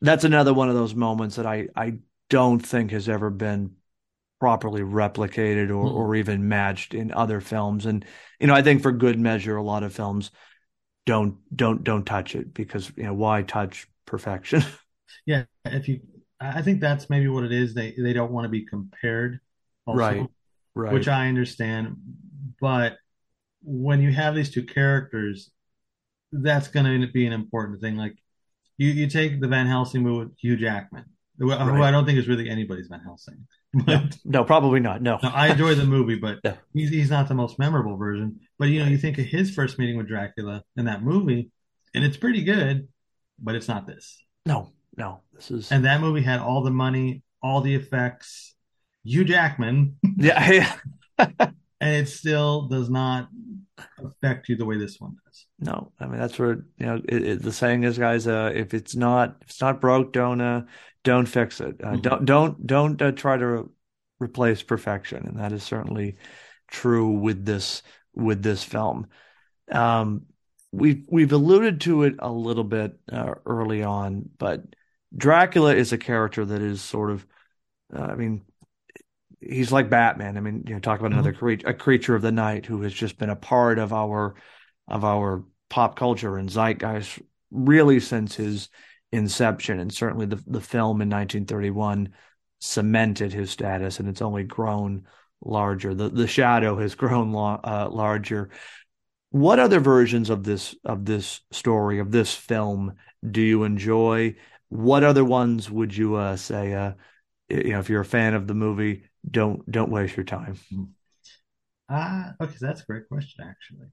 that's 0.00 0.24
another 0.24 0.52
one 0.54 0.68
of 0.68 0.74
those 0.74 0.94
moments 0.94 1.36
that 1.36 1.46
I 1.46 1.68
I 1.74 1.94
don't 2.30 2.60
think 2.60 2.90
has 2.90 3.08
ever 3.08 3.30
been 3.30 3.72
properly 4.44 4.82
replicated 4.82 5.70
or 5.70 5.90
Mm. 5.90 5.94
or 5.94 6.14
even 6.16 6.48
matched 6.48 6.94
in 6.94 7.12
other 7.12 7.40
films. 7.40 7.86
And 7.86 8.04
you 8.40 8.46
know, 8.46 8.54
I 8.54 8.62
think 8.62 8.82
for 8.82 8.92
good 8.92 9.18
measure, 9.18 9.56
a 9.56 9.62
lot 9.62 9.82
of 9.82 9.92
films 9.94 10.30
don't 11.06 11.38
don't 11.56 11.84
don't 11.84 12.04
touch 12.06 12.34
it 12.36 12.54
because 12.54 12.92
you 12.96 13.04
know 13.04 13.14
why 13.14 13.42
touch 13.42 13.88
perfection? 14.06 14.62
Yeah, 15.26 15.44
if 15.64 15.88
you, 15.88 16.00
I 16.40 16.62
think 16.62 16.80
that's 16.80 17.08
maybe 17.10 17.28
what 17.28 17.44
it 17.44 17.52
is. 17.52 17.74
They 17.74 17.94
they 17.98 18.12
don't 18.12 18.32
want 18.32 18.44
to 18.46 18.48
be 18.50 18.66
compared, 18.66 19.40
also, 19.86 19.98
Right, 19.98 20.28
right. 20.74 20.92
which 20.92 21.08
I 21.08 21.28
understand. 21.28 21.96
But 22.60 22.98
when 23.62 24.00
you 24.02 24.12
have 24.12 24.34
these 24.34 24.50
two 24.50 24.64
characters, 24.64 25.50
that's 26.32 26.68
going 26.68 27.00
to 27.00 27.08
be 27.12 27.26
an 27.26 27.32
important 27.32 27.80
thing. 27.80 27.96
Like 27.96 28.16
you, 28.78 28.88
you 28.90 29.08
take 29.08 29.40
the 29.40 29.48
Van 29.48 29.66
Helsing 29.66 30.02
movie 30.02 30.26
with 30.26 30.38
Hugh 30.38 30.56
Jackman, 30.56 31.06
who, 31.38 31.50
who 31.50 31.56
Right. 31.70 31.88
I 31.88 31.90
don't 31.90 32.06
think 32.06 32.18
is 32.18 32.28
really 32.28 32.50
anybody's 32.50 32.88
Van 32.88 33.00
Helsing. 33.00 33.46
no, 33.86 34.08
no, 34.24 34.44
probably 34.44 34.80
not. 34.80 35.02
No. 35.02 35.18
no, 35.22 35.28
I 35.30 35.48
enjoy 35.48 35.74
the 35.74 35.84
movie, 35.84 36.14
but 36.16 36.38
Yeah. 36.44 36.56
he's 36.72 36.90
he's 36.90 37.10
not 37.10 37.28
the 37.28 37.34
most 37.34 37.58
memorable 37.58 37.96
version. 37.96 38.40
But 38.58 38.66
you 38.68 38.80
know, 38.82 38.88
you 38.88 38.98
think 38.98 39.18
of 39.18 39.26
his 39.26 39.50
first 39.54 39.78
meeting 39.78 39.96
with 39.96 40.08
Dracula 40.08 40.62
in 40.76 40.84
that 40.86 41.02
movie, 41.02 41.50
and 41.94 42.04
it's 42.04 42.16
pretty 42.16 42.44
good, 42.44 42.88
but 43.38 43.54
it's 43.54 43.68
not 43.68 43.86
this. 43.86 44.22
No, 44.46 44.72
no. 44.96 45.22
This 45.32 45.50
is 45.50 45.72
And 45.72 45.84
that 45.84 46.00
movie 46.00 46.22
had 46.22 46.40
all 46.40 46.62
the 46.62 46.70
money, 46.70 47.22
all 47.42 47.60
the 47.60 47.74
effects, 47.74 48.54
Hugh 49.04 49.24
Jackman, 49.24 49.96
yeah, 50.16 50.50
yeah. 51.18 51.28
and 51.80 51.96
it 51.96 52.08
still 52.08 52.68
does 52.68 52.88
not 52.88 53.28
affect 54.04 54.48
you 54.48 54.56
the 54.56 54.64
way 54.64 54.78
this 54.78 55.00
one 55.00 55.16
does. 55.24 55.46
No, 55.58 55.92
I 56.00 56.06
mean 56.06 56.18
that's 56.18 56.38
where 56.38 56.64
you 56.78 56.86
know 56.86 57.00
it, 57.08 57.22
it, 57.26 57.42
the 57.42 57.52
saying 57.52 57.84
is, 57.84 57.98
guys. 57.98 58.26
Uh, 58.26 58.50
if 58.54 58.74
it's 58.74 58.94
not 58.94 59.36
if 59.42 59.50
it's 59.50 59.60
not 59.60 59.80
broke, 59.80 60.12
don't 60.12 60.40
uh, 60.40 60.62
don't 61.02 61.26
fix 61.26 61.60
it. 61.60 61.76
Uh, 61.82 61.92
Mhm. 61.92 62.02
Don't 62.02 62.24
don't 62.24 62.66
don't 62.66 63.02
uh, 63.02 63.12
try 63.12 63.36
to 63.36 63.46
re- 63.46 63.62
replace 64.20 64.62
perfection, 64.62 65.26
and 65.26 65.38
that 65.38 65.52
is 65.52 65.62
certainly 65.62 66.16
true 66.68 67.10
with 67.10 67.44
this 67.44 67.82
with 68.14 68.42
this 68.42 68.62
film. 68.64 69.06
Um, 69.70 70.26
we've 70.72 71.04
we've 71.08 71.32
alluded 71.32 71.80
to 71.82 72.04
it 72.04 72.14
a 72.18 72.30
little 72.30 72.64
bit 72.64 72.98
uh, 73.12 73.34
early 73.46 73.82
on, 73.82 74.28
but 74.38 74.62
Dracula 75.16 75.74
is 75.74 75.92
a 75.92 75.98
character 75.98 76.44
that 76.44 76.60
is 76.60 76.82
sort 76.82 77.10
of, 77.10 77.26
uh, 77.96 78.02
I 78.02 78.14
mean, 78.16 78.42
he's 79.48 79.72
like 79.72 79.90
Batman. 79.90 80.36
I 80.36 80.40
mean, 80.40 80.64
you 80.66 80.74
know, 80.74 80.80
talk 80.80 81.00
about 81.00 81.12
another 81.12 81.32
creature, 81.32 81.68
a 81.68 81.74
creature 81.74 82.14
of 82.14 82.22
the 82.22 82.32
night 82.32 82.66
who 82.66 82.82
has 82.82 82.92
just 82.92 83.18
been 83.18 83.30
a 83.30 83.36
part 83.36 83.78
of 83.78 83.92
our 83.92 84.34
of 84.88 85.04
our 85.04 85.44
pop 85.68 85.96
culture 85.96 86.36
and 86.36 86.50
zeitgeist 86.50 87.20
really 87.50 88.00
since 88.00 88.34
his 88.36 88.68
inception, 89.12 89.78
and 89.78 89.92
certainly 89.92 90.26
the 90.26 90.42
the 90.46 90.60
film 90.60 91.00
in 91.00 91.08
1931 91.08 92.12
cemented 92.60 93.32
his 93.32 93.50
status, 93.50 94.00
and 94.00 94.08
it's 94.08 94.22
only 94.22 94.44
grown 94.44 95.04
larger. 95.42 95.94
The 95.94 96.08
the 96.08 96.26
shadow 96.26 96.78
has 96.78 96.94
grown 96.96 97.32
lo- 97.32 97.60
uh, 97.62 97.88
larger. 97.90 98.50
What 99.30 99.58
other 99.58 99.80
versions 99.80 100.30
of 100.30 100.44
this 100.44 100.74
of 100.84 101.04
this 101.04 101.40
story 101.50 101.98
of 101.98 102.10
this 102.10 102.34
film 102.34 102.94
do 103.28 103.40
you 103.40 103.64
enjoy? 103.64 104.36
What 104.68 105.04
other 105.04 105.24
ones 105.24 105.70
would 105.70 105.96
you 105.96 106.16
uh, 106.16 106.36
say? 106.36 106.72
Uh, 106.72 106.92
you 107.48 107.72
know, 107.72 107.80
if 107.80 107.90
you're 107.90 108.00
a 108.00 108.06
fan 108.06 108.34
of 108.34 108.46
the 108.46 108.54
movie, 108.54 109.04
don't 109.30 109.68
don't 109.70 109.90
waste 109.90 110.16
your 110.16 110.24
time. 110.24 110.58
Ah, 111.88 112.34
okay, 112.40 112.56
that's 112.60 112.82
a 112.82 112.86
great 112.86 113.08
question, 113.08 113.44
actually. 113.46 113.88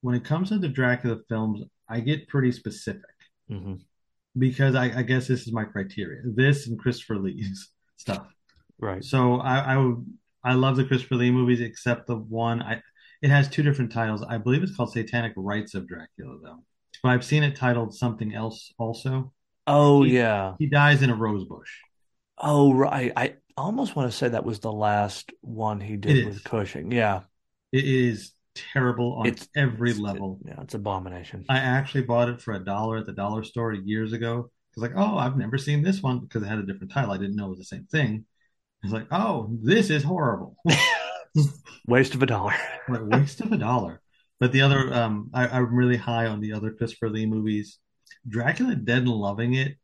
When 0.00 0.14
it 0.14 0.24
comes 0.24 0.48
to 0.48 0.58
the 0.58 0.68
Dracula 0.68 1.18
films, 1.28 1.62
I 1.88 2.00
get 2.00 2.28
pretty 2.28 2.52
specific 2.52 3.02
hmm 3.48 3.74
because 4.38 4.74
I, 4.74 4.84
I 4.98 5.02
guess 5.02 5.26
this 5.28 5.42
is 5.46 5.52
my 5.52 5.64
criteria. 5.64 6.22
This 6.24 6.66
and 6.66 6.78
Christopher 6.78 7.18
Lee's 7.18 7.68
stuff. 7.96 8.26
Right. 8.78 9.04
So 9.04 9.36
I, 9.40 9.76
I 9.76 9.94
I 10.44 10.54
love 10.54 10.76
the 10.76 10.84
Christopher 10.84 11.16
Lee 11.16 11.30
movies 11.30 11.60
except 11.60 12.06
the 12.06 12.16
one 12.16 12.62
I 12.62 12.82
it 13.20 13.30
has 13.30 13.48
two 13.48 13.62
different 13.62 13.92
titles. 13.92 14.22
I 14.22 14.38
believe 14.38 14.62
it's 14.62 14.74
called 14.76 14.92
Satanic 14.92 15.32
Rites 15.36 15.74
of 15.74 15.86
Dracula 15.86 16.38
though. 16.42 16.64
But 17.02 17.10
I've 17.10 17.24
seen 17.24 17.42
it 17.42 17.56
titled 17.56 17.94
something 17.94 18.34
else 18.34 18.72
also. 18.78 19.32
Oh 19.66 20.04
He- 20.04 20.14
yeah. 20.14 20.54
He 20.58 20.66
dies 20.66 21.02
in 21.02 21.10
a 21.10 21.14
rose 21.14 21.44
bush. 21.44 21.70
Oh 22.38 22.72
right. 22.74 23.12
I 23.16 23.34
almost 23.56 23.96
want 23.96 24.10
to 24.10 24.16
say 24.16 24.28
that 24.28 24.44
was 24.44 24.60
the 24.60 24.72
last 24.72 25.32
one 25.40 25.80
he 25.80 25.96
did 25.96 26.26
with. 26.26 26.44
Cushing. 26.44 26.90
Yeah. 26.92 27.20
It 27.72 27.84
is 27.84 28.32
terrible 28.54 29.14
on 29.14 29.26
It's 29.26 29.48
every 29.56 29.90
it's- 29.90 30.00
level. 30.02 30.38
yeah, 30.44 30.60
it's 30.62 30.74
abomination. 30.74 31.44
I 31.48 31.58
actually 31.58 32.02
bought 32.02 32.28
it 32.28 32.40
for 32.40 32.54
a 32.54 32.64
dollar 32.64 32.98
at 32.98 33.06
the 33.06 33.12
dollar 33.12 33.42
store 33.44 33.72
years 33.72 34.12
ago. 34.12 34.50
I 34.50 34.80
was 34.80 34.90
like, 34.90 34.92
oh, 34.96 35.16
I've 35.18 35.36
never 35.36 35.58
seen 35.58 35.82
this 35.82 36.02
one 36.02 36.20
because 36.20 36.42
it 36.42 36.46
had 36.46 36.58
a 36.58 36.62
different 36.66 36.92
title. 36.92 37.12
I 37.12 37.18
didn't 37.18 37.36
know 37.36 37.46
it 37.46 37.50
was 37.50 37.58
the 37.58 37.64
same 37.64 37.84
thing. 37.90 38.24
I 38.82 38.86
was 38.86 38.92
like, 38.92 39.06
oh, 39.10 39.56
this 39.62 39.90
is 39.90 40.02
horrible. 40.02 40.56
Waste 41.86 42.14
of 42.14 42.22
a 42.22 42.26
dollar. 42.26 42.54
A 42.88 43.04
waste 43.04 43.40
of 43.40 43.50
a 43.52 43.56
dollar. 43.56 44.00
But 44.38 44.52
the 44.52 44.60
other, 44.62 44.92
um, 44.92 45.30
I, 45.32 45.48
I'm 45.48 45.74
really 45.74 45.96
high 45.96 46.26
on 46.26 46.40
the 46.40 46.52
other 46.52 46.72
Christopher 46.72 47.08
Lee 47.08 47.26
movies. 47.26 47.78
Dracula 48.28 48.74
Dead 48.76 48.98
and 48.98 49.08
Loving 49.08 49.54
It 49.54 49.76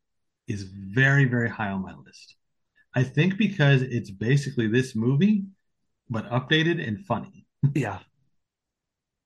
is 0.47 0.65
very, 0.65 1.25
very 1.25 1.49
high 1.49 1.71
on 1.71 1.83
my 1.83 1.95
list. 1.95 2.37
I 2.99 3.05
think 3.05 3.39
because 3.39 3.83
it's 3.83 4.11
basically 4.11 4.67
this 4.67 4.97
movie, 4.97 5.45
but 6.11 6.29
updated 6.31 6.87
and 6.87 6.99
funny. 7.07 7.47
Yeah. 7.75 8.01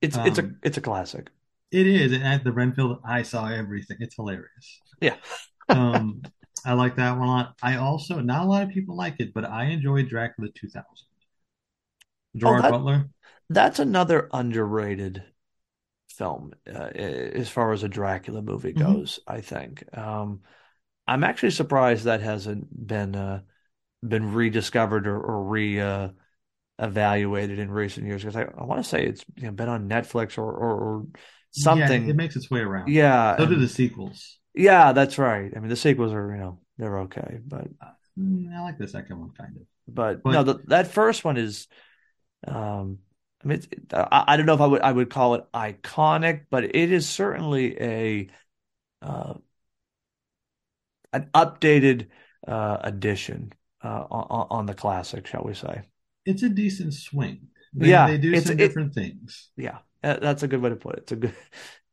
It's 0.02 0.16
it's 0.18 0.38
a 0.38 0.42
Um, 0.42 0.58
it's 0.62 0.76
a 0.76 0.82
classic. 0.82 1.30
It 1.70 1.86
is. 1.86 2.12
And 2.12 2.22
at 2.22 2.44
the 2.44 2.52
Renfield, 2.52 3.00
I 3.02 3.22
saw 3.22 3.48
everything. 3.48 3.96
It's 4.00 4.16
hilarious. 4.16 4.66
Yeah. 5.00 5.16
um, 5.70 6.20
I 6.66 6.74
like 6.74 6.96
that 6.96 7.18
one 7.18 7.28
a 7.28 7.30
lot. 7.30 7.54
I 7.62 7.76
also, 7.76 8.20
not 8.20 8.44
a 8.44 8.48
lot 8.48 8.62
of 8.64 8.68
people 8.68 8.94
like 8.94 9.16
it, 9.20 9.32
but 9.32 9.46
I 9.46 9.64
enjoyed 9.76 10.10
Dracula 10.10 10.50
2000. 10.54 10.84
Gerard 12.36 12.64
that- 12.64 12.70
Butler. 12.72 13.08
That's 13.48 13.78
another 13.78 14.28
underrated 14.32 15.24
film 16.08 16.52
uh, 16.68 16.90
as 17.40 17.48
far 17.48 17.72
as 17.72 17.82
a 17.82 17.88
Dracula 17.88 18.42
movie 18.42 18.74
Mhm. 18.74 18.78
goes, 18.80 19.20
I 19.26 19.40
think. 19.40 19.84
Um, 19.96 20.40
I'm 21.06 21.24
actually 21.24 21.50
surprised 21.52 22.04
that 22.04 22.20
hasn't 22.20 22.68
been 22.86 23.16
uh, 23.16 23.40
been 24.06 24.32
rediscovered 24.32 25.06
or, 25.06 25.18
or 25.20 25.44
re 25.44 25.80
uh, 25.80 26.08
evaluated 26.78 27.58
in 27.58 27.70
recent 27.70 28.06
years 28.06 28.22
because 28.22 28.36
I, 28.36 28.42
I 28.42 28.64
want 28.64 28.82
to 28.82 28.88
say 28.88 29.04
it's 29.06 29.24
you 29.36 29.44
know, 29.44 29.52
been 29.52 29.68
on 29.68 29.88
Netflix 29.88 30.38
or, 30.38 30.50
or, 30.52 30.74
or 30.80 31.06
something. 31.52 32.04
Yeah, 32.04 32.10
it 32.10 32.16
makes 32.16 32.36
its 32.36 32.50
way 32.50 32.60
around. 32.60 32.92
Yeah, 32.92 33.36
So 33.38 33.46
do 33.46 33.56
the 33.56 33.68
sequels. 33.68 34.38
yeah, 34.54 34.92
that's 34.92 35.18
right. 35.18 35.52
I 35.56 35.60
mean, 35.60 35.68
the 35.68 35.76
sequels 35.76 36.12
are 36.12 36.32
you 36.34 36.40
know 36.40 36.60
they're 36.78 37.00
okay, 37.00 37.40
but 37.46 37.68
Mm, 38.18 38.54
I 38.54 38.60
like 38.60 38.76
the 38.78 38.86
second 38.88 39.18
one 39.18 39.30
kind 39.30 39.56
of. 39.56 39.62
but, 39.88 40.22
But- 40.22 40.32
no, 40.32 40.42
the, 40.42 40.54
that 40.66 40.88
first 40.88 41.24
one 41.24 41.36
is, 41.36 41.68
um, 42.46 42.98
I 43.44 43.48
mean, 43.48 43.58
it's, 43.58 43.68
I, 43.94 44.24
I 44.28 44.36
don't 44.36 44.46
know 44.46 44.54
if 44.54 44.60
I 44.60 44.66
would 44.66 44.82
I 44.82 44.92
would 44.92 45.10
call 45.10 45.34
it 45.36 45.46
iconic, 45.52 46.46
but 46.50 46.64
it 46.64 46.92
is 46.92 47.08
certainly 47.08 47.80
a 47.80 48.28
uh, 49.02 49.34
an 51.12 51.30
updated 51.34 52.08
uh, 52.46 52.78
edition 52.82 53.52
uh, 53.84 54.04
on, 54.10 54.46
on 54.50 54.66
the 54.66 54.74
classic, 54.74 55.26
shall 55.26 55.44
we 55.44 55.54
say? 55.54 55.82
It's 56.24 56.42
a 56.42 56.48
decent 56.48 56.94
swing. 56.94 57.48
They, 57.74 57.88
Yeah, 57.90 58.06
they 58.08 58.18
do 58.18 58.28
it's- 58.30 58.44
some 58.46 58.54
it- 58.54 58.58
different 58.58 58.94
things. 58.94 59.50
Yeah, 59.56 59.78
that's 60.02 60.42
a 60.42 60.48
good 60.48 60.60
way 60.62 60.70
to 60.70 60.76
put 60.76 60.96
it. 60.96 60.98
It's 61.02 61.12
a 61.12 61.16
good. 61.16 61.34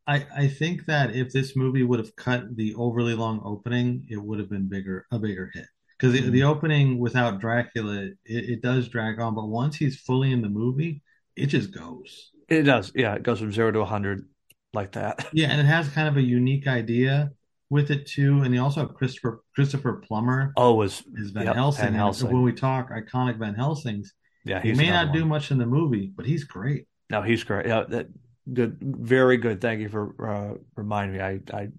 I, 0.07 0.25
I 0.35 0.47
think 0.47 0.85
that 0.85 1.15
if 1.15 1.31
this 1.31 1.55
movie 1.55 1.83
would 1.83 1.99
have 1.99 2.15
cut 2.15 2.55
the 2.55 2.73
overly 2.75 3.13
long 3.13 3.41
opening, 3.45 4.05
it 4.09 4.17
would 4.17 4.39
have 4.39 4.49
been 4.49 4.67
bigger, 4.67 5.05
a 5.11 5.19
bigger 5.19 5.51
hit. 5.53 5.67
because 5.97 6.13
the, 6.13 6.21
the 6.29 6.39
Mm. 6.41 6.49
opening 6.49 6.97
without 6.99 7.39
Dracula, 7.39 8.05
it, 8.05 8.15
it 8.25 8.61
does 8.61 8.87
drag 8.87 9.19
on, 9.19 9.35
but 9.35 9.45
once 9.47 9.75
he's 9.75 9.97
fully 9.99 10.31
in 10.31 10.41
the 10.41 10.49
movie, 10.49 11.03
it 11.35 11.45
just 11.47 11.71
goes. 11.71 12.31
It 12.47 12.63
does. 12.63 12.91
Yeah, 12.95 13.13
it 13.15 13.23
goes 13.23 13.39
from 13.39 13.51
zero 13.51 13.71
to 13.71 13.81
a 13.81 13.85
hundred 13.85 14.27
like 14.73 14.93
that. 14.93 15.27
Yeah, 15.31 15.49
and 15.51 15.59
it 15.61 15.65
has 15.65 15.87
kind 15.89 16.07
of 16.07 16.17
a 16.17 16.21
unique 16.21 16.67
idea 16.67 17.29
with 17.69 17.91
it 17.91 18.07
too. 18.07 18.41
And 18.41 18.53
you 18.53 18.61
also 18.61 18.81
have 18.81 18.93
Christopher 18.93 19.43
Christopher 19.53 20.01
Plummer 20.05 20.53
Oh, 20.57 20.73
was 20.75 21.03
as 21.19 21.31
Van 21.31 21.45
yep, 21.45 21.55
Helsing. 21.55 21.93
Van 21.93 22.01
And 22.01 22.21
when 22.23 22.41
we 22.41 22.53
talk 22.53 22.89
iconic 22.91 23.37
Van 23.37 23.53
Helsings, 23.53 24.13
Yeah, 24.43 24.61
he 24.61 24.73
may 24.73 24.89
not 24.89 25.13
do 25.13 25.25
much 25.25 25.51
in 25.51 25.57
the 25.57 25.65
movie, 25.65 26.11
but 26.15 26.25
he's 26.25 26.43
great. 26.43 26.87
No, 27.09 27.21
he's 27.21 27.43
great. 27.43 27.67
Yeah, 27.67 27.83
that 27.89 28.07
good, 28.51 28.77
very 28.81 29.37
good. 29.37 29.61
Thank 29.61 29.81
you 29.81 29.89
for 29.89 30.27
uh, 30.27 30.57
reminding 30.75 31.17
me. 31.17 31.23
I 31.23 31.39
I 31.53 31.69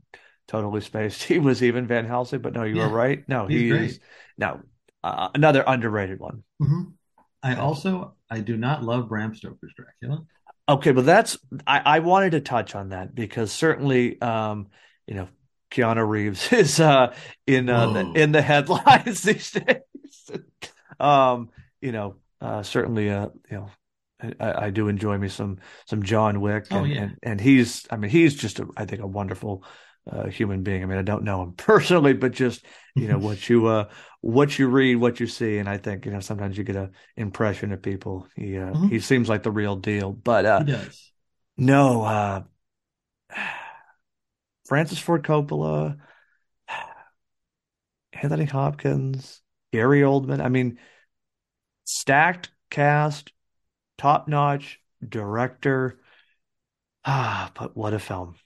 totally 0.48 0.80
spaced. 0.80 1.22
He 1.30 1.38
was 1.38 1.62
even 1.62 1.86
Van 1.86 2.06
Helsing, 2.06 2.40
but 2.40 2.52
no, 2.52 2.64
you 2.64 2.76
were 2.76 2.88
right. 2.88 3.28
No, 3.28 3.46
he 3.46 3.70
is 3.70 4.00
now 4.38 4.60
uh, 5.02 5.28
another 5.34 5.64
underrated 5.66 6.20
one. 6.20 6.42
Mhm. 6.62 6.92
I 7.42 7.56
also 7.56 8.16
I 8.28 8.40
do 8.40 8.56
not 8.56 8.84
love 8.84 9.08
Bram 9.08 9.34
Stoker's 9.34 9.72
Dracula. 9.74 10.24
Okay, 10.68 10.92
but 10.92 11.06
that's 11.06 11.38
I, 11.66 11.80
I 11.84 11.98
wanted 12.00 12.32
to 12.32 12.40
touch 12.40 12.74
on 12.74 12.90
that 12.90 13.14
because 13.14 13.50
certainly 13.50 14.20
um, 14.20 14.68
you 15.06 15.14
know, 15.14 15.28
Keanu 15.70 16.06
Reeves 16.08 16.52
is 16.52 16.80
uh 16.80 17.14
in 17.46 17.68
uh 17.68 17.86
the 17.88 18.10
in 18.14 18.32
the 18.32 18.42
headlines 18.42 19.22
these 19.24 19.50
days. 19.52 20.30
Um, 20.98 21.50
you 21.80 21.92
know, 21.92 22.16
uh 22.40 22.62
certainly 22.62 23.10
uh 23.10 23.28
you 23.50 23.56
know 23.58 23.70
I, 24.40 24.66
I 24.66 24.70
do 24.70 24.88
enjoy 24.88 25.18
me 25.18 25.28
some 25.28 25.58
some 25.86 26.02
John 26.02 26.40
Wick 26.40 26.68
Oh 26.70 26.74
and 26.74 26.94
yeah. 26.94 26.96
and 26.96 27.18
and 27.22 27.40
he's 27.40 27.86
I 27.90 27.96
mean 27.96 28.10
he's 28.10 28.34
just 28.34 28.58
a, 28.60 28.68
I 28.76 28.84
think 28.84 29.02
a 29.02 29.06
wonderful 29.06 29.64
uh 30.10 30.26
human 30.28 30.62
being. 30.62 30.82
I 30.82 30.86
mean 30.86 30.98
I 30.98 31.02
don't 31.02 31.24
know 31.24 31.42
him 31.42 31.52
personally, 31.56 32.12
but 32.12 32.32
just 32.32 32.64
you 32.98 33.08
know 33.08 33.18
what 33.18 33.48
you 33.48 33.66
uh 33.66 33.88
what 34.20 34.58
you 34.58 34.68
read, 34.68 34.96
what 34.96 35.20
you 35.20 35.26
see, 35.26 35.58
and 35.58 35.68
I 35.68 35.78
think 35.78 36.04
you 36.06 36.12
know 36.12 36.20
sometimes 36.20 36.58
you 36.58 36.64
get 36.64 36.76
an 36.76 36.92
impression 37.16 37.72
of 37.72 37.82
people. 37.82 38.28
He 38.36 38.58
uh 38.58 38.76
he 38.86 38.98
Mhm. 38.98 39.00
seems 39.00 39.28
like 39.28 39.42
the 39.42 39.50
real 39.52 39.76
deal. 39.76 40.12
But 40.12 40.44
He 40.56 40.62
uh 40.62 40.64
does. 40.64 41.12
no, 41.56 42.02
uh 42.04 42.44
Francis 44.70 45.00
Ford 45.00 45.24
Coppola, 45.24 45.96
Anthony 48.12 48.44
Hopkins, 48.44 49.42
Gary 49.72 50.02
Oldman. 50.02 50.40
I 50.40 50.48
mean, 50.48 50.78
stacked 51.82 52.50
cast, 52.70 53.32
top 53.98 54.28
notch 54.28 54.78
director. 55.06 55.98
Ah, 57.04 57.50
but 57.58 57.76
what 57.76 57.94
a 57.94 57.98
film! 57.98 58.36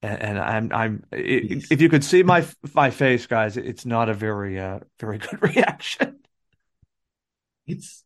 And, 0.00 0.22
and 0.22 0.38
I'm 0.38 0.72
I'm 0.72 1.04
i 1.12 1.16
Beast. 1.16 1.70
if 1.70 1.82
you 1.82 1.90
could 1.90 2.02
see 2.02 2.22
my 2.22 2.46
my 2.72 2.88
face, 2.88 3.26
guys, 3.26 3.58
it's 3.58 3.84
not 3.84 4.08
a 4.08 4.14
very 4.14 4.58
uh 4.58 4.80
very 4.98 5.18
good 5.26 5.42
reaction. 5.42 6.20
It's 7.66 8.04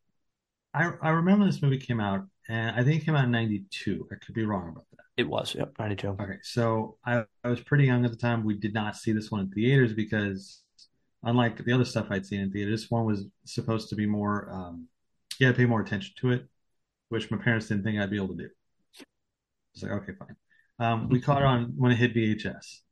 I 0.74 0.90
I 1.00 1.10
remember 1.10 1.46
this 1.46 1.62
movie 1.62 1.78
came 1.78 2.00
out 2.00 2.26
and 2.48 2.74
I 2.74 2.82
think 2.82 3.02
it 3.02 3.04
came 3.04 3.14
out 3.14 3.26
in 3.26 3.30
92. 3.30 4.08
I 4.10 4.16
could 4.16 4.34
be 4.34 4.44
wrong 4.44 4.70
about 4.70 4.86
that. 4.96 5.07
It 5.18 5.28
was, 5.28 5.54
yep, 5.54 5.74
92. 5.78 6.16
Okay, 6.20 6.38
so 6.42 6.96
I, 7.04 7.24
I 7.44 7.48
was 7.48 7.60
pretty 7.60 7.84
young 7.84 8.04
at 8.06 8.12
the 8.12 8.16
time. 8.16 8.44
We 8.44 8.54
did 8.56 8.72
not 8.72 8.96
see 8.96 9.12
this 9.12 9.30
one 9.30 9.40
in 9.42 9.50
theaters 9.50 9.92
because 9.92 10.62
unlike 11.24 11.64
the 11.64 11.72
other 11.72 11.84
stuff 11.84 12.06
I'd 12.10 12.26
seen 12.26 12.40
in 12.40 12.52
theaters, 12.52 12.82
this 12.82 12.90
one 12.90 13.04
was 13.06 13.26
supposed 13.44 13.90
to 13.90 13.96
be 13.96 14.06
more 14.06 14.50
um 14.50 14.88
you 15.40 15.46
had 15.46 15.56
to 15.56 15.58
pay 15.60 15.66
more 15.66 15.80
attention 15.82 16.14
to 16.20 16.32
it, 16.32 16.46
which 17.10 17.30
my 17.30 17.38
parents 17.38 17.68
didn't 17.68 17.84
think 17.84 17.98
I'd 18.00 18.10
be 18.10 18.16
able 18.16 18.28
to 18.28 18.36
do. 18.44 18.50
It's 19.74 19.82
like, 19.82 19.92
okay, 19.92 20.12
fine. 20.18 20.36
Um, 20.78 21.08
we 21.08 21.20
caught 21.20 21.42
it 21.42 21.44
on 21.46 21.74
when 21.76 21.92
it 21.92 21.96
hit 21.96 22.14
VHS. 22.14 22.82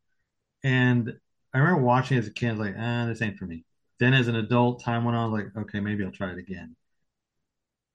And 0.64 1.12
I 1.54 1.58
remember 1.58 1.82
watching 1.82 2.16
it 2.16 2.20
as 2.20 2.26
a 2.28 2.32
kid, 2.32 2.48
I 2.48 2.50
was 2.52 2.60
like, 2.60 2.74
ah, 2.78 3.06
this 3.06 3.22
ain't 3.22 3.38
for 3.38 3.46
me. 3.46 3.64
Then 3.98 4.14
as 4.14 4.28
an 4.28 4.36
adult, 4.36 4.82
time 4.82 5.04
went 5.04 5.16
on, 5.16 5.24
I 5.24 5.32
was 5.32 5.44
like, 5.44 5.64
okay, 5.64 5.80
maybe 5.80 6.04
I'll 6.04 6.10
try 6.12 6.32
it 6.32 6.38
again. 6.38 6.76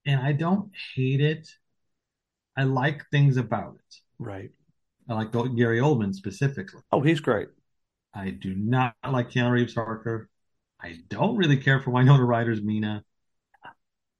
And 0.06 0.20
I 0.22 0.34
don't 0.34 0.72
hate 0.96 1.22
it. 1.22 1.48
I 2.56 2.64
like 2.64 3.10
things 3.10 3.36
about 3.38 3.76
it. 3.76 4.01
Right. 4.22 4.52
I 5.10 5.16
like 5.16 5.32
Gary 5.32 5.80
Oldman 5.80 6.14
specifically. 6.14 6.82
Oh, 6.92 7.02
he's 7.02 7.20
great. 7.20 7.48
I 8.14 8.30
do 8.30 8.54
not 8.54 8.94
like 9.10 9.32
Keanu 9.32 9.52
Reeves 9.52 9.74
Harker. 9.74 10.30
I 10.80 11.00
don't 11.10 11.38
really 11.38 11.58
care 11.58 11.82
for 11.82 11.90
Winona 11.90 12.24
Ryder's 12.24 12.62
Mina. 12.62 13.04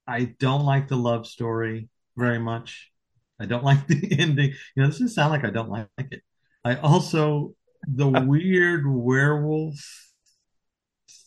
I 0.06 0.34
don't 0.40 0.64
like 0.64 0.88
the 0.88 0.96
love 0.96 1.28
story 1.28 1.88
very 2.16 2.40
much. 2.40 2.90
I 3.38 3.46
don't 3.46 3.62
like 3.62 3.86
the 3.86 4.18
ending. 4.18 4.54
You 4.74 4.82
know, 4.82 4.88
this 4.88 4.96
doesn't 4.96 5.10
sound 5.10 5.30
like 5.30 5.44
I 5.44 5.50
don't 5.50 5.70
like 5.70 5.88
it. 5.98 6.22
I 6.64 6.76
also 6.76 7.54
the 7.86 8.08
weird 8.26 8.82
werewolf 8.84 9.78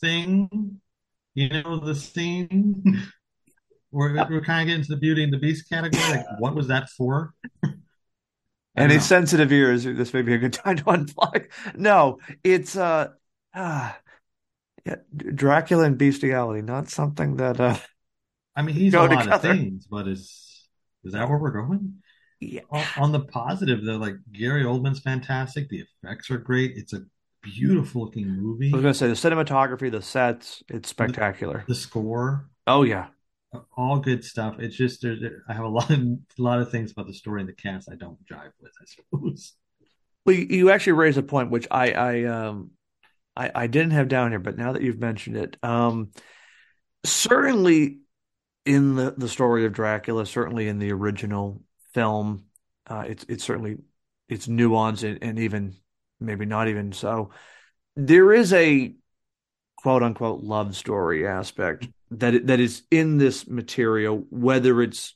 thing, 0.01 0.81
you 1.33 1.47
know, 1.47 1.79
the 1.79 1.95
scene 1.95 3.03
where 3.89 4.13
we're 4.29 4.41
kind 4.41 4.63
of 4.63 4.67
getting 4.67 4.83
to 4.83 4.95
the 4.95 4.99
Beauty 4.99 5.23
and 5.23 5.31
the 5.31 5.37
Beast 5.37 5.69
category. 5.69 6.03
Like, 6.09 6.25
what 6.39 6.55
was 6.55 6.67
that 6.67 6.89
for? 6.89 7.33
Any 8.77 8.99
sensitive 8.99 9.51
ears, 9.51 9.83
this 9.85 10.13
may 10.13 10.21
be 10.21 10.33
a 10.33 10.37
good 10.37 10.53
time 10.63 10.77
to 10.77 10.83
unplug. 10.83 11.47
No, 11.75 12.19
it's 12.43 12.75
uh 12.75 13.09
ah 13.53 13.97
yeah, 14.85 14.97
Dracula 15.15 15.85
and 15.85 15.97
bestiality, 15.97 16.61
not 16.61 16.89
something 16.89 17.37
that 17.37 17.59
uh 17.59 17.77
I 18.55 18.61
mean, 18.61 18.75
he's 18.75 18.93
a 18.93 18.99
lot 18.99 19.27
of 19.27 19.41
things, 19.41 19.87
but 19.87 20.07
is 20.07 20.67
is 21.03 21.13
that 21.13 21.27
where 21.29 21.37
we're 21.37 21.51
going? 21.51 21.95
Yeah. 22.39 22.61
On, 22.69 22.83
on 22.97 23.11
the 23.11 23.21
positive, 23.21 23.83
though, 23.83 23.97
like 23.97 24.15
Gary 24.31 24.63
Oldman's 24.63 24.99
fantastic. 24.99 25.69
The 25.69 25.83
effects 26.03 26.29
are 26.31 26.37
great. 26.37 26.73
It's 26.75 26.93
a 26.93 27.01
beautiful 27.41 28.03
looking 28.05 28.27
movie. 28.27 28.73
I 28.73 28.77
was 28.77 28.81
gonna 28.81 28.93
say 28.93 29.07
the 29.07 29.13
cinematography, 29.13 29.91
the 29.91 30.01
sets, 30.01 30.63
it's 30.69 30.89
The, 30.89 30.89
spectacular. 30.89 31.63
the 31.67 31.75
score, 31.75 32.49
Oh 32.67 32.83
yeah. 32.83 33.07
All 33.77 33.99
good 33.99 34.23
stuff. 34.23 34.55
It's 34.59 34.75
just 34.75 35.01
there's 35.01 35.21
I 35.47 35.53
have 35.53 35.65
a 35.65 35.69
lot 35.69 35.89
of 35.89 35.99
a 35.99 36.17
lot 36.37 36.59
of 36.59 36.71
things 36.71 36.91
about 36.91 37.07
the 37.07 37.13
story 37.13 37.41
and 37.41 37.49
the 37.49 37.53
cast 37.53 37.89
I 37.91 37.95
don't 37.95 38.17
jive 38.25 38.51
with, 38.61 38.71
I 38.81 38.85
suppose. 38.85 39.53
Well, 40.25 40.35
you 40.35 40.71
actually 40.71 40.93
raised 40.93 41.17
a 41.17 41.23
point 41.23 41.51
which 41.51 41.67
I 41.69 41.91
I 41.91 42.23
um 42.25 42.71
I, 43.35 43.51
I 43.53 43.67
didn't 43.67 43.91
have 43.91 44.07
down 44.07 44.31
here, 44.31 44.39
but 44.39 44.57
now 44.57 44.73
that 44.73 44.81
you've 44.81 44.99
mentioned 44.99 45.37
it, 45.37 45.57
um 45.63 46.11
certainly 47.03 47.99
in 48.65 48.95
the 48.95 49.13
the 49.17 49.29
story 49.29 49.65
of 49.65 49.73
Dracula, 49.73 50.25
certainly 50.25 50.67
in 50.67 50.79
the 50.79 50.91
original 50.91 51.61
film, 51.93 52.45
uh 52.87 53.05
it's 53.07 53.25
it's 53.29 53.43
certainly 53.43 53.77
it's 54.29 54.47
nuanced 54.47 55.07
and, 55.07 55.19
and 55.21 55.39
even 55.39 55.75
maybe 56.19 56.45
not 56.45 56.67
even 56.67 56.91
so. 56.91 57.31
There 57.95 58.33
is 58.33 58.51
a 58.53 58.95
quote 59.85 60.01
unquote 60.01 60.41
love 60.43 60.75
story 60.75 61.27
aspect 61.27 61.87
that 62.09 62.47
that 62.47 62.59
is 62.59 62.81
in 62.89 63.19
this 63.19 63.47
material, 63.47 64.25
whether 64.31 64.81
it's 64.81 65.13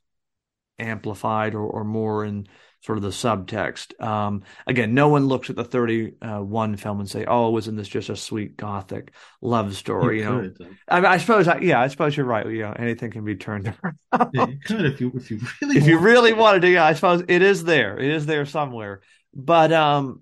amplified 0.77 1.55
or, 1.55 1.63
or 1.63 1.83
more 1.83 2.23
in 2.23 2.47
sort 2.81 2.99
of 2.99 3.01
the 3.03 3.09
subtext. 3.09 3.99
Um, 3.99 4.43
again, 4.67 4.93
no 4.93 5.07
one 5.09 5.25
looks 5.25 5.49
at 5.49 5.55
the 5.55 5.63
31 5.63 6.75
film 6.75 6.99
and 6.99 7.09
say, 7.09 7.25
"Oh, 7.25 7.49
wasn't 7.49 7.77
this 7.77 7.87
just 7.87 8.09
a 8.11 8.15
sweet 8.15 8.57
gothic 8.57 9.11
love 9.41 9.75
story?" 9.75 10.19
You 10.19 10.25
know, 10.25 10.41
could, 10.43 10.57
though. 10.59 10.77
I, 10.87 10.97
mean, 11.01 11.05
I 11.07 11.17
suppose, 11.17 11.47
I, 11.47 11.57
yeah, 11.61 11.81
I 11.81 11.87
suppose 11.87 12.15
you're 12.15 12.27
right. 12.27 12.45
You 12.45 12.61
know, 12.61 12.73
anything 12.73 13.09
can 13.09 13.25
be 13.25 13.37
turned 13.37 13.73
Yeah, 14.31 14.43
around 14.43 14.51
you 14.51 14.59
could 14.59 14.85
if 14.85 15.01
you 15.01 15.11
if 15.15 15.31
you 15.31 15.39
really 15.61 15.77
if 15.77 15.87
you 15.87 15.97
really 15.97 16.31
to. 16.31 16.35
wanted 16.35 16.61
to. 16.61 16.69
Yeah, 16.69 16.85
I 16.85 16.93
suppose 16.93 17.23
it 17.27 17.41
is 17.41 17.63
there. 17.63 17.97
It 17.97 18.11
is 18.11 18.27
there 18.27 18.45
somewhere. 18.45 19.01
But 19.33 19.71
um, 19.73 20.21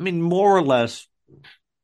I 0.00 0.04
mean, 0.04 0.22
more 0.22 0.56
or 0.56 0.62
less, 0.62 1.06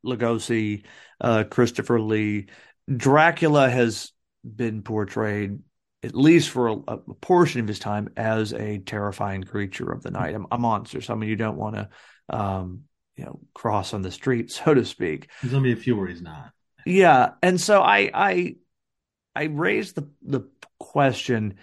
Lugosi, 0.05 0.85
uh, 1.21 1.43
Christopher 1.43 1.99
Lee, 1.99 2.47
Dracula 2.93 3.69
has 3.69 4.11
been 4.43 4.81
portrayed, 4.81 5.59
at 6.03 6.15
least 6.15 6.49
for 6.49 6.67
a, 6.67 6.73
a 6.87 6.97
portion 6.97 7.61
of 7.61 7.67
his 7.67 7.79
time, 7.79 8.09
as 8.15 8.53
a 8.53 8.79
terrifying 8.79 9.43
creature 9.43 9.91
of 9.91 10.03
the 10.03 10.11
night, 10.11 10.35
a, 10.35 10.43
a 10.51 10.57
monster, 10.57 11.01
someone 11.01 11.27
you 11.27 11.35
don't 11.35 11.57
want 11.57 11.75
to, 11.75 11.89
um, 12.29 12.81
you 13.15 13.25
know, 13.25 13.39
cross 13.53 13.93
on 13.93 14.01
the 14.01 14.11
street, 14.11 14.51
so 14.51 14.73
to 14.73 14.85
speak. 14.85 15.29
There's 15.41 15.59
be 15.61 15.71
a 15.71 15.75
few 15.75 15.95
where 15.95 16.07
he's 16.07 16.21
not. 16.21 16.51
Yeah, 16.85 17.31
and 17.41 17.59
so 17.59 17.81
I, 17.81 18.11
I, 18.13 18.55
I 19.35 19.45
raised 19.45 19.95
the 19.95 20.07
the 20.21 20.41
question: 20.79 21.55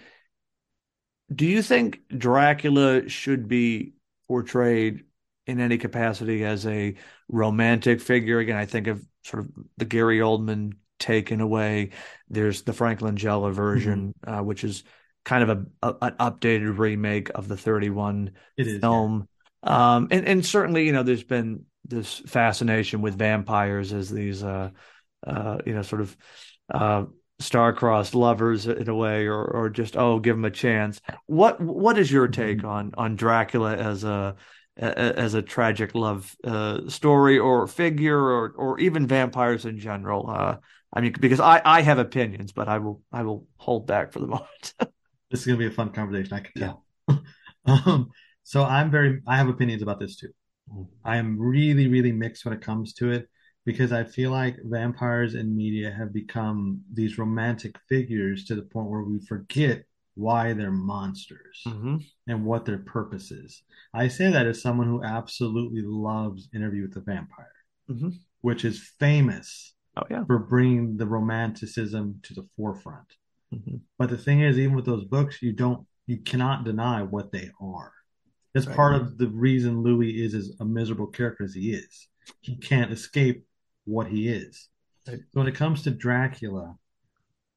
Do 1.33 1.45
you 1.45 1.61
think 1.61 2.01
Dracula 2.15 3.07
should 3.07 3.47
be 3.47 3.93
portrayed 4.27 5.05
in 5.47 5.61
any 5.61 5.77
capacity 5.77 6.43
as 6.43 6.65
a 6.67 6.95
romantic 7.29 8.01
figure? 8.01 8.39
Again, 8.39 8.57
I 8.57 8.65
think 8.65 8.87
of 8.87 9.01
sort 9.23 9.43
of 9.43 9.51
the 9.77 9.85
Gary 9.85 10.19
Oldman 10.19 10.73
taken 10.99 11.41
away. 11.41 11.89
There's 12.29 12.61
the 12.63 12.73
Frank 12.73 12.99
Langella 13.01 13.51
Mhm. 13.51 13.55
version, 13.55 14.13
uh, 14.25 14.41
which 14.41 14.63
is 14.63 14.83
kind 15.25 15.49
of 15.49 15.49
a, 15.81 15.87
a 15.87 15.95
an 16.01 16.15
updated 16.19 16.77
remake 16.77 17.29
of 17.35 17.47
the 17.47 17.57
31 17.57 18.31
It 18.57 18.67
is, 18.67 18.73
yeah. 18.73 18.79
film. 18.79 19.27
Um, 19.63 20.07
and 20.11 20.27
and 20.27 20.45
certainly, 20.45 20.85
you 20.85 20.91
know, 20.91 21.03
there's 21.03 21.23
been 21.23 21.65
this 21.85 22.19
fascination 22.19 23.01
with 23.01 23.17
vampires 23.17 23.91
as 23.93 24.09
these, 24.09 24.43
uh, 24.43 24.69
uh, 25.25 25.57
you 25.65 25.73
know, 25.73 25.81
sort 25.81 26.01
of 26.01 26.17
uh, 26.73 27.05
star-crossed 27.39 28.15
lovers 28.15 28.67
in 28.67 28.87
a 28.87 28.95
way, 28.95 29.27
or 29.27 29.43
or 29.43 29.69
just 29.69 29.97
oh, 29.97 30.19
give 30.19 30.35
them 30.35 30.45
a 30.45 30.51
chance. 30.51 31.01
What 31.25 31.59
what 31.61 31.97
is 31.97 32.11
your 32.11 32.27
take 32.27 32.59
Mhm. 32.59 32.65
on 32.69 32.91
on 32.97 33.15
Dracula 33.15 33.75
as 33.75 34.03
a- 34.03 34.35
as 34.77 35.33
a 35.33 35.41
tragic 35.41 35.93
love 35.95 36.35
uh, 36.43 36.87
story 36.89 37.37
or 37.37 37.67
figure 37.67 38.19
or 38.19 38.53
or 38.55 38.79
even 38.79 39.07
vampires 39.07 39.65
in 39.65 39.77
general? 39.77 40.29
Uh, 40.29 40.57
I 40.93 41.01
mean, 41.01 41.13
because 41.19 41.39
I, 41.39 41.61
I 41.63 41.81
have 41.81 41.99
opinions, 41.99 42.51
but 42.51 42.67
I 42.67 42.79
will 42.79 43.01
I 43.11 43.23
will 43.23 43.47
hold 43.57 43.87
back 43.87 44.11
for 44.11 44.19
the 44.19 44.27
moment. 44.35 44.73
this 45.31 45.41
is 45.41 45.45
gonna 45.45 45.57
be 45.57 45.67
a 45.67 45.71
fun 45.71 45.91
conversation. 45.91 46.33
I 46.33 46.39
can 46.39 46.53
tell. 46.55 46.85
Yeah. 47.07 47.15
um, 47.85 48.09
so 48.43 48.63
I'm 48.63 48.91
very 48.91 49.21
I 49.27 49.37
have 49.37 49.47
opinions 49.47 49.81
about 49.81 49.99
this 49.99 50.15
too. 50.15 50.29
Mm. 50.73 50.87
I 51.03 51.17
am 51.17 51.37
really 51.39 51.87
really 51.87 52.11
mixed 52.11 52.45
when 52.45 52.53
it 52.53 52.61
comes 52.61 52.93
to 52.95 53.11
it 53.11 53.29
because 53.65 53.91
I 53.91 54.03
feel 54.03 54.31
like 54.31 54.57
vampires 54.63 55.35
in 55.35 55.55
media 55.55 55.91
have 55.91 56.13
become 56.13 56.81
these 56.91 57.17
romantic 57.17 57.77
figures 57.87 58.45
to 58.45 58.55
the 58.55 58.63
point 58.63 58.89
where 58.89 59.03
we 59.03 59.19
forget 59.19 59.85
why 60.15 60.53
they're 60.53 60.71
monsters 60.71 61.61
mm-hmm. 61.67 61.97
and 62.27 62.45
what 62.45 62.65
their 62.65 62.79
purpose 62.79 63.31
is. 63.31 63.63
I 63.93 64.07
say 64.07 64.31
that 64.31 64.45
as 64.45 64.61
someone 64.61 64.87
who 64.87 65.03
absolutely 65.03 65.81
loves 65.83 66.49
Interview 66.53 66.83
with 66.83 66.93
the 66.93 67.01
Vampire, 67.01 67.51
mm-hmm. 67.89 68.09
which 68.41 68.65
is 68.65 68.91
famous 68.99 69.73
oh, 69.97 70.03
yeah. 70.09 70.23
for 70.25 70.39
bringing 70.39 70.97
the 70.97 71.07
romanticism 71.07 72.19
to 72.23 72.33
the 72.33 72.47
forefront. 72.55 73.07
Mm-hmm. 73.53 73.77
But 73.97 74.09
the 74.09 74.17
thing 74.17 74.41
is, 74.41 74.57
even 74.57 74.75
with 74.75 74.85
those 74.85 75.05
books, 75.05 75.41
you 75.41 75.53
don't, 75.53 75.85
you 76.05 76.17
cannot 76.17 76.63
deny 76.63 77.01
what 77.01 77.31
they 77.31 77.49
are. 77.61 77.91
That's 78.53 78.67
right. 78.67 78.75
part 78.75 78.95
of 78.95 79.17
the 79.17 79.29
reason 79.29 79.81
Louis 79.81 80.11
is 80.23 80.35
as 80.35 80.55
a 80.59 80.65
miserable 80.65 81.07
character 81.07 81.43
as 81.43 81.55
he 81.55 81.71
is. 81.71 82.07
He 82.41 82.55
can't 82.55 82.91
escape 82.91 83.45
what 83.85 84.07
he 84.07 84.29
is. 84.29 84.69
Right. 85.07 85.19
So 85.33 85.39
when 85.39 85.47
it 85.47 85.55
comes 85.55 85.83
to 85.83 85.91
Dracula, 85.91 86.75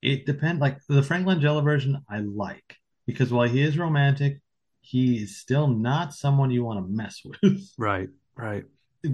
it 0.03 0.27
depends. 0.27 0.61
Like 0.61 0.79
the 0.89 1.03
Frank 1.03 1.27
Langella 1.27 1.63
version, 1.63 2.03
I 2.09 2.21
like 2.21 2.77
because 3.07 3.33
while 3.33 3.49
he 3.49 3.63
is 3.63 3.79
romantic, 3.79 4.41
he 4.81 5.23
is 5.23 5.37
still 5.37 5.67
not 5.67 6.15
someone 6.15 6.51
you 6.51 6.65
want 6.65 6.85
to 6.85 6.93
mess 6.93 7.23
with. 7.25 7.61
Right, 7.79 8.09
right. 8.37 8.65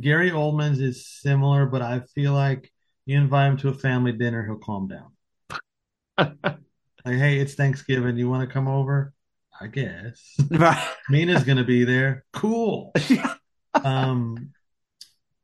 Gary 0.01 0.31
Oldman's 0.31 0.81
is 0.81 1.07
similar, 1.07 1.67
but 1.67 1.83
I 1.83 2.01
feel 2.15 2.33
like 2.33 2.71
you 3.05 3.19
invite 3.19 3.51
him 3.51 3.57
to 3.59 3.69
a 3.69 3.75
family 3.75 4.13
dinner, 4.13 4.45
he'll 4.45 4.57
calm 4.59 4.89
down. 4.89 5.13
like, 6.45 6.57
hey, 7.05 7.39
it's 7.39 7.55
Thanksgiving. 7.55 8.17
You 8.17 8.29
want 8.29 8.49
to 8.49 8.53
come 8.53 8.69
over? 8.69 9.13
I 9.61 9.67
guess. 9.67 10.37
Right. 10.51 10.89
Mina's 11.11 11.45
gonna 11.45 11.65
be 11.65 11.85
there. 11.85 12.25
Cool. 12.33 12.93
um, 13.75 14.53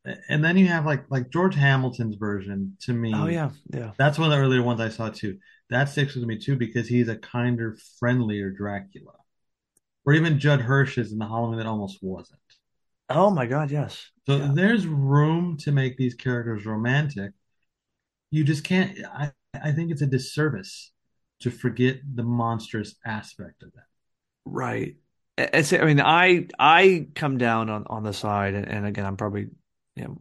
and 0.04 0.44
then 0.44 0.56
you 0.56 0.66
have 0.66 0.86
like 0.86 1.04
like 1.10 1.30
George 1.30 1.54
Hamilton's 1.54 2.16
version 2.16 2.76
to 2.82 2.92
me. 2.92 3.12
Oh 3.14 3.26
yeah, 3.26 3.50
yeah. 3.72 3.92
That's 3.98 4.18
one 4.18 4.30
of 4.30 4.36
the 4.36 4.42
earlier 4.42 4.62
ones 4.62 4.80
I 4.80 4.88
saw 4.88 5.10
too. 5.10 5.38
That 5.70 5.88
sticks 5.88 6.14
with 6.14 6.24
me 6.24 6.38
too 6.38 6.56
because 6.56 6.88
he's 6.88 7.08
a 7.08 7.16
kinder, 7.16 7.76
friendlier 7.98 8.50
Dracula. 8.50 9.12
Or 10.06 10.14
even 10.14 10.38
Judd 10.38 10.60
Hirsch's 10.60 11.12
in 11.12 11.18
the 11.18 11.26
Halloween 11.26 11.58
that 11.58 11.66
almost 11.66 11.98
wasn't. 12.00 12.40
Oh 13.10 13.30
my 13.30 13.46
God, 13.46 13.70
yes. 13.70 14.10
So 14.26 14.36
yeah. 14.36 14.50
there's 14.54 14.86
room 14.86 15.56
to 15.58 15.72
make 15.72 15.96
these 15.96 16.14
characters 16.14 16.64
romantic. 16.64 17.32
You 18.30 18.44
just 18.44 18.64
can't. 18.64 18.96
I 19.06 19.32
I 19.54 19.72
think 19.72 19.90
it's 19.90 20.02
a 20.02 20.06
disservice 20.06 20.92
to 21.40 21.50
forget 21.50 21.98
the 22.14 22.22
monstrous 22.22 22.94
aspect 23.04 23.62
of 23.62 23.72
that. 23.72 23.84
Right. 24.44 24.96
I 25.38 25.84
mean, 25.84 26.00
I 26.00 26.46
I 26.58 27.08
come 27.14 27.38
down 27.38 27.70
on 27.70 27.84
on 27.88 28.02
the 28.02 28.12
side, 28.12 28.54
and, 28.54 28.66
and 28.66 28.86
again, 28.86 29.06
I'm 29.06 29.16
probably 29.16 29.48
you 29.98 30.04
know, 30.04 30.16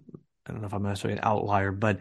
I 0.45 0.51
don't 0.51 0.61
know 0.61 0.67
if 0.67 0.73
I'm 0.73 0.84
necessarily 0.84 1.19
an 1.19 1.25
outlier, 1.25 1.71
but 1.71 1.99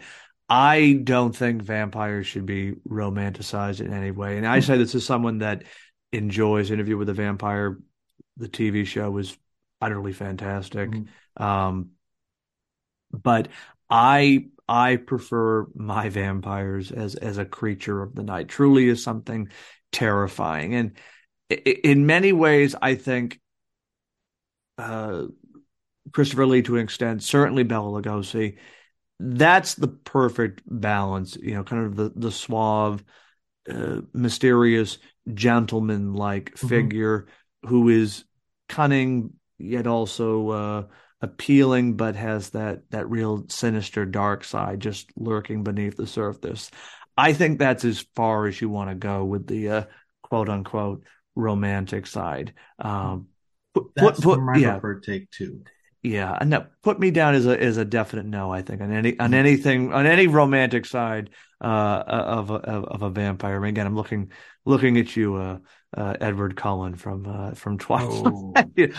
I 0.48 1.00
don't 1.02 1.34
think 1.34 1.62
vampires 1.62 2.26
should 2.26 2.46
be 2.46 2.72
romanticized 2.88 3.80
in 3.80 3.92
any 3.92 4.12
way. 4.12 4.36
And 4.36 4.46
I 4.46 4.60
say 4.60 4.78
this 4.78 4.94
as 4.94 5.04
someone 5.04 5.38
that 5.38 5.64
enjoys 6.12 6.70
Interview 6.70 6.96
with 6.96 7.08
a 7.08 7.14
Vampire. 7.14 7.78
The 8.36 8.48
TV 8.48 8.86
show 8.86 9.10
was 9.10 9.36
utterly 9.80 10.12
fantastic. 10.12 10.90
Mm-hmm. 10.90 11.42
Um, 11.42 11.90
but 13.12 13.48
I 13.88 14.46
I 14.68 14.96
prefer 14.96 15.66
my 15.74 16.08
vampires 16.08 16.90
as 16.92 17.14
as 17.14 17.38
a 17.38 17.44
creature 17.44 18.02
of 18.02 18.14
the 18.14 18.22
night. 18.22 18.48
Truly 18.48 18.88
is 18.88 19.02
something 19.02 19.48
terrifying, 19.90 20.74
and 20.74 20.92
in 21.50 22.06
many 22.06 22.32
ways, 22.32 22.74
I 22.80 22.96
think 22.96 23.40
uh, 24.78 25.24
Christopher 26.16 26.46
Lee 26.46 26.62
to 26.62 26.76
an 26.76 26.82
extent, 26.82 27.22
certainly 27.22 27.62
Bela 27.62 28.00
Lugosi. 28.00 28.56
That's 29.20 29.74
the 29.74 29.88
perfect 29.88 30.62
balance, 30.64 31.36
you 31.36 31.52
know, 31.52 31.62
kind 31.62 31.84
of 31.84 31.94
the 31.94 32.10
the 32.16 32.32
suave, 32.32 33.04
uh, 33.68 34.00
mysterious, 34.14 34.96
gentleman-like 35.34 36.52
mm-hmm. 36.52 36.68
figure 36.68 37.26
who 37.66 37.90
is 37.90 38.24
cunning 38.66 39.34
yet 39.58 39.86
also 39.86 40.48
uh, 40.48 40.84
appealing, 41.20 41.98
but 41.98 42.16
has 42.16 42.48
that 42.50 42.88
that 42.92 43.10
real 43.10 43.44
sinister 43.50 44.06
dark 44.06 44.42
side 44.42 44.80
just 44.80 45.10
lurking 45.16 45.64
beneath 45.64 45.98
the 45.98 46.06
surface. 46.06 46.70
I 47.14 47.34
think 47.34 47.58
that's 47.58 47.84
as 47.84 48.06
far 48.14 48.46
as 48.46 48.58
you 48.58 48.70
want 48.70 48.88
to 48.88 48.94
go 48.94 49.22
with 49.22 49.46
the 49.46 49.68
uh, 49.68 49.84
quote 50.22 50.48
unquote 50.48 51.04
romantic 51.34 52.06
side. 52.06 52.54
Um, 52.78 53.26
put, 53.74 53.88
that's 53.94 54.20
put, 54.20 54.40
my 54.40 54.56
yeah. 54.56 54.78
preferred 54.78 55.02
take 55.02 55.30
too. 55.30 55.62
Yeah, 56.06 56.38
and 56.40 56.52
that 56.52 56.70
put 56.82 57.00
me 57.00 57.10
down 57.10 57.34
as 57.34 57.46
a 57.46 57.60
as 57.60 57.78
a 57.78 57.84
definite 57.84 58.26
no. 58.26 58.52
I 58.52 58.62
think 58.62 58.80
on 58.80 58.92
any 58.92 59.18
on 59.18 59.34
anything 59.34 59.92
on 59.92 60.06
any 60.06 60.28
romantic 60.28 60.86
side 60.86 61.30
uh, 61.60 62.04
of, 62.06 62.52
of 62.52 62.84
of 62.84 63.02
a 63.02 63.10
vampire. 63.10 63.56
I 63.56 63.58
mean, 63.58 63.70
again, 63.70 63.88
I'm 63.88 63.96
looking 63.96 64.30
looking 64.64 64.98
at 64.98 65.16
you, 65.16 65.34
uh, 65.34 65.58
uh, 65.96 66.14
Edward 66.20 66.54
Cullen 66.54 66.94
from 66.94 67.26
uh, 67.26 67.54
from 67.54 67.76
Twilight. 67.78 68.22
Oh, 68.24 68.52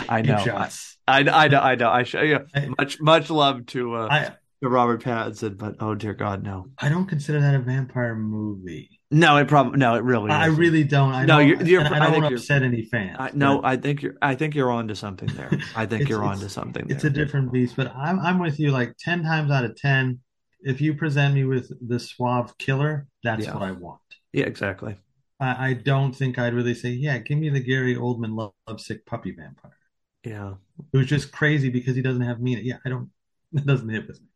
I 0.09 0.21
know, 0.21 0.35
I, 0.35 0.69
I, 1.07 1.19
I 1.19 1.47
know, 1.47 1.59
I 1.61 1.75
know. 1.75 1.89
I 1.89 2.03
show 2.03 2.21
you 2.21 2.39
much 2.77 2.99
much 2.99 3.29
love 3.29 3.65
to 3.67 3.95
uh, 3.95 4.07
I, 4.11 4.35
to 4.61 4.69
Robert 4.69 5.01
Pattinson, 5.01 5.57
but 5.57 5.77
oh 5.79 5.95
dear 5.95 6.13
God, 6.13 6.43
no. 6.43 6.71
I 6.77 6.89
don't 6.89 7.07
consider 7.07 7.39
that 7.39 7.55
a 7.55 7.59
vampire 7.59 8.15
movie. 8.15 8.96
No, 9.09 9.37
it 9.37 9.47
probably 9.47 9.77
no, 9.77 9.95
it 9.95 10.03
really. 10.03 10.31
I 10.31 10.47
isn't. 10.47 10.59
really 10.59 10.83
don't. 10.83 11.13
I 11.13 11.25
no, 11.25 11.37
don't, 11.37 11.47
you're, 11.47 11.63
you're, 11.63 11.85
I, 11.85 11.99
don't 11.99 12.21
want 12.21 12.29
to 12.29 12.35
upset 12.35 12.61
any 12.61 12.83
fans. 12.83 13.15
I, 13.17 13.31
no, 13.33 13.61
I 13.63 13.77
think 13.77 14.01
you're. 14.01 14.15
I 14.21 14.35
think 14.35 14.53
you're 14.53 14.69
on 14.69 14.89
to 14.89 14.95
something 14.95 15.29
there. 15.29 15.49
I 15.77 15.85
think 15.85 16.09
you're 16.09 16.25
on 16.25 16.39
to 16.39 16.49
something. 16.49 16.89
It's 16.89 17.03
there. 17.03 17.11
a 17.11 17.13
different 17.13 17.53
beast, 17.53 17.75
but 17.77 17.95
I'm 17.95 18.19
I'm 18.19 18.37
with 18.37 18.59
you. 18.59 18.71
Like 18.71 18.95
ten 18.99 19.23
times 19.23 19.49
out 19.49 19.63
of 19.63 19.77
ten, 19.77 20.19
if 20.59 20.81
you 20.81 20.93
present 20.93 21.35
me 21.35 21.45
with 21.45 21.71
the 21.87 21.99
suave 21.99 22.57
killer, 22.57 23.07
that's 23.23 23.45
yeah. 23.45 23.53
what 23.53 23.63
I 23.63 23.71
want. 23.71 24.01
Yeah, 24.33 24.45
exactly. 24.45 24.97
I, 25.39 25.69
I, 25.69 25.73
don't 25.73 26.13
think 26.13 26.37
I'd 26.39 26.53
really 26.53 26.73
say, 26.73 26.89
yeah, 26.89 27.19
give 27.19 27.37
me 27.37 27.49
the 27.49 27.59
Gary 27.59 27.95
Oldman 27.95 28.35
love, 28.35 28.53
lovesick 28.67 29.05
puppy 29.05 29.31
vampire. 29.31 29.77
Yeah, 30.25 30.55
it 30.91 30.97
was 30.97 31.07
just 31.07 31.31
crazy 31.31 31.69
because 31.69 31.95
he 31.95 32.01
doesn't 32.01 32.23
have 32.23 32.41
meaning. 32.41 32.65
Yeah, 32.65 32.77
I 32.85 32.89
don't. 32.89 33.09
It 33.53 33.65
doesn't 33.65 33.87
hit 33.87 34.05
with 34.05 34.19
me. 34.19 34.27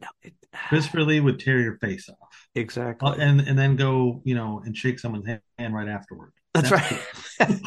No, 0.00 0.08
it, 0.22 0.34
Christopher 0.68 1.04
Lee 1.04 1.20
would 1.20 1.38
tear 1.38 1.60
your 1.60 1.78
face 1.78 2.08
off. 2.08 2.25
Exactly. 2.56 3.08
Uh, 3.10 3.14
and 3.14 3.40
and 3.40 3.58
then 3.58 3.76
go, 3.76 4.20
you 4.24 4.34
know, 4.34 4.62
and 4.64 4.76
shake 4.76 4.98
someone's 4.98 5.26
hand 5.26 5.74
right 5.74 5.88
afterward. 5.88 6.32
That's, 6.54 6.70
That's 6.70 7.00
right. 7.38 7.60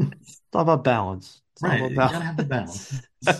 it's 0.00 0.40
all 0.54 0.62
about 0.62 0.82
balance. 0.82 1.42
It's 1.52 1.62
right. 1.62 1.80
About 1.80 1.90
you 1.90 1.96
gotta 1.96 2.24
have 2.24 2.36
the 2.38 2.44
balance. 2.44 3.02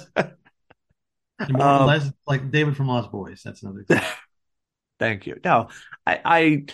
um, 1.58 1.86
less 1.86 2.12
like 2.26 2.50
David 2.50 2.76
from 2.76 2.88
Lost 2.88 3.10
Boys. 3.10 3.40
That's 3.42 3.62
another 3.62 3.80
example. 3.80 4.08
Thank 4.98 5.26
you. 5.26 5.40
No, 5.42 5.68
I, 6.06 6.20
I, 6.22 6.64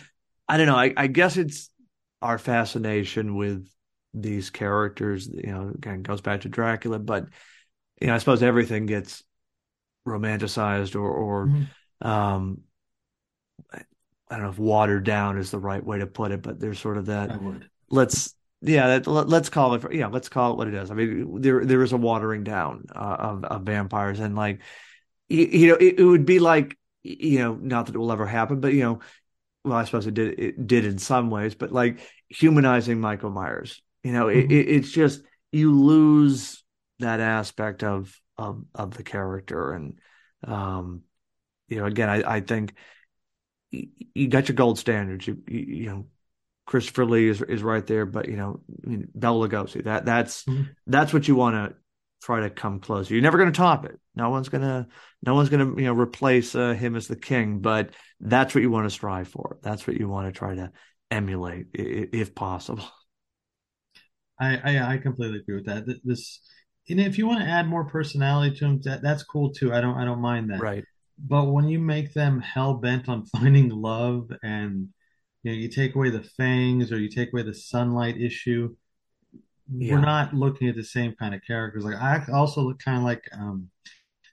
I 0.49 0.57
don't 0.57 0.67
know. 0.67 0.75
I, 0.75 0.93
I 0.97 1.07
guess 1.07 1.37
it's 1.37 1.71
our 2.21 2.39
fascination 2.39 3.37
with 3.37 3.69
these 4.13 4.51
characters. 4.51 5.29
You 5.29 5.53
know, 5.53 5.69
again, 5.73 6.03
goes 6.03 6.21
back 6.21 6.41
to 6.41 6.49
Dracula, 6.49 6.99
but 6.99 7.29
you 8.01 8.09
know, 8.09 8.15
I 8.17 8.19
suppose 8.19 8.43
everything 8.43 8.87
gets 8.87 9.23
romanticized 10.05 10.97
or, 10.97 11.09
or 11.09 11.47
mm-hmm. 11.47 12.09
um, 12.09 12.63
I 14.29 14.35
don't 14.35 14.45
know 14.45 14.51
if 14.51 14.59
watered 14.59 15.05
down 15.05 15.39
is 15.39 15.51
the 15.51 15.59
right 15.59 15.85
way 15.85 15.99
to 15.99 16.07
put 16.07 16.33
it, 16.33 16.43
but 16.43 16.59
there's 16.59 16.81
sort 16.81 16.99
of 16.99 17.07
that. 17.07 17.39
Let's 17.91 18.35
yeah, 18.63 18.99
that, 18.99 19.07
let, 19.07 19.33
us 19.33 19.49
call 19.49 19.75
it. 19.75 19.95
Yeah, 19.95 20.09
let's 20.09 20.29
call 20.29 20.53
it 20.53 20.57
what 20.57 20.69
it 20.69 20.75
is. 20.75 20.91
I 20.91 20.95
mean, 20.95 21.41
there 21.41 21.65
there 21.65 21.83
is 21.83 21.93
a 21.93 21.97
watering 21.97 22.43
down 22.43 22.87
uh, 22.95 23.17
of, 23.19 23.45
of 23.45 23.63
vampires, 23.63 24.19
and 24.19 24.35
like 24.35 24.61
you, 25.29 25.47
you 25.47 25.69
know, 25.69 25.75
it, 25.75 26.01
it, 26.01 26.05
would 26.05 26.27
be 26.27 26.39
like 26.39 26.77
you 27.03 27.39
know, 27.39 27.55
not 27.55 27.87
that 27.87 27.95
it 27.95 27.99
will 27.99 28.13
ever 28.13 28.27
happen, 28.27 28.61
but 28.61 28.73
you 28.73 28.83
know, 28.83 29.01
well, 29.65 29.77
I 29.77 29.85
suppose 29.85 30.07
it 30.07 30.15
did 30.15 30.39
it 30.39 30.67
did 30.67 30.85
in 30.85 30.99
some 30.99 31.31
ways, 31.31 31.55
but 31.55 31.71
like 31.71 32.01
humanizing 32.29 33.01
Michael 33.01 33.31
Myers. 33.31 33.83
You 34.03 34.13
know, 34.13 34.27
mm-hmm. 34.27 34.51
it, 34.51 34.69
it's 34.69 34.91
just 34.91 35.23
you 35.53 35.81
lose 35.81 36.65
that 36.99 37.21
aspect 37.21 37.85
of 37.85 38.19
of 38.39 38.65
of 38.75 38.95
the 38.95 39.03
character, 39.03 39.73
and 39.73 39.99
um, 40.45 41.03
you 41.69 41.79
know, 41.79 41.85
again, 41.85 42.09
I, 42.09 42.37
I 42.37 42.41
think 42.41 42.75
you 43.71 44.29
got 44.29 44.49
your 44.49 44.57
gold 44.57 44.79
standards. 44.79 45.27
You, 45.27 45.43
you, 45.49 45.59
you 45.59 45.87
know, 45.87 46.07
Christopher 46.67 47.05
Lee 47.05 47.29
is 47.29 47.43
is 47.43 47.63
right 47.63 47.87
there, 47.87 48.07
but 48.07 48.29
you 48.29 48.37
know, 48.37 48.61
I 48.85 48.89
mean, 48.89 49.09
Bela 49.15 49.49
Lugosi. 49.49 49.85
That 49.85 50.05
that's 50.05 50.45
mm-hmm. 50.45 50.65
that's 50.87 51.13
what 51.13 51.29
you 51.29 51.37
want 51.37 51.55
to 51.55 51.77
try 52.23 52.41
to 52.41 52.51
come 52.51 52.81
close. 52.81 53.11
You're 53.11 53.23
never 53.23 53.39
going 53.39 53.53
to 53.53 53.57
top 53.57 53.85
it. 53.85 53.99
No 54.15 54.31
one's 54.31 54.49
gonna 54.49 54.89
no 55.23 55.35
one's 55.35 55.49
gonna 55.49 55.67
you 55.77 55.87
know 55.87 55.93
replace 55.93 56.55
uh, 56.55 56.73
him 56.73 56.97
as 56.97 57.07
the 57.07 57.17
king. 57.17 57.61
But 57.61 57.91
that's 58.21 58.55
what 58.55 58.63
you 58.63 58.71
want 58.71 58.87
to 58.87 58.91
strive 58.91 59.29
for. 59.29 59.59
That's 59.63 59.87
what 59.87 59.99
you 59.99 60.09
want 60.09 60.33
to 60.33 60.39
try 60.39 60.55
to 60.55 60.73
emulate 61.11 61.67
if 61.75 62.35
possible. 62.35 62.85
I, 64.39 64.57
I, 64.57 64.95
I 64.95 64.99
completely 64.99 65.39
agree 65.39 65.57
with 65.57 65.67
that. 65.67 65.85
This 66.05 66.41
and 66.89 67.01
if 67.01 67.19
you 67.19 67.27
want 67.27 67.41
to 67.41 67.47
add 67.47 67.69
more 67.69 67.85
personality 67.85 68.57
to 68.57 68.65
him, 68.65 68.81
that 68.85 69.03
that's 69.03 69.23
cool 69.23 69.53
too. 69.53 69.73
I 69.73 69.81
don't 69.81 69.97
I 69.97 70.05
don't 70.05 70.21
mind 70.21 70.51
that. 70.51 70.61
Right. 70.61 70.85
But 71.19 71.45
when 71.45 71.69
you 71.69 71.79
make 71.79 72.13
them 72.13 72.41
hell 72.41 72.75
bent 72.75 73.09
on 73.09 73.25
finding 73.27 73.71
love 73.71 74.31
and 74.43 74.89
you 75.43 75.53
know 75.53 75.57
you 75.57 75.69
take 75.69 75.95
away 75.95 76.11
the 76.11 76.23
fangs 76.23 76.93
or 76.93 76.99
you 76.99 77.09
take 77.09 77.33
away 77.33 77.43
the 77.43 77.55
sunlight 77.55 78.21
issue 78.21 78.75
we're 79.69 80.01
not 80.01 80.33
looking 80.33 80.69
at 80.69 80.77
the 80.77 80.85
same 80.85 81.15
kind 81.15 81.35
of 81.35 81.43
characters. 81.47 81.85
Like 81.85 81.97
i 81.97 82.23
also 82.33 82.63
look 82.63 82.79
kind 82.79 82.99
of 82.99 83.05
like 83.05 83.25
um 83.33 83.69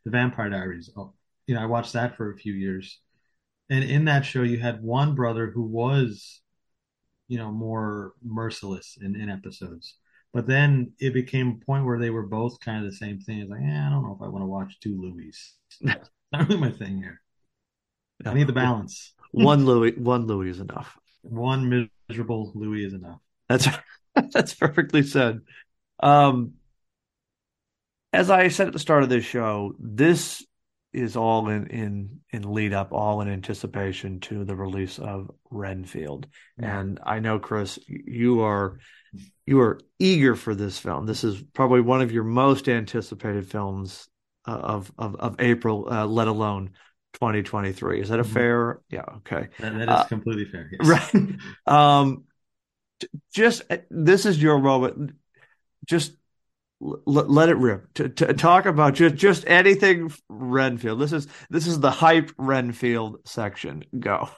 the 0.06 0.12
vampire 0.12 0.50
diaries. 0.50 0.90
Oh, 0.96 1.14
you 1.48 1.56
know 1.56 1.62
i 1.62 1.66
watched 1.66 1.94
that 1.94 2.16
for 2.16 2.32
a 2.32 2.38
few 2.38 2.54
years. 2.54 3.00
And 3.70 3.84
in 3.84 4.06
that 4.06 4.26
show 4.26 4.44
you 4.44 4.60
had 4.60 4.84
one 4.84 5.16
brother 5.16 5.48
who 5.50 5.64
was 5.64 6.42
you 7.28 7.38
know 7.38 7.52
more 7.52 8.14
merciless 8.24 8.98
in, 9.02 9.16
in 9.16 9.30
episodes. 9.30 9.96
But 10.34 10.48
then 10.48 10.94
it 11.00 11.14
became 11.14 11.60
a 11.62 11.66
point 11.66 11.86
where 11.86 12.00
they 12.00 12.10
were 12.10 12.26
both 12.26 12.60
kind 12.60 12.84
of 12.84 12.92
the 12.92 12.98
same 12.98 13.20
thing. 13.20 13.40
It's 13.40 13.50
like 13.52 13.62
yeah 13.62 13.88
i 13.88 13.90
don't 13.90 14.04
know 14.04 14.16
if 14.16 14.24
i 14.24 14.30
want 14.30 14.44
to 14.44 14.48
watch 14.48 14.80
two 14.80 15.00
louis 15.00 15.56
not 16.38 16.48
really 16.50 16.60
my 16.60 16.72
thing 16.72 16.98
here 16.98 17.22
i 18.26 18.34
need 18.34 18.48
the 18.48 18.54
balance 18.54 19.14
One 19.36 19.66
Louis, 19.66 19.94
one 19.98 20.28
Louis 20.28 20.50
is 20.52 20.60
enough. 20.60 20.96
one 21.24 21.88
miserable 22.08 22.52
louis 22.54 22.86
is 22.86 22.94
enough 22.94 23.20
That's 23.50 23.68
that's 24.32 24.54
perfectly 24.54 25.04
said. 25.04 25.42
Um, 26.02 26.54
as 28.12 28.30
I 28.30 28.50
said 28.50 28.68
at 28.68 28.74
the 28.74 28.80
start 28.80 29.04
of 29.04 29.10
this 29.10 29.26
show, 29.26 29.74
this 29.80 30.46
is 30.94 31.16
all 31.16 31.50
in 31.50 31.68
in 31.68 32.20
in 32.32 32.54
lead 32.54 32.74
up, 32.74 32.92
all 32.92 33.22
in 33.22 33.28
anticipation 33.28 34.20
to 34.22 34.46
the 34.46 34.56
release 34.56 35.00
of 35.00 35.32
Renfield. 35.50 36.28
Yeah. 36.60 36.80
And 36.80 37.00
I 37.04 37.20
know, 37.20 37.40
Chris, 37.40 37.80
you 37.88 38.42
are 38.42 38.78
you 39.48 39.60
are 39.62 39.80
eager 39.98 40.36
for 40.36 40.54
this 40.54 40.78
film. 40.78 41.06
This 41.08 41.24
is 41.24 41.42
probably 41.54 41.82
one 41.82 42.02
of 42.02 42.12
your 42.12 42.24
most 42.24 42.70
anticipated 42.70 43.50
films 43.50 44.08
of 44.52 44.92
of 44.98 45.16
of 45.16 45.36
April, 45.40 45.88
uh, 45.92 46.06
let 46.06 46.28
alone 46.28 46.72
2023. 47.14 48.02
Is 48.02 48.10
that 48.10 48.20
a 48.20 48.24
Mhm. 48.24 48.34
fair? 48.34 48.82
Yeah, 48.90 49.06
okay. 49.18 49.50
that, 49.60 49.74
that 49.74 49.82
is 49.84 49.88
Uh, 49.90 50.04
completely 50.06 50.46
fair 50.46 50.70
yes. 50.72 50.88
Right. 50.88 51.38
Um, 51.68 52.24
just 53.34 53.64
this 53.90 54.26
is 54.26 54.42
your 54.42 54.60
moment. 54.60 55.16
Just 55.86 56.14
l- 56.82 57.02
let 57.06 57.50
it 57.50 57.58
rip. 57.58 57.94
To, 57.96 58.10
to 58.10 58.34
talk 58.34 58.66
about 58.66 58.94
just 58.96 59.16
just 59.16 59.46
anything 59.48 60.12
Renfield. 60.30 61.00
This 61.00 61.14
is 61.14 61.28
this 61.50 61.68
is 61.68 61.80
the 61.80 61.92
hype 61.92 62.32
Renfield 62.38 63.20
section. 63.26 63.84
Go. 64.00 64.30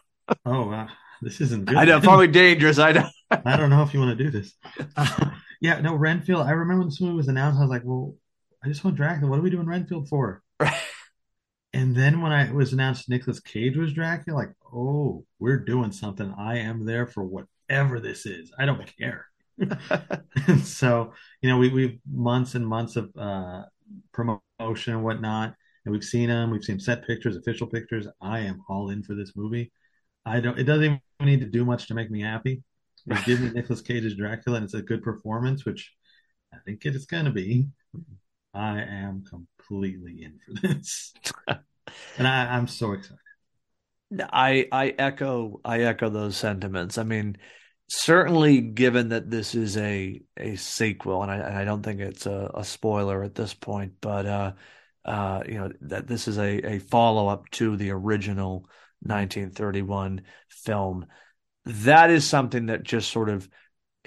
oh 0.45 0.68
wow 0.70 0.88
this 1.22 1.39
isn't 1.39 1.66
good 1.66 1.78
I 1.78 1.86
know, 1.86 1.99
probably 2.01 2.28
dangerous. 2.43 2.78
I 2.78 2.91
know. 2.91 3.08
I 3.32 3.58
don't 3.58 3.70
know 3.70 3.84
if 3.84 3.93
you 3.93 3.99
want 3.99 4.18
to 4.18 4.24
do 4.24 4.30
this. 4.32 4.53
Uh, 4.95 5.32
yeah, 5.62 5.80
no, 5.82 5.95
Renfield. 5.95 6.45
I 6.45 6.51
remember 6.51 6.82
when 6.82 6.89
this 6.89 7.01
movie 7.01 7.16
was 7.16 7.28
announced, 7.28 7.58
I 7.58 7.62
was 7.62 7.70
like, 7.70 7.84
well, 7.86 8.16
I 8.66 8.68
just 8.68 8.84
want 8.84 8.97
Dracula. 8.97 9.30
What 9.30 9.38
are 9.38 9.43
we 9.43 9.51
doing 9.51 9.68
Renfield 9.68 10.09
for? 10.09 10.41
And 11.76 11.93
then 11.93 12.22
when 12.22 12.32
I 12.32 12.45
it 12.47 12.53
was 12.53 12.72
announced 12.72 13.09
Nicolas 13.09 13.41
Cage 13.41 13.76
was 13.76 13.91
Dracula, 13.91 14.38
like, 14.38 14.53
oh, 14.74 15.26
we're 15.39 15.59
doing 15.59 15.91
something. 15.91 16.34
I 16.38 16.59
am 16.59 16.86
there 16.86 17.05
for 17.05 17.22
whatever 17.22 17.99
this 17.99 18.26
is. 18.26 18.49
I 18.57 18.66
don't 18.66 18.89
care. 18.97 19.26
and 20.47 20.61
so, 20.66 21.11
you 21.41 21.49
know, 21.49 21.57
we 21.57 21.68
we've 21.68 21.99
months 22.09 22.55
and 22.55 22.66
months 22.66 22.95
of 22.95 23.11
uh, 23.20 23.63
promotion 24.13 24.93
and 24.93 25.03
whatnot, 25.03 25.53
and 25.84 25.91
we've 25.91 26.01
seen 26.01 26.30
them. 26.30 26.49
We've 26.49 26.63
seen 26.63 26.80
set 26.80 27.05
pictures, 27.05 27.36
official 27.36 27.68
pictures. 27.68 28.07
I 28.22 28.39
am 28.39 28.61
all 28.70 28.89
in 28.89 29.03
for 29.03 29.13
this 29.13 29.34
movie. 29.36 29.74
I 30.26 30.39
don't. 30.39 30.57
It 30.57 30.63
doesn't 30.63 30.86
even 30.86 31.01
need 31.20 31.41
to 31.41 31.45
do 31.45 31.66
much 31.66 31.89
to 31.89 31.93
make 31.93 32.09
me 32.09 32.22
happy. 32.22 32.63
It 33.05 33.26
gives 33.26 33.41
me 33.41 33.49
Nicolas 33.49 33.82
Cage's 33.82 34.16
Dracula, 34.16 34.59
and 34.59 34.63
it's 34.63 34.76
a 34.76 34.82
good 34.82 35.03
performance, 35.03 35.66
which 35.66 35.91
I 36.53 36.57
think 36.66 36.86
it 36.86 36.95
is 36.95 37.05
going 37.05 37.26
to 37.26 37.32
be. 37.32 37.68
I 38.56 38.82
am 38.82 39.24
completely 39.30 40.24
in 40.24 40.39
for 40.39 40.68
this, 40.68 41.14
and 42.18 42.28
I, 42.28 42.56
I'm 42.56 42.68
so 42.68 42.93
excited. 42.93 43.20
I 44.20 44.68
I 44.72 44.93
echo 44.97 45.60
I 45.66 45.82
echo 45.82 46.10
those 46.10 46.38
sentiments. 46.38 46.97
I 46.97 47.03
mean, 47.03 47.38
certainly 47.88 48.62
given 48.62 49.10
that 49.10 49.30
this 49.30 49.56
is 49.56 49.78
a 49.78 50.22
a 50.38 50.56
sequel, 50.56 51.22
and 51.22 51.32
I 51.32 51.38
and 51.38 51.58
I 51.58 51.66
don't 51.66 51.84
think 51.84 51.99
it's 51.99 52.26
a, 52.26 52.51
a 52.53 52.64
spoiler 52.64 53.24
at 53.24 53.36
this 53.36 53.53
point, 53.53 53.93
but 54.01 54.26
uh, 54.26 54.51
uh, 55.03 55.43
you 55.47 55.56
know 55.56 55.72
that 55.82 56.08
this 56.08 56.28
is 56.28 56.38
a 56.38 56.76
a 56.76 56.80
follow 56.80 57.28
up 57.28 57.49
to 57.51 57.76
the 57.76 57.91
original 57.91 58.70
1931 59.01 60.22
film. 60.49 61.06
That 61.66 62.10
is 62.10 62.28
something 62.28 62.68
that 62.68 62.84
just 62.84 63.12
sort 63.12 63.30
of 63.30 63.49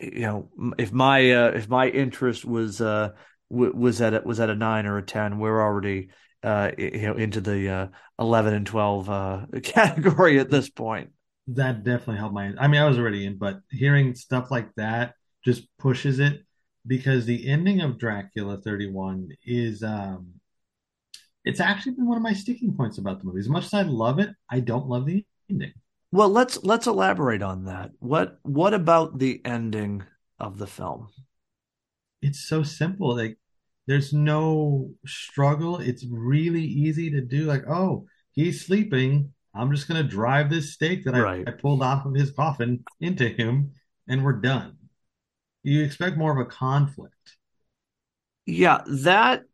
you 0.00 0.20
know 0.20 0.48
if 0.78 0.92
my 0.92 1.32
uh, 1.32 1.48
if 1.48 1.68
my 1.68 1.88
interest 1.88 2.44
was 2.44 2.80
uh 2.80 3.10
w- 3.50 3.74
was 3.74 4.00
at 4.00 4.14
a, 4.14 4.22
was 4.24 4.40
at 4.40 4.50
a 4.50 4.54
nine 4.54 4.86
or 4.86 4.98
a 4.98 5.02
ten, 5.02 5.38
we're 5.38 5.60
already 5.60 6.08
uh 6.42 6.70
you 6.78 7.02
know 7.02 7.14
into 7.14 7.40
the 7.40 7.68
uh 7.68 7.86
11 8.20 8.54
and 8.54 8.66
12 8.66 9.10
uh 9.10 9.46
category 9.62 10.38
at 10.38 10.50
this 10.50 10.70
point. 10.70 11.10
That 11.48 11.82
definitely 11.82 12.18
helped 12.18 12.34
my. 12.34 12.52
I 12.58 12.68
mean, 12.68 12.80
I 12.80 12.88
was 12.88 12.98
already 12.98 13.24
in, 13.24 13.38
but 13.38 13.60
hearing 13.70 14.14
stuff 14.14 14.50
like 14.50 14.74
that 14.76 15.14
just 15.44 15.66
pushes 15.78 16.18
it 16.18 16.42
because 16.86 17.26
the 17.26 17.48
ending 17.48 17.80
of 17.80 17.98
Dracula 17.98 18.58
31 18.58 19.30
is 19.44 19.82
um 19.82 20.34
it's 21.44 21.60
actually 21.60 21.92
been 21.92 22.06
one 22.06 22.16
of 22.16 22.22
my 22.22 22.34
sticking 22.34 22.74
points 22.74 22.98
about 22.98 23.20
the 23.20 23.24
movie. 23.24 23.40
As 23.40 23.48
much 23.48 23.64
as 23.64 23.74
I 23.74 23.82
love 23.82 24.18
it, 24.18 24.30
I 24.50 24.60
don't 24.60 24.86
love 24.86 25.06
the 25.06 25.24
ending. 25.48 25.72
Well, 26.12 26.28
let's 26.28 26.62
let's 26.62 26.86
elaborate 26.86 27.42
on 27.42 27.64
that. 27.64 27.90
What 28.00 28.38
what 28.42 28.74
about 28.74 29.18
the 29.18 29.40
ending 29.44 30.04
of 30.38 30.58
the 30.58 30.66
film? 30.66 31.08
It's 32.22 32.40
so 32.48 32.62
simple. 32.62 33.16
Like 33.16 33.38
there's 33.86 34.12
no 34.12 34.90
struggle. 35.06 35.78
It's 35.80 36.04
really 36.10 36.64
easy 36.64 37.10
to 37.10 37.20
do. 37.20 37.44
Like, 37.44 37.64
oh, 37.68 38.06
he's 38.32 38.64
sleeping. 38.64 39.32
I'm 39.54 39.72
just 39.72 39.88
gonna 39.88 40.02
drive 40.02 40.50
this 40.50 40.74
stake 40.74 41.04
that 41.04 41.14
I, 41.14 41.20
Right. 41.20 41.46
I 41.46 41.52
pulled 41.52 41.82
off 41.82 42.04
of 42.06 42.14
his 42.14 42.30
coffin 42.30 42.84
into 43.00 43.28
him, 43.28 43.72
and 44.08 44.24
we're 44.24 44.40
done. 44.40 44.76
You 45.62 45.84
expect 45.84 46.16
more 46.18 46.32
of 46.32 46.46
a 46.46 46.50
conflict. 46.50 47.14
Yeah, 48.46 48.82
that 48.86 49.44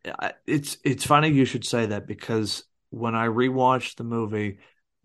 it's 0.47 0.79
it's 0.85 1.05
funny 1.05 1.29
you 1.31 1.45
should 1.45 1.65
say 1.65 1.87
that 1.87 2.07
because 2.07 2.65
when 2.91 3.15
I 3.17 3.27
rewatched 3.27 3.97
the 3.97 4.05
movie, 4.05 4.59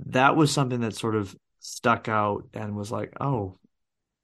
that 0.08 0.36
was 0.36 0.52
something 0.52 0.82
that 0.82 0.96
sort 0.96 1.16
of 1.16 1.36
stuck 1.60 2.08
out 2.08 2.48
and 2.54 2.76
was 2.76 2.92
like, 2.92 3.14
oh, 3.20 3.58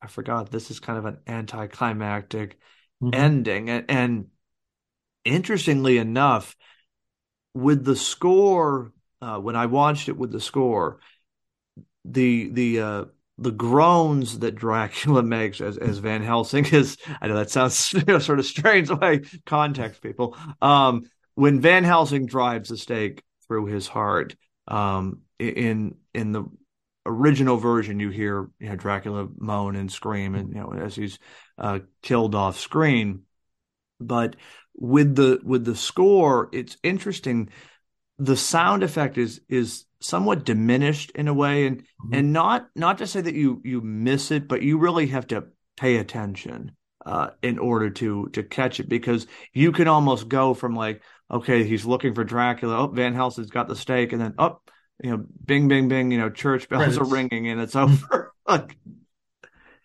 I 0.01 0.07
forgot 0.07 0.51
this 0.51 0.71
is 0.71 0.79
kind 0.79 0.99
of 0.99 1.05
an 1.05 1.19
anticlimactic 1.27 2.59
Mhm. 3.01 3.13
ending. 3.13 3.69
And, 3.69 3.85
and 3.89 4.27
interestingly 5.25 5.97
enough, 5.97 6.55
with 7.53 7.85
the 7.85 7.95
score, 7.95 8.91
uh, 9.21 9.39
when 9.39 9.55
I 9.55 9.65
watched 9.67 10.09
it 10.09 10.17
with 10.17 10.31
the 10.31 10.41
score, 10.41 10.99
the 12.03 12.49
the 12.49 12.79
uh 12.81 13.05
the 13.37 13.51
groans 13.51 14.39
that 14.39 14.55
Dracula 14.55 15.23
makes 15.23 15.61
as 15.61 15.77
as 15.77 15.97
Van 15.99 16.23
Helsing 16.23 16.65
is 16.67 16.97
I 17.21 17.27
know 17.27 17.35
that 17.35 17.49
sounds 17.49 17.93
you 17.93 18.03
know, 18.07 18.19
sort 18.19 18.39
of 18.39 18.45
strange 18.45 18.89
way 18.89 19.21
context 19.45 20.01
people 20.01 20.37
um 20.61 21.03
when 21.35 21.59
Van 21.59 21.83
Helsing 21.83 22.25
drives 22.25 22.69
the 22.69 22.77
stake 22.77 23.23
through 23.47 23.65
his 23.67 23.87
heart 23.87 24.35
um 24.67 25.21
in 25.39 25.95
in 26.13 26.31
the 26.31 26.45
original 27.07 27.57
version 27.57 27.99
you 27.99 28.09
hear 28.09 28.49
you 28.59 28.69
know 28.69 28.75
Dracula 28.75 29.27
moan 29.37 29.75
and 29.75 29.91
scream 29.91 30.33
and 30.35 30.49
you 30.49 30.55
know 30.61 30.73
as 30.73 30.95
he's 30.95 31.19
uh 31.57 31.79
killed 32.01 32.35
off 32.35 32.59
screen. 32.59 33.23
But 33.99 34.35
with 34.75 35.15
the 35.15 35.39
with 35.43 35.65
the 35.65 35.75
score 35.75 36.49
it's 36.53 36.77
interesting. 36.83 37.49
The 38.17 38.37
sound 38.37 38.83
effect 38.83 39.17
is 39.17 39.41
is 39.49 39.85
somewhat 40.01 40.45
diminished 40.45 41.11
in 41.11 41.27
a 41.27 41.33
way. 41.33 41.67
And 41.67 41.81
Mhm. 41.81 42.17
and 42.19 42.33
not 42.33 42.69
not 42.75 42.97
to 42.99 43.07
say 43.07 43.21
that 43.21 43.35
you 43.35 43.61
you 43.63 43.81
miss 43.81 44.31
it 44.31 44.47
but 44.47 44.61
you 44.61 44.77
really 44.77 45.07
have 45.07 45.27
to 45.27 45.45
pay 45.77 45.97
attention 45.97 46.71
uh 47.05 47.31
in 47.41 47.59
order 47.59 47.89
to 47.91 48.27
to 48.33 48.43
catch 48.43 48.79
it. 48.79 48.89
Because 48.89 49.27
you 49.53 49.71
can 49.71 49.87
almost 49.87 50.27
go 50.29 50.53
from 50.53 50.75
like 50.75 51.01
okay 51.31 51.63
he's 51.63 51.85
looking 51.85 52.13
for 52.13 52.23
Dracula. 52.23 52.77
Oh 52.79 52.87
Van 52.87 53.13
Helsing's 53.13 53.49
got 53.49 53.67
the 53.67 53.75
stake. 53.75 54.13
And 54.13 54.21
then 54.21 54.33
oh 54.37 54.59
you 55.03 55.11
know 55.11 55.25
bing 55.45 55.67
bing 55.67 55.87
bing 55.89 56.11
you 56.11 56.17
know 56.17 56.29
church 56.29 56.69
bells 56.69 56.97
are 56.97 57.05
ringing 57.05 57.47
and 57.49 57.59
it's 57.61 57.75
over. 57.75 58.31
Like 58.47 58.77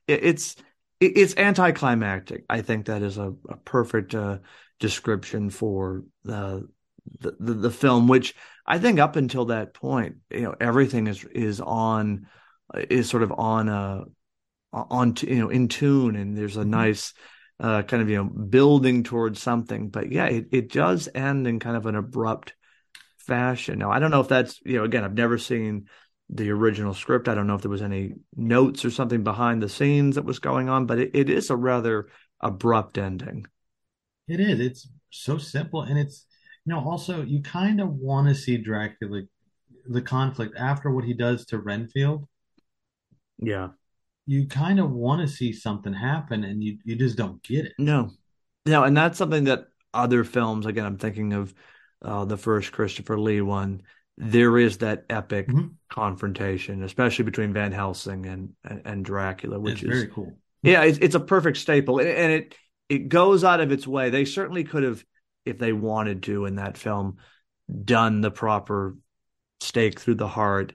it, 0.06 0.24
it's 0.24 0.56
it, 0.56 0.64
it's 1.00 1.36
anticlimactic 1.36 2.44
I 2.48 2.62
think 2.62 2.86
that 2.86 3.02
is 3.02 3.18
a, 3.18 3.32
a 3.48 3.56
perfect 3.64 4.14
uh 4.14 4.38
description 4.78 5.50
for 5.50 6.04
uh 6.28 6.60
the, 7.20 7.36
the 7.40 7.54
the 7.54 7.70
film, 7.70 8.08
which 8.08 8.34
I 8.66 8.78
think 8.78 9.00
up 9.00 9.16
until 9.16 9.46
that 9.46 9.74
point, 9.74 10.16
you 10.30 10.42
know, 10.42 10.54
everything 10.60 11.06
is 11.06 11.24
is 11.24 11.60
on 11.60 12.26
is 12.74 13.08
sort 13.08 13.22
of 13.22 13.32
on 13.32 13.68
uh 13.68 14.04
on 14.72 15.14
you 15.22 15.36
know 15.38 15.48
in 15.48 15.68
tune, 15.68 16.16
and 16.16 16.36
there's 16.36 16.56
a 16.56 16.64
Mhm. 16.64 16.68
nice 16.70 17.14
uh 17.60 17.82
kind 17.82 18.02
of 18.02 18.08
you 18.08 18.16
know 18.16 18.24
building 18.24 19.02
towards 19.02 19.40
something. 19.42 19.90
But 19.90 20.12
yeah, 20.12 20.26
it 20.26 20.48
it 20.52 20.72
does 20.72 21.08
end 21.14 21.46
in 21.46 21.58
kind 21.60 21.76
of 21.76 21.86
an 21.86 21.96
abrupt 21.96 22.54
fashion. 23.18 23.78
Now 23.78 23.90
I 23.90 23.98
don't 23.98 24.10
know 24.10 24.20
if 24.20 24.28
that's 24.28 24.60
you 24.64 24.78
know 24.78 24.84
again 24.84 25.04
I've 25.04 25.14
never 25.14 25.38
seen 25.38 25.88
the 26.32 26.50
original 26.50 26.94
script. 26.94 27.28
I 27.28 27.34
don't 27.34 27.46
know 27.46 27.54
if 27.54 27.62
there 27.62 27.70
was 27.70 27.82
any 27.82 28.14
notes 28.36 28.84
or 28.84 28.90
something 28.90 29.24
behind 29.24 29.62
the 29.62 29.68
scenes 29.68 30.14
that 30.14 30.24
was 30.24 30.38
going 30.38 30.68
on, 30.68 30.86
but 30.86 30.98
it, 30.98 31.10
it 31.14 31.28
is 31.28 31.50
a 31.50 31.56
rather 31.56 32.08
abrupt 32.40 32.98
ending. 32.98 33.46
It 34.28 34.40
is. 34.40 34.60
It's 34.60 34.88
so 35.10 35.38
simple, 35.38 35.82
and 35.82 35.98
it's 35.98 36.26
you 36.64 36.72
know 36.72 36.80
also 36.80 37.22
you 37.22 37.42
kind 37.42 37.80
of 37.80 37.88
want 37.88 38.28
to 38.28 38.34
see 38.34 38.56
Dracula 38.56 39.22
the 39.86 40.02
conflict 40.02 40.56
after 40.56 40.90
what 40.90 41.04
he 41.04 41.14
does 41.14 41.46
to 41.46 41.58
Renfield. 41.58 42.28
Yeah. 43.38 43.70
You 44.26 44.46
kind 44.46 44.78
of 44.78 44.90
want 44.90 45.22
to 45.22 45.28
see 45.28 45.52
something 45.52 45.92
happen, 45.92 46.44
and 46.44 46.62
you 46.62 46.78
you 46.84 46.94
just 46.94 47.16
don't 47.16 47.42
get 47.42 47.66
it. 47.66 47.72
No. 47.78 48.10
No, 48.66 48.84
and 48.84 48.96
that's 48.96 49.18
something 49.18 49.44
that 49.44 49.64
other 49.92 50.22
films, 50.22 50.66
again, 50.66 50.84
I'm 50.84 50.98
thinking 50.98 51.32
of 51.32 51.54
uh, 52.02 52.24
the 52.24 52.36
first 52.36 52.72
Christopher 52.72 53.18
Lee 53.18 53.40
one. 53.40 53.82
There 54.22 54.58
is 54.58 54.78
that 54.78 55.04
epic 55.08 55.48
mm-hmm. 55.48 55.68
confrontation, 55.88 56.82
especially 56.82 57.24
between 57.24 57.52
Van 57.52 57.72
Helsing 57.72 58.26
and 58.26 58.50
and, 58.64 58.82
and 58.84 59.04
Dracula, 59.04 59.58
which 59.58 59.82
it's 59.82 59.82
is 59.82 59.88
very 59.88 60.08
cool. 60.08 60.36
Yeah, 60.62 60.82
it's, 60.82 60.98
it's 60.98 61.14
a 61.14 61.20
perfect 61.20 61.56
staple, 61.56 62.00
and 62.00 62.32
it 62.32 62.54
it 62.88 63.08
goes 63.08 63.44
out 63.44 63.60
of 63.60 63.72
its 63.72 63.86
way. 63.86 64.10
They 64.10 64.24
certainly 64.26 64.64
could 64.64 64.82
have, 64.82 65.02
if 65.46 65.58
they 65.58 65.72
wanted 65.72 66.24
to, 66.24 66.44
in 66.44 66.56
that 66.56 66.76
film, 66.76 67.16
done 67.84 68.20
the 68.20 68.30
proper 68.30 68.96
stake 69.60 69.98
through 69.98 70.16
the 70.16 70.28
heart 70.28 70.74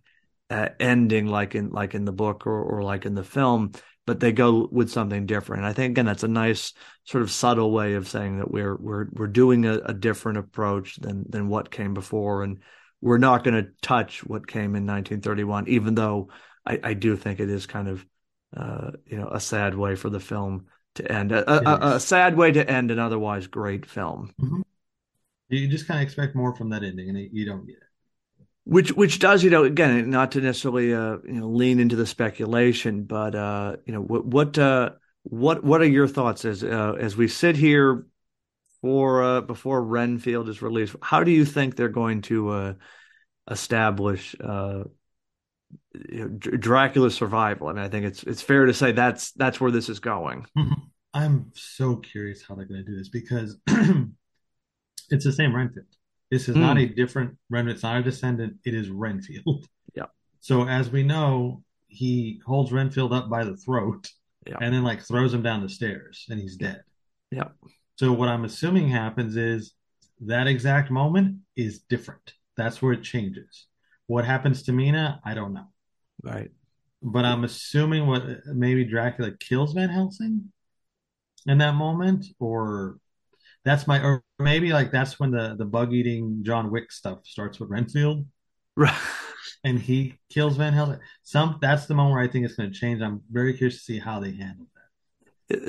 uh, 0.49 0.69
ending 0.79 1.27
like 1.27 1.55
in 1.55 1.69
like 1.71 1.95
in 1.95 2.05
the 2.05 2.11
book 2.11 2.45
or, 2.45 2.61
or 2.61 2.83
like 2.83 3.05
in 3.05 3.15
the 3.15 3.23
film 3.23 3.71
but 4.05 4.19
they 4.19 4.31
go 4.31 4.69
with 4.71 4.91
something 4.91 5.25
different 5.25 5.63
i 5.63 5.73
think 5.73 5.91
again 5.91 6.05
that's 6.05 6.23
a 6.23 6.27
nice 6.27 6.73
sort 7.03 7.23
of 7.23 7.31
subtle 7.31 7.71
way 7.71 7.95
of 7.95 8.07
saying 8.07 8.37
that 8.37 8.51
we're 8.51 8.75
we're 8.75 9.07
we're 9.13 9.27
doing 9.27 9.65
a, 9.65 9.73
a 9.85 9.93
different 9.93 10.37
approach 10.37 10.97
than 10.97 11.25
than 11.29 11.47
what 11.47 11.71
came 11.71 11.95
before 11.95 12.43
and 12.43 12.59
we're 13.05 13.17
not 13.17 13.43
going 13.43 13.53
to 13.53 13.69
touch 13.81 14.25
what 14.25 14.47
came 14.47 14.75
in 14.75 14.85
1931 14.85 15.67
even 15.67 15.95
though 15.95 16.29
i 16.65 16.79
i 16.83 16.93
do 16.93 17.15
think 17.15 17.39
it 17.39 17.49
is 17.49 17.65
kind 17.65 17.87
of 17.87 18.05
uh 18.57 18.91
you 19.05 19.17
know 19.17 19.27
a 19.29 19.39
sad 19.39 19.75
way 19.75 19.95
for 19.95 20.09
the 20.09 20.19
film 20.19 20.65
to 20.95 21.11
end 21.11 21.31
a, 21.31 21.69
a, 21.69 21.95
a 21.95 21.99
sad 21.99 22.35
way 22.35 22.51
to 22.51 22.69
end 22.69 22.89
an 22.89 22.99
otherwise 22.99 23.47
great 23.47 23.85
film. 23.85 24.33
Mm-hmm. 24.41 24.61
you 25.49 25.67
just 25.67 25.87
kind 25.87 25.99
of 25.99 26.03
expect 26.03 26.35
more 26.35 26.55
from 26.55 26.69
that 26.69 26.83
ending 26.83 27.09
and 27.09 27.29
you 27.31 27.45
don't 27.45 27.65
get 27.65 27.75
it. 27.75 27.81
Which 28.63 28.91
which 28.93 29.19
does 29.19 29.43
you 29.43 29.51
know 29.51 29.63
again 29.63 30.09
not 30.09 30.31
to 30.31 30.41
necessarily 30.41 30.93
uh, 30.93 31.17
you 31.25 31.33
know 31.33 31.49
lean 31.49 31.79
into 31.79 31.95
the 31.95 32.07
speculation, 32.07 33.03
but 33.03 33.35
uh, 33.35 33.75
you 33.85 33.93
know 33.93 34.01
what 34.01 34.25
what 34.25 34.57
uh, 34.57 34.91
what 35.23 35.63
what 35.63 35.81
are 35.81 35.87
your 35.87 36.07
thoughts 36.07 36.45
as 36.45 36.63
uh, 36.63 36.95
as 36.99 37.15
we 37.15 37.27
sit 37.27 37.55
here 37.55 38.07
for 38.85 39.23
uh, 39.23 39.41
before 39.41 39.83
Renfield 39.83 40.47
is 40.47 40.61
released? 40.61 40.95
How 41.01 41.23
do 41.23 41.31
you 41.31 41.43
think 41.43 41.75
they're 41.75 41.89
going 41.89 42.21
to 42.23 42.49
uh, 42.49 42.73
establish 43.49 44.35
uh, 44.39 44.83
you 46.07 46.19
know, 46.19 46.27
Dracula's 46.27 47.15
survival? 47.15 47.67
I 47.67 47.73
mean, 47.73 47.83
I 47.83 47.89
think 47.89 48.05
it's 48.05 48.21
it's 48.21 48.43
fair 48.43 48.67
to 48.67 48.75
say 48.75 48.91
that's 48.91 49.31
that's 49.31 49.59
where 49.59 49.71
this 49.71 49.89
is 49.89 49.99
going. 49.99 50.45
I'm 51.15 51.51
so 51.55 51.95
curious 51.95 52.43
how 52.47 52.53
they're 52.53 52.65
going 52.65 52.85
to 52.85 52.91
do 52.91 52.95
this 52.95 53.09
because 53.09 53.57
it's 55.09 55.25
the 55.25 55.31
same 55.31 55.55
Renfield. 55.55 55.87
This 56.29 56.47
is 56.47 56.55
mm. 56.55 56.59
not 56.59 56.77
a 56.77 56.85
hmm. 56.85 56.93
different 56.93 57.37
Renfield. 57.49 57.73
It's 57.77 57.83
not 57.83 57.97
a 57.97 58.03
descendant. 58.03 58.57
It 58.65 58.75
is 58.75 58.91
Renfield. 58.91 59.65
Yeah. 59.95 60.05
So 60.41 60.67
as 60.67 60.91
we 60.91 61.01
know, 61.01 61.63
he 61.87 62.39
holds 62.45 62.71
Renfield 62.71 63.13
up 63.13 63.31
by 63.31 63.45
the 63.45 63.57
throat 63.57 64.11
yeah. 64.45 64.57
and 64.61 64.75
then 64.75 64.83
like 64.83 65.01
throws 65.01 65.33
him 65.33 65.41
down 65.41 65.63
the 65.63 65.69
stairs 65.69 66.27
and 66.29 66.39
he's 66.39 66.55
dead. 66.55 66.83
Yeah. 67.31 67.45
So 67.97 68.11
what 68.11 68.29
I'm 68.29 68.45
assuming 68.45 68.89
happens 68.89 69.37
is 69.37 69.73
that 70.21 70.47
exact 70.47 70.91
moment 70.91 71.37
is 71.55 71.79
different. 71.79 72.33
That's 72.57 72.81
where 72.81 72.93
it 72.93 73.03
changes. 73.03 73.67
What 74.07 74.25
happens 74.25 74.63
to 74.63 74.71
Mina, 74.71 75.21
I 75.23 75.33
don't 75.33 75.53
know. 75.53 75.67
Right. 76.23 76.51
But 77.01 77.25
I'm 77.25 77.43
assuming 77.43 78.07
what 78.07 78.23
maybe 78.47 78.83
Dracula 78.83 79.31
kills 79.39 79.73
Van 79.73 79.89
Helsing 79.89 80.51
in 81.45 81.57
that 81.59 81.75
moment, 81.75 82.25
or 82.39 82.97
that's 83.63 83.87
my 83.87 84.01
or 84.01 84.23
maybe 84.39 84.73
like 84.73 84.91
that's 84.91 85.19
when 85.19 85.31
the 85.31 85.55
the 85.57 85.65
bug 85.65 85.93
eating 85.93 86.39
John 86.43 86.71
Wick 86.71 86.91
stuff 86.91 87.19
starts 87.25 87.59
with 87.59 87.69
Renfield. 87.69 88.25
Right. 88.75 88.93
And 89.63 89.79
he 89.79 90.15
kills 90.29 90.57
Van 90.57 90.73
Helsing. 90.73 90.99
Some 91.23 91.57
that's 91.61 91.85
the 91.85 91.93
moment 91.93 92.15
where 92.15 92.23
I 92.23 92.27
think 92.27 92.45
it's 92.45 92.55
going 92.55 92.71
to 92.71 92.77
change. 92.77 93.01
I'm 93.01 93.21
very 93.31 93.53
curious 93.53 93.77
to 93.77 93.83
see 93.83 93.99
how 93.99 94.19
they 94.19 94.31
handle. 94.31 94.67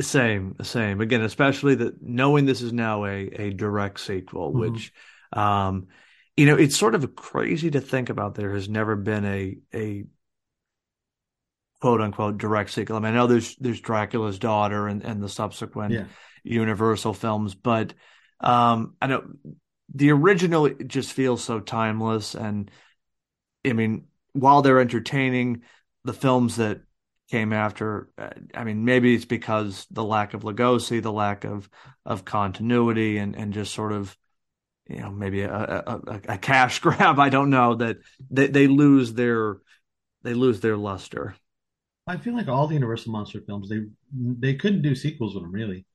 Same, 0.00 0.56
same. 0.62 1.00
Again, 1.00 1.20
especially 1.20 1.74
that 1.76 2.02
knowing 2.02 2.46
this 2.46 2.62
is 2.62 2.72
now 2.72 3.04
a 3.04 3.26
a 3.26 3.50
direct 3.50 4.00
sequel, 4.00 4.50
mm-hmm. 4.50 4.60
which, 4.60 4.92
um, 5.32 5.88
you 6.36 6.46
know, 6.46 6.56
it's 6.56 6.76
sort 6.76 6.94
of 6.94 7.14
crazy 7.14 7.70
to 7.70 7.80
think 7.80 8.08
about. 8.08 8.34
There 8.34 8.54
has 8.54 8.68
never 8.68 8.96
been 8.96 9.24
a 9.26 9.58
a 9.74 10.04
quote 11.82 12.00
unquote 12.00 12.38
direct 12.38 12.70
sequel. 12.70 12.96
I 12.96 13.00
mean, 13.00 13.12
I 13.12 13.16
know 13.16 13.26
there's 13.26 13.54
there's 13.56 13.80
Dracula's 13.80 14.38
daughter 14.38 14.88
and 14.88 15.04
and 15.04 15.22
the 15.22 15.28
subsequent 15.28 15.92
yeah. 15.92 16.04
Universal 16.42 17.12
films, 17.12 17.54
but 17.54 17.92
um, 18.40 18.94
I 19.02 19.08
know 19.08 19.24
the 19.94 20.10
original 20.10 20.70
just 20.70 21.12
feels 21.12 21.44
so 21.44 21.60
timeless, 21.60 22.34
and 22.34 22.70
I 23.64 23.74
mean, 23.74 24.06
while 24.32 24.62
they're 24.62 24.80
entertaining, 24.80 25.62
the 26.04 26.14
films 26.14 26.56
that 26.56 26.80
came 27.30 27.52
after, 27.52 28.08
uh, 28.18 28.30
I 28.54 28.64
mean, 28.64 28.84
maybe 28.84 29.14
it's 29.14 29.24
because 29.24 29.86
the 29.90 30.04
lack 30.04 30.34
of 30.34 30.42
Lugosi, 30.42 31.02
the 31.02 31.12
lack 31.12 31.44
of 31.44 31.68
of 32.04 32.24
continuity, 32.24 33.18
and 33.18 33.34
and 33.36 33.52
just 33.52 33.74
sort 33.74 33.92
of 33.92 34.16
you 34.88 35.00
know 35.00 35.10
maybe 35.10 35.42
a, 35.42 35.84
a, 35.86 36.20
a 36.28 36.38
cash 36.38 36.78
grab. 36.80 37.18
I 37.18 37.28
don't 37.28 37.50
know 37.50 37.74
that 37.76 37.98
they, 38.30 38.46
they 38.46 38.66
lose 38.66 39.14
their 39.14 39.58
they 40.22 40.34
lose 40.34 40.60
their 40.60 40.76
luster. 40.76 41.34
I 42.06 42.16
feel 42.18 42.34
like 42.34 42.48
all 42.48 42.68
the 42.68 42.74
Universal 42.74 43.12
monster 43.12 43.40
films 43.40 43.68
they 43.68 43.82
they 44.12 44.54
couldn't 44.54 44.82
do 44.82 44.94
sequels 44.94 45.34
with 45.34 45.42
them 45.42 45.52
really. 45.52 45.86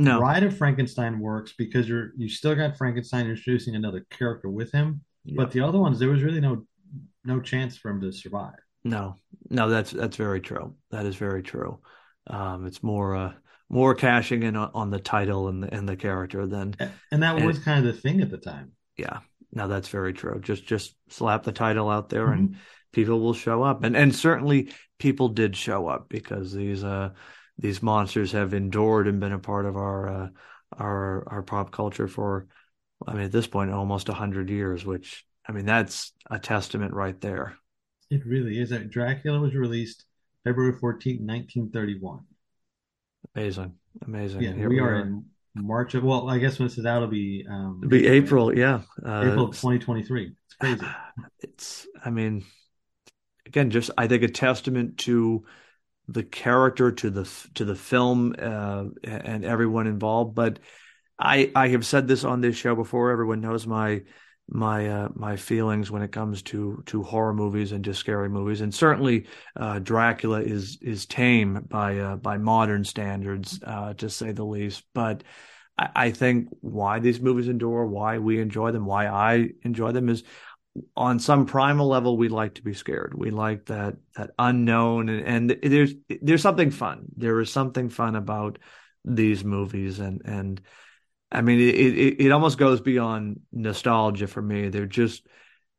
No. 0.00 0.20
Bride 0.20 0.44
of 0.44 0.56
Frankenstein 0.56 1.18
works 1.18 1.54
because 1.58 1.88
you're 1.88 2.12
you 2.16 2.28
still 2.28 2.54
got 2.54 2.76
Frankenstein 2.76 3.28
introducing 3.28 3.74
another 3.74 4.06
character 4.10 4.48
with 4.48 4.70
him, 4.70 5.00
yeah. 5.24 5.34
but 5.36 5.50
the 5.50 5.60
other 5.60 5.78
ones 5.78 5.98
there 5.98 6.08
was 6.08 6.22
really 6.22 6.40
no 6.40 6.64
no 7.24 7.40
chance 7.40 7.76
for 7.76 7.90
him 7.90 8.00
to 8.00 8.12
survive. 8.12 8.54
No, 8.84 9.16
no, 9.50 9.68
that's 9.68 9.90
that's 9.90 10.16
very 10.16 10.40
true. 10.40 10.74
That 10.90 11.06
is 11.06 11.16
very 11.16 11.42
true. 11.42 11.80
Um, 12.26 12.66
it's 12.66 12.82
more 12.82 13.16
uh, 13.16 13.32
more 13.68 13.94
cashing 13.94 14.42
in 14.42 14.56
on, 14.56 14.70
on, 14.74 14.90
the 14.90 15.00
title 15.00 15.48
and 15.48 15.62
the, 15.62 15.74
and 15.74 15.88
the 15.88 15.96
character 15.96 16.46
than, 16.46 16.74
and 17.10 17.22
that 17.22 17.36
and 17.36 17.46
was 17.46 17.58
kind 17.58 17.84
of 17.84 17.94
the 17.94 18.00
thing 18.00 18.20
at 18.20 18.30
the 18.30 18.38
time. 18.38 18.72
Yeah, 18.96 19.20
no, 19.52 19.68
that's 19.68 19.88
very 19.88 20.12
true. 20.12 20.40
Just 20.40 20.66
just 20.66 20.94
slap 21.08 21.42
the 21.42 21.52
title 21.52 21.88
out 21.88 22.08
there, 22.08 22.26
mm-hmm. 22.26 22.38
and 22.38 22.56
people 22.92 23.20
will 23.20 23.34
show 23.34 23.62
up, 23.62 23.84
and 23.84 23.96
and 23.96 24.14
certainly 24.14 24.72
people 24.98 25.28
did 25.28 25.56
show 25.56 25.86
up 25.86 26.08
because 26.08 26.52
these 26.52 26.84
uh 26.84 27.10
these 27.58 27.82
monsters 27.82 28.32
have 28.32 28.54
endured 28.54 29.08
and 29.08 29.20
been 29.20 29.32
a 29.32 29.38
part 29.38 29.66
of 29.66 29.76
our 29.76 30.08
uh, 30.08 30.28
our 30.72 31.28
our 31.28 31.42
pop 31.42 31.70
culture 31.70 32.08
for 32.08 32.46
I 33.06 33.14
mean 33.14 33.24
at 33.24 33.32
this 33.32 33.46
point 33.46 33.72
almost 33.72 34.08
100 34.08 34.50
years 34.50 34.84
which 34.84 35.24
I 35.46 35.52
mean 35.52 35.66
that's 35.66 36.12
a 36.30 36.38
testament 36.38 36.94
right 36.94 37.20
there. 37.20 37.56
It 38.10 38.24
really 38.24 38.60
is. 38.60 38.70
That 38.70 38.90
Dracula 38.90 39.40
was 39.40 39.54
released 39.54 40.04
February 40.44 40.72
14, 40.72 41.26
1931. 41.26 42.20
Amazing. 43.34 43.74
Amazing. 44.06 44.42
Yeah, 44.42 44.54
we, 44.54 44.66
we 44.66 44.80
are, 44.80 44.94
are, 44.94 45.00
in 45.00 45.24
March 45.54 45.94
of 45.94 46.04
well, 46.04 46.28
I 46.28 46.38
guess 46.38 46.58
when 46.58 46.68
this 46.68 46.78
is 46.78 46.86
out 46.86 46.98
it'll 46.98 47.08
be 47.08 47.44
um 47.48 47.80
it'll 47.82 47.90
be 47.90 48.06
April, 48.06 48.56
yeah. 48.56 48.82
Uh, 49.04 49.24
April 49.26 49.44
of 49.46 49.50
2023. 49.56 50.32
It's 50.46 50.54
crazy. 50.54 50.86
It's 51.40 51.86
I 52.04 52.10
mean 52.10 52.44
again 53.44 53.70
just 53.70 53.90
I 53.98 54.06
think 54.06 54.22
a 54.22 54.28
testament 54.28 54.98
to 54.98 55.44
the 56.06 56.22
character 56.22 56.92
to 56.92 57.10
the 57.10 57.48
to 57.54 57.64
the 57.64 57.74
film 57.74 58.34
uh, 58.38 58.84
and 59.04 59.44
everyone 59.44 59.86
involved. 59.86 60.34
But 60.34 60.60
I 61.18 61.50
I 61.54 61.68
have 61.68 61.84
said 61.84 62.06
this 62.06 62.24
on 62.24 62.40
this 62.40 62.56
show 62.56 62.74
before. 62.74 63.10
Everyone 63.10 63.40
knows 63.40 63.66
my 63.66 64.02
my 64.48 64.88
uh, 64.88 65.08
my 65.14 65.36
feelings 65.36 65.90
when 65.90 66.02
it 66.02 66.12
comes 66.12 66.42
to 66.42 66.82
to 66.86 67.02
horror 67.02 67.34
movies 67.34 67.72
and 67.72 67.84
to 67.84 67.94
scary 67.94 68.28
movies, 68.28 68.60
and 68.60 68.74
certainly 68.74 69.26
uh, 69.56 69.78
Dracula 69.78 70.40
is 70.40 70.78
is 70.80 71.06
tame 71.06 71.66
by 71.68 71.98
uh, 71.98 72.16
by 72.16 72.38
modern 72.38 72.84
standards, 72.84 73.60
uh, 73.64 73.94
to 73.94 74.08
say 74.08 74.32
the 74.32 74.44
least. 74.44 74.84
But 74.94 75.22
I, 75.76 75.88
I 75.94 76.10
think 76.10 76.48
why 76.60 76.98
these 76.98 77.20
movies 77.20 77.48
endure, 77.48 77.86
why 77.86 78.18
we 78.18 78.40
enjoy 78.40 78.72
them, 78.72 78.86
why 78.86 79.06
I 79.06 79.50
enjoy 79.62 79.92
them 79.92 80.08
is 80.08 80.24
on 80.96 81.18
some 81.18 81.46
primal 81.46 81.88
level 81.88 82.16
we 82.16 82.28
like 82.28 82.54
to 82.54 82.62
be 82.62 82.74
scared. 82.74 83.14
We 83.16 83.30
like 83.30 83.66
that 83.66 83.96
that 84.16 84.30
unknown 84.38 85.08
and, 85.08 85.50
and 85.50 85.72
there's 85.72 85.92
there's 86.22 86.42
something 86.42 86.70
fun. 86.70 87.06
There 87.16 87.40
is 87.40 87.50
something 87.50 87.88
fun 87.88 88.16
about 88.16 88.58
these 89.04 89.44
movies. 89.44 89.98
And 89.98 90.22
and 90.24 90.60
i 91.32 91.40
mean 91.40 91.60
it 91.60 91.74
it, 91.74 92.20
it 92.26 92.32
almost 92.32 92.58
goes 92.58 92.80
beyond 92.80 93.40
nostalgia 93.52 94.26
for 94.26 94.42
me. 94.42 94.68
They're 94.68 94.86
just 94.86 95.26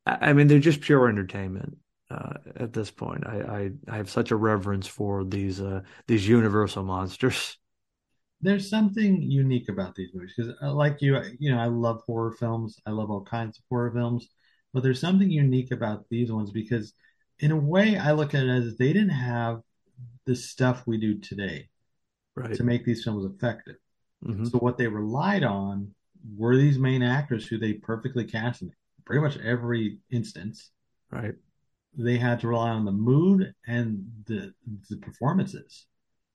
i 0.06 0.32
mean 0.32 0.46
they're 0.46 0.58
just 0.58 0.80
pure 0.80 1.08
entertainment 1.08 1.76
uh, 2.10 2.34
at 2.56 2.72
this 2.72 2.90
point. 2.90 3.26
I, 3.26 3.40
I 3.40 3.70
i 3.92 3.96
have 3.96 4.10
such 4.10 4.30
a 4.30 4.36
reverence 4.36 4.86
for 4.86 5.24
these 5.24 5.60
uh 5.60 5.82
these 6.06 6.26
universal 6.28 6.82
monsters. 6.82 7.56
There's 8.42 8.70
something 8.70 9.20
unique 9.20 9.68
about 9.68 9.94
these 9.94 10.08
movies 10.14 10.32
because 10.34 10.54
uh, 10.62 10.72
like 10.72 11.02
you 11.02 11.20
you 11.38 11.52
know 11.52 11.60
i 11.60 11.66
love 11.66 12.02
horror 12.06 12.32
films. 12.32 12.78
I 12.86 12.90
love 12.90 13.10
all 13.10 13.22
kinds 13.22 13.58
of 13.58 13.64
horror 13.68 13.92
films. 13.92 14.28
But 14.72 14.82
there's 14.82 15.00
something 15.00 15.30
unique 15.30 15.72
about 15.72 16.08
these 16.10 16.30
ones 16.30 16.50
because, 16.50 16.92
in 17.40 17.50
a 17.50 17.56
way, 17.56 17.96
I 17.96 18.12
look 18.12 18.34
at 18.34 18.44
it 18.44 18.50
as 18.50 18.76
they 18.76 18.92
didn't 18.92 19.08
have 19.10 19.62
the 20.26 20.36
stuff 20.36 20.86
we 20.86 20.98
do 20.98 21.18
today 21.18 21.68
right. 22.36 22.54
to 22.54 22.62
make 22.62 22.84
these 22.84 23.02
films 23.02 23.24
effective. 23.24 23.76
Mm-hmm. 24.24 24.46
So 24.46 24.58
what 24.58 24.78
they 24.78 24.86
relied 24.86 25.44
on 25.44 25.94
were 26.36 26.56
these 26.56 26.78
main 26.78 27.02
actors 27.02 27.46
who 27.46 27.58
they 27.58 27.74
perfectly 27.74 28.24
cast 28.24 28.62
in 28.62 28.72
pretty 29.04 29.22
much 29.22 29.38
every 29.38 29.98
instance. 30.10 30.70
Right. 31.10 31.34
They 31.96 32.18
had 32.18 32.40
to 32.40 32.48
rely 32.48 32.70
on 32.70 32.84
the 32.84 32.92
mood 32.92 33.52
and 33.66 34.06
the 34.26 34.54
the 34.88 34.96
performances. 34.98 35.86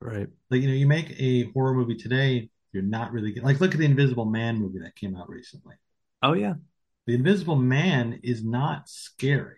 Right. 0.02 0.28
Like 0.50 0.62
you 0.62 0.68
know, 0.68 0.74
you 0.74 0.88
make 0.88 1.16
a 1.20 1.52
horror 1.52 1.74
movie 1.74 1.96
today, 1.96 2.50
you're 2.74 2.84
not 2.84 3.14
really 3.14 3.34
like 3.36 3.62
look 3.62 3.74
at 3.74 3.80
the 3.80 3.86
Invisible 3.86 4.26
Man 4.26 4.58
movie 4.58 4.80
that 4.80 4.96
came 4.96 5.16
out 5.16 5.30
recently. 5.30 5.76
Oh 6.22 6.34
yeah. 6.34 6.56
The 7.08 7.16
Invisible 7.16 7.56
Man 7.56 8.20
is 8.24 8.44
not 8.44 8.90
scary. 8.90 9.58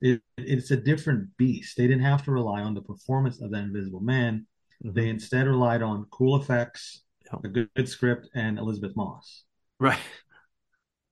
It, 0.00 0.22
it's 0.38 0.70
a 0.70 0.76
different 0.76 1.36
beast. 1.36 1.76
They 1.76 1.86
didn't 1.86 2.04
have 2.04 2.24
to 2.24 2.30
rely 2.30 2.62
on 2.62 2.74
the 2.74 2.80
performance 2.80 3.42
of 3.42 3.50
that 3.50 3.64
Invisible 3.64 4.00
Man. 4.00 4.46
Mhm. 4.84 4.94
They 4.94 5.08
instead 5.08 5.46
relied 5.46 5.82
on 5.82 6.06
cool 6.10 6.40
effects, 6.40 7.02
a 7.44 7.48
good, 7.48 7.68
good 7.74 7.88
script, 7.88 8.28
and 8.34 8.58
Elisabeth 8.58 8.96
Moss. 8.96 9.44
Right. 9.80 9.98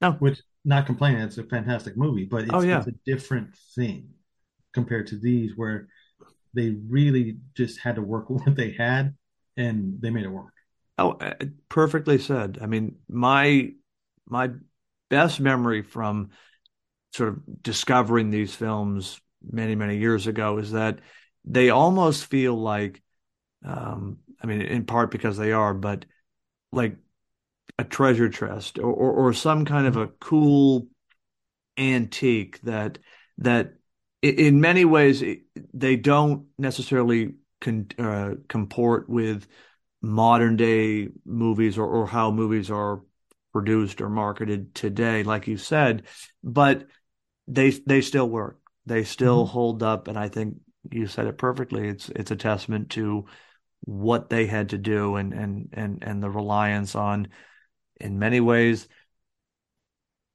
No. 0.01 0.13
Which, 0.19 0.41
not 0.65 0.87
complaining, 0.87 1.21
it's 1.23 1.39
a 1.39 1.45
fantastic 1.45 1.97
movie, 1.97 2.25
but 2.25 2.45
it's, 2.45 2.53
Oh, 2.55 2.61
yeah. 2.61 2.79
it's 2.79 2.89
a 2.89 2.95
different 3.05 3.55
thing 3.75 4.11
compared 4.73 5.07
to 5.09 5.17
these, 5.19 5.57
where 5.57 5.89
they 6.55 6.77
really 6.89 7.39
just 7.55 7.81
had 7.81 7.97
to 7.97 8.03
work 8.03 8.31
with 8.31 8.43
what 8.47 8.57
they 8.57 8.73
had, 8.73 9.15
and 9.57 10.01
they 10.01 10.11
made 10.11 10.25
it 10.25 10.29
work. 10.31 10.53
Oh, 10.99 11.13
uh, 11.13 11.35
perfectly 11.69 12.19
said. 12.19 12.59
I 12.63 12.67
mean, 12.67 12.97
my 13.09 13.73
my 14.29 14.51
best 15.11 15.41
memory 15.41 15.83
from 15.83 16.31
sort 17.13 17.31
of 17.31 17.63
discovering 17.63 18.31
these 18.31 18.55
films 18.55 19.21
many, 19.51 19.75
many 19.75 19.99
years 19.99 20.27
ago 20.27 20.59
is 20.59 20.73
that 20.73 21.01
they 21.45 21.71
almost 21.71 22.27
feel 22.27 22.55
like, 22.55 23.03
um, 23.67 24.19
I 24.43 24.47
mean, 24.47 24.63
in 24.63 24.87
part 24.87 25.11
because 25.13 25.37
they 25.39 25.53
are, 25.53 25.75
but 25.75 26.07
like 26.73 26.97
a 27.79 27.85
treasure 27.85 28.29
chest 28.29 28.79
or, 28.79 28.93
or, 28.93 29.13
or 29.13 29.33
some 29.35 29.65
kind 29.65 29.87
of 29.87 29.97
a 29.97 30.09
cool 30.09 30.89
antique 31.79 32.61
that 32.63 32.99
that 33.39 33.75
in 34.23 34.61
many 34.61 34.85
ways 34.85 35.23
they 35.75 35.97
don't 35.97 36.47
necessarily 36.59 37.35
con, 37.61 37.87
uh, 37.99 38.33
comport 38.49 39.09
with 39.09 39.47
modern 40.03 40.57
day 40.57 41.09
movies 41.25 41.79
or, 41.79 41.87
or 41.87 42.07
how 42.07 42.31
movies 42.31 42.71
are 42.71 43.03
produced 43.53 44.01
or 44.01 44.09
marketed 44.11 44.75
today, 44.75 45.23
like 45.23 45.47
you 45.47 45.57
said, 45.57 46.05
but 46.45 46.87
they 47.49 47.71
they 47.71 48.01
still 48.01 48.29
work. 48.29 48.59
They 48.87 49.05
still 49.05 49.47
Mhm. 49.47 49.51
hold 49.51 49.83
up, 49.83 50.09
and 50.09 50.19
I 50.19 50.29
think 50.29 50.59
you 50.91 51.07
said 51.07 51.27
it 51.27 51.39
perfectly. 51.39 51.89
It's 51.89 52.09
it's 52.11 52.31
a 52.31 52.37
testament 52.37 52.91
to 52.91 53.27
what 53.81 54.29
they 54.31 54.47
had 54.47 54.71
to 54.71 54.79
do 54.79 55.17
and 55.17 55.33
and 55.33 55.69
and 55.73 56.03
and 56.03 56.23
the 56.23 56.31
reliance 56.31 56.95
on, 56.95 57.29
in 58.01 58.19
many 58.19 58.41
ways, 58.41 58.89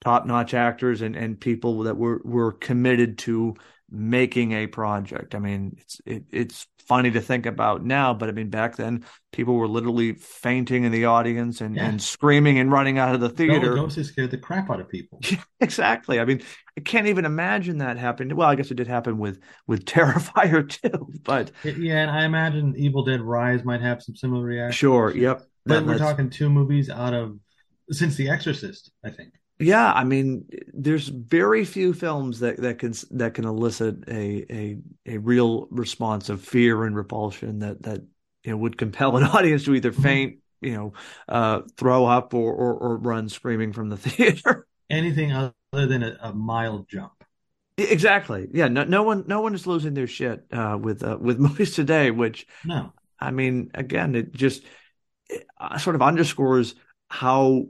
top-notch 0.03 0.53
actors 0.53 1.01
and 1.01 1.15
and 1.15 1.39
people 1.39 1.83
that 1.83 1.97
were 1.97 2.21
were 2.23 2.51
committed 2.53 3.17
to 3.19 3.55
making 3.89 4.53
a 4.53 4.67
project. 4.67 5.35
I 5.35 5.39
mean, 5.39 5.75
it's 5.77 6.01
it, 6.05 6.23
it's 6.31 6.67
funny 6.81 7.11
to 7.11 7.21
think 7.21 7.45
about 7.45 7.83
now, 7.85 8.13
but 8.13 8.27
I 8.29 8.31
mean 8.33 8.49
back 8.49 8.75
then 8.75 9.05
people 9.31 9.55
were 9.55 9.67
literally 9.67 10.13
fainting 10.13 10.83
in 10.83 10.91
the 10.91 11.05
audience 11.05 11.61
and 11.61 11.75
Yeah. 11.75 11.85
and 11.87 12.01
screaming 12.01 12.59
and 12.59 12.71
running 12.71 12.97
out 12.97 13.15
of 13.15 13.21
the 13.21 13.29
theater. 13.29 13.75
Lugosi 13.75 14.03
scared 14.05 14.31
the 14.31 14.37
crap 14.37 14.69
out 14.69 14.79
of 14.79 14.89
people. 14.89 15.19
Exactly. 15.61 16.19
I 16.19 16.25
mean, 16.25 16.41
I 16.75 16.81
can't 16.81 17.05
even 17.05 17.23
imagine 17.23 17.77
that 17.77 17.97
happened. 17.97 18.33
Well, 18.33 18.49
I 18.49 18.55
guess 18.55 18.71
it 18.71 18.75
did 18.75 18.87
happen 18.87 19.17
with 19.19 19.39
with 19.67 19.85
Terrifier 19.93 20.67
too, 20.67 21.07
but 21.23 21.51
It- 21.63 21.77
yeah, 21.77 22.01
and 22.01 22.11
I 22.11 22.25
imagine 22.25 22.73
Evil 22.77 23.03
Dead 23.03 23.21
Rise 23.21 23.63
might 23.63 23.81
have 23.81 24.01
some 24.01 24.15
similar 24.15 24.43
reactions. 24.43 24.75
sure, 24.75 25.15
yep. 25.15 25.43
But 25.65 25.73
That- 25.75 25.85
we're 25.85 25.91
that's- 25.93 26.09
talking 26.09 26.29
two 26.29 26.49
movies 26.49 26.89
out 26.89 27.13
of 27.13 27.37
since 27.91 28.15
The 28.15 28.29
Exorcist, 28.29 28.91
I 29.05 29.09
think. 29.11 29.33
Yeah, 29.61 29.91
I 29.93 30.03
mean, 30.03 30.47
there's 30.73 31.07
very 31.07 31.65
few 31.65 31.93
films 31.93 32.39
that 32.39 32.57
that 32.57 32.79
can 32.79 32.93
that 33.11 33.33
can 33.33 33.45
elicit 33.45 34.07
a 34.07 34.45
a 34.53 34.77
a 35.05 35.17
real 35.17 35.67
response 35.71 36.29
of 36.29 36.41
fear 36.41 36.83
and 36.85 36.95
repulsion 36.95 37.59
that 37.59 37.83
that 37.83 38.01
you 38.43 38.51
know 38.51 38.57
would 38.57 38.77
compel 38.77 39.17
an 39.17 39.23
audience 39.25 39.65
to 39.65 39.75
either 39.75 39.91
Mhm. 39.91 40.01
faint, 40.01 40.39
you 40.61 40.73
know, 40.73 40.93
uh, 41.29 41.61
throw 41.77 42.05
up 42.05 42.33
or, 42.33 42.53
or 42.53 42.73
or 42.73 42.97
run 42.97 43.29
screaming 43.29 43.73
from 43.73 43.89
the 43.89 43.97
theater. 43.97 44.67
Anything 44.89 45.31
other 45.31 45.53
than 45.73 46.03
a, 46.03 46.17
a 46.21 46.33
mild 46.33 46.87
jump. 46.87 47.23
Exactly. 47.77 48.47
Yeah. 48.53 48.67
No, 48.67 48.83
no 48.83 49.03
one, 49.03 49.23
no 49.27 49.41
one 49.41 49.55
is 49.55 49.65
losing 49.65 49.93
their 49.93 50.07
shit 50.07 50.45
uh, 50.51 50.77
with 50.79 51.03
uh, 51.03 51.17
with 51.19 51.39
movies 51.39 51.73
today. 51.73 52.11
Which 52.11 52.45
No. 52.63 52.93
I 53.19 53.31
mean, 53.31 53.71
again, 53.73 54.15
it 54.15 54.33
just 54.33 54.63
it, 55.29 55.47
uh, 55.59 55.77
sort 55.77 55.95
of 55.95 56.01
underscores 56.01 56.75
how 57.09 57.67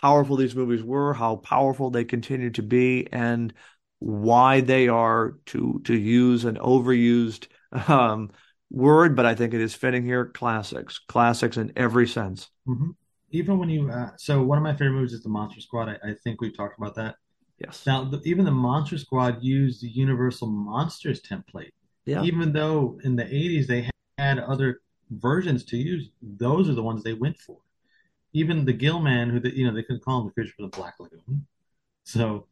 powerful 0.00 0.36
these 0.36 0.54
movies 0.54 0.82
were, 0.82 1.14
how 1.14 1.36
powerful 1.36 1.90
they 1.90 2.04
continue 2.04 2.50
to 2.50 2.62
be, 2.62 3.08
and 3.12 3.52
why 3.98 4.60
they 4.60 4.88
are 4.88 5.34
to 5.46 5.80
to 5.84 5.94
use 5.94 6.44
an 6.44 6.56
overused 6.56 7.48
um, 7.88 8.30
word, 8.70 9.16
but 9.16 9.26
I 9.26 9.34
think 9.34 9.54
it 9.54 9.60
is 9.60 9.74
fitting 9.74 10.04
here. 10.04 10.26
Classics, 10.26 10.98
classics 10.98 11.56
in 11.56 11.72
every 11.76 12.06
sense. 12.06 12.50
hmm 12.66 12.90
Even 13.32 13.58
when 13.58 13.68
you, 13.68 13.90
uh, 13.90 14.10
so 14.16 14.42
one 14.42 14.58
of 14.58 14.64
my 14.64 14.72
favorite 14.72 14.92
movies 14.92 15.12
is 15.12 15.22
The 15.22 15.28
Monster 15.28 15.60
Squad. 15.60 15.88
I, 15.88 16.10
I 16.10 16.14
think 16.24 16.40
we've 16.40 16.56
talked 16.56 16.78
about 16.78 16.94
that. 16.96 17.16
Yes. 17.58 17.82
Now, 17.86 18.04
the, 18.04 18.20
even 18.24 18.44
the 18.44 18.50
Monster 18.50 18.98
Squad 18.98 19.42
used 19.42 19.82
the 19.82 19.88
Universal 19.88 20.48
Monsters 20.48 21.20
template. 21.22 21.70
Yeah. 22.06 22.22
Even 22.24 22.52
though 22.52 22.98
in 23.04 23.16
the 23.16 23.24
80s 23.24 23.66
they 23.66 23.88
had 24.18 24.38
other 24.38 24.80
versions 25.10 25.64
to 25.66 25.76
use, 25.76 26.10
those 26.22 26.68
are 26.68 26.74
the 26.74 26.82
ones 26.82 27.02
they 27.02 27.14
went 27.14 27.38
for. 27.38 27.58
Even 28.32 28.64
the 28.64 28.72
Gill 28.72 29.00
Man, 29.00 29.30
who 29.30 29.40
the, 29.40 29.56
you 29.56 29.66
know 29.66 29.74
they 29.74 29.82
could 29.82 30.02
call 30.02 30.20
him 30.20 30.26
the 30.26 30.32
creature 30.32 30.52
from 30.56 30.66
the 30.70 30.76
Black 30.76 30.94
Lagoon. 30.98 31.46
So 32.04 32.46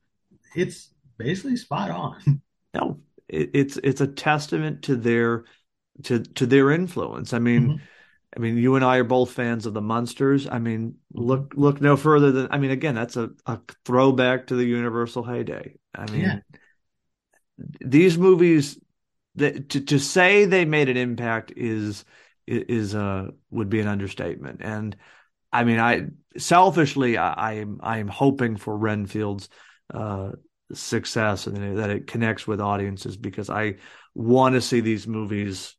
it's 0.54 0.90
basically 1.18 1.56
spot 1.56 1.90
on. 1.90 2.42
No, 2.74 3.00
it, 3.28 3.50
it's 3.54 3.76
it's 3.78 4.00
a 4.00 4.06
testament 4.06 4.82
to 4.84 4.96
their 4.96 5.44
to 6.04 6.20
to 6.22 6.46
their 6.46 6.70
influence. 6.72 7.32
I 7.32 7.38
mean. 7.38 7.76
Mhm. 7.76 7.80
I 8.36 8.40
mean, 8.40 8.58
you 8.58 8.76
and 8.76 8.84
I 8.84 8.98
are 8.98 9.04
both 9.04 9.32
fans 9.32 9.66
of 9.66 9.74
the 9.74 9.80
Munsters. 9.80 10.48
I 10.48 10.58
mean, 10.58 10.96
Mm-hmm. 11.14 11.28
look 11.28 11.54
look 11.56 11.80
no 11.80 11.96
further 11.96 12.32
than 12.32 12.48
I 12.52 12.58
mean, 12.58 12.70
again, 12.72 12.94
that's 12.94 13.16
a, 13.16 13.30
a 13.46 13.58
throwback 13.86 14.48
to 14.48 14.56
the 14.56 14.64
Universal 14.66 15.24
heyday. 15.24 15.76
I 15.94 16.06
mean, 16.06 16.22
Yeah. 16.22 16.40
these 17.80 18.18
movies 18.18 18.78
that 19.36 19.68
to, 19.70 19.80
to 19.80 19.98
say 19.98 20.44
they 20.44 20.64
made 20.64 20.88
an 20.88 20.96
impact 20.96 21.52
is 21.56 22.04
is 22.46 22.94
uh 22.94 23.28
would 23.50 23.68
be 23.68 23.80
an 23.80 23.88
understatement. 23.88 24.60
And 24.62 24.96
I 25.52 25.64
mean, 25.64 25.80
I 25.80 26.06
selfishly 26.36 27.16
I, 27.16 27.54
am 27.54 27.80
I 27.82 27.98
am 27.98 28.08
hoping 28.08 28.56
for 28.56 28.76
Renfield's 28.76 29.48
uh 29.92 30.32
success 30.74 31.46
and 31.46 31.78
that 31.78 31.88
it 31.90 32.06
connects 32.06 32.46
with 32.46 32.60
audiences 32.60 33.16
because 33.16 33.48
I 33.48 33.76
want 34.14 34.54
to 34.54 34.60
see 34.60 34.80
these 34.80 35.06
movies 35.06 35.74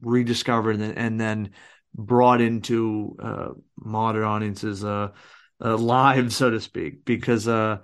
rediscovered 0.00 0.76
and 0.76 0.96
and 0.96 1.20
then 1.20 1.50
brought 1.94 2.40
into 2.40 3.16
uh, 3.20 3.48
modern 3.76 4.24
audiences' 4.24 4.84
uh, 4.84 5.08
uh, 5.60 6.28
so 6.28 6.50
to 6.50 6.60
speak, 6.60 7.04
because 7.04 7.48
uh, 7.48 7.78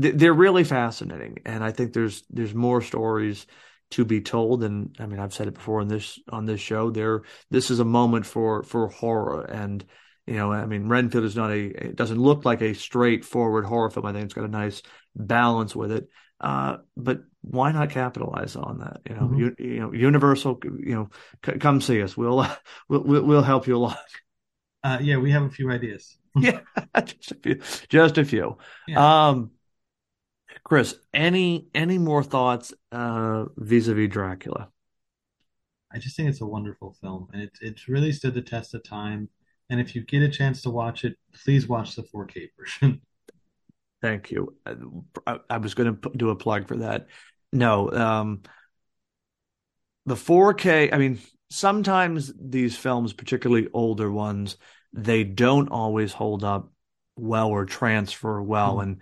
th- 0.00 0.14
they're 0.14 0.32
really 0.32 0.64
fascinating, 0.64 1.38
and 1.44 1.62
I 1.62 1.72
think 1.72 1.92
there's 1.92 2.24
there's 2.30 2.54
more 2.54 2.80
stories 2.80 3.46
to 3.92 4.04
be 4.04 4.20
told. 4.20 4.64
And 4.64 4.94
I 4.98 5.06
mean, 5.06 5.20
I've 5.20 5.34
said 5.34 5.48
it 5.48 5.54
before 5.54 5.80
in 5.80 5.88
this 5.88 6.18
on 6.30 6.46
this 6.46 6.60
show. 6.60 6.90
There, 6.90 7.22
this 7.50 7.70
is 7.70 7.80
a 7.80 7.84
moment 7.84 8.26
for 8.26 8.62
for 8.62 8.88
horror, 8.88 9.42
and 9.44 9.84
you 10.26 10.34
know, 10.34 10.52
I 10.52 10.66
mean, 10.66 10.88
Renfield 10.88 11.24
is 11.24 11.36
not 11.36 11.50
a 11.50 11.66
it 11.88 11.96
doesn't 11.96 12.20
look 12.20 12.44
like 12.44 12.62
a 12.62 12.74
straightforward 12.74 13.64
horror 13.64 13.90
film. 13.90 14.06
I 14.06 14.12
think 14.12 14.24
it's 14.24 14.34
got 14.34 14.44
a 14.44 14.48
nice 14.48 14.82
balance 15.14 15.74
with 15.76 15.92
it. 15.92 16.08
Uh, 16.40 16.78
but 16.96 17.20
why 17.40 17.72
not 17.72 17.90
capitalize 17.90 18.56
on 18.56 18.80
that? 18.80 19.00
You 19.08 19.14
know, 19.14 19.22
Mhm. 19.28 19.38
you, 19.38 19.56
you 19.58 19.80
know, 19.80 19.92
Universal. 19.92 20.60
You 20.64 20.94
know, 20.94 21.10
c- 21.44 21.58
come 21.58 21.80
see 21.80 22.02
us. 22.02 22.16
We'll 22.16 22.46
we'll 22.88 23.02
we'll 23.04 23.22
we'll 23.24 23.42
help 23.42 23.66
you 23.66 23.76
along. 23.76 23.96
Uh, 24.82 24.98
yeah, 25.00 25.16
we 25.16 25.30
have 25.30 25.42
a 25.44 25.50
few 25.50 25.70
ideas. 25.70 26.16
yeah, 26.36 26.60
just 27.04 27.32
a 27.32 27.34
few, 27.36 27.60
just 27.88 28.18
a 28.18 28.24
few. 28.24 28.58
Yeah. 28.86 29.28
Um, 29.28 29.50
Chris, 30.66 30.96
any 31.14 31.68
any 31.76 31.96
more 31.96 32.24
thoughts 32.24 32.74
uh 32.90 33.44
vis-a-vis 33.56 34.08
Dracula? 34.08 34.68
I 35.92 35.98
just 36.00 36.16
think 36.16 36.28
it's 36.28 36.40
a 36.40 36.46
wonderful 36.46 36.96
film, 37.00 37.28
and 37.32 37.40
it's 37.40 37.60
it's 37.60 37.88
really 37.88 38.10
stood 38.10 38.34
the 38.34 38.42
test 38.42 38.74
of 38.74 38.82
time. 38.82 39.28
And 39.70 39.80
if 39.80 39.94
you 39.94 40.02
get 40.02 40.22
a 40.22 40.28
chance 40.28 40.62
to 40.62 40.70
watch 40.70 41.04
it, 41.04 41.16
please 41.32 41.68
watch 41.68 41.94
the 41.94 42.02
4K 42.02 42.50
version. 42.58 43.00
Thank 44.02 44.32
you. 44.32 44.56
I, 45.24 45.38
I 45.48 45.58
was 45.58 45.74
going 45.74 45.96
to 45.96 46.10
do 46.16 46.30
a 46.30 46.36
plug 46.36 46.66
for 46.66 46.78
that. 46.78 47.06
No, 47.52 47.88
um, 47.92 48.42
the 50.04 50.16
4K. 50.16 50.92
I 50.92 50.98
mean, 50.98 51.20
sometimes 51.48 52.32
these 52.36 52.76
films, 52.76 53.12
particularly 53.12 53.68
older 53.72 54.10
ones, 54.10 54.56
they 54.92 55.22
don't 55.22 55.68
always 55.68 56.12
hold 56.12 56.42
up 56.42 56.72
well 57.14 57.50
or 57.50 57.66
transfer 57.66 58.42
well. 58.42 58.78
Mhm. 58.78 58.82
And 58.82 58.96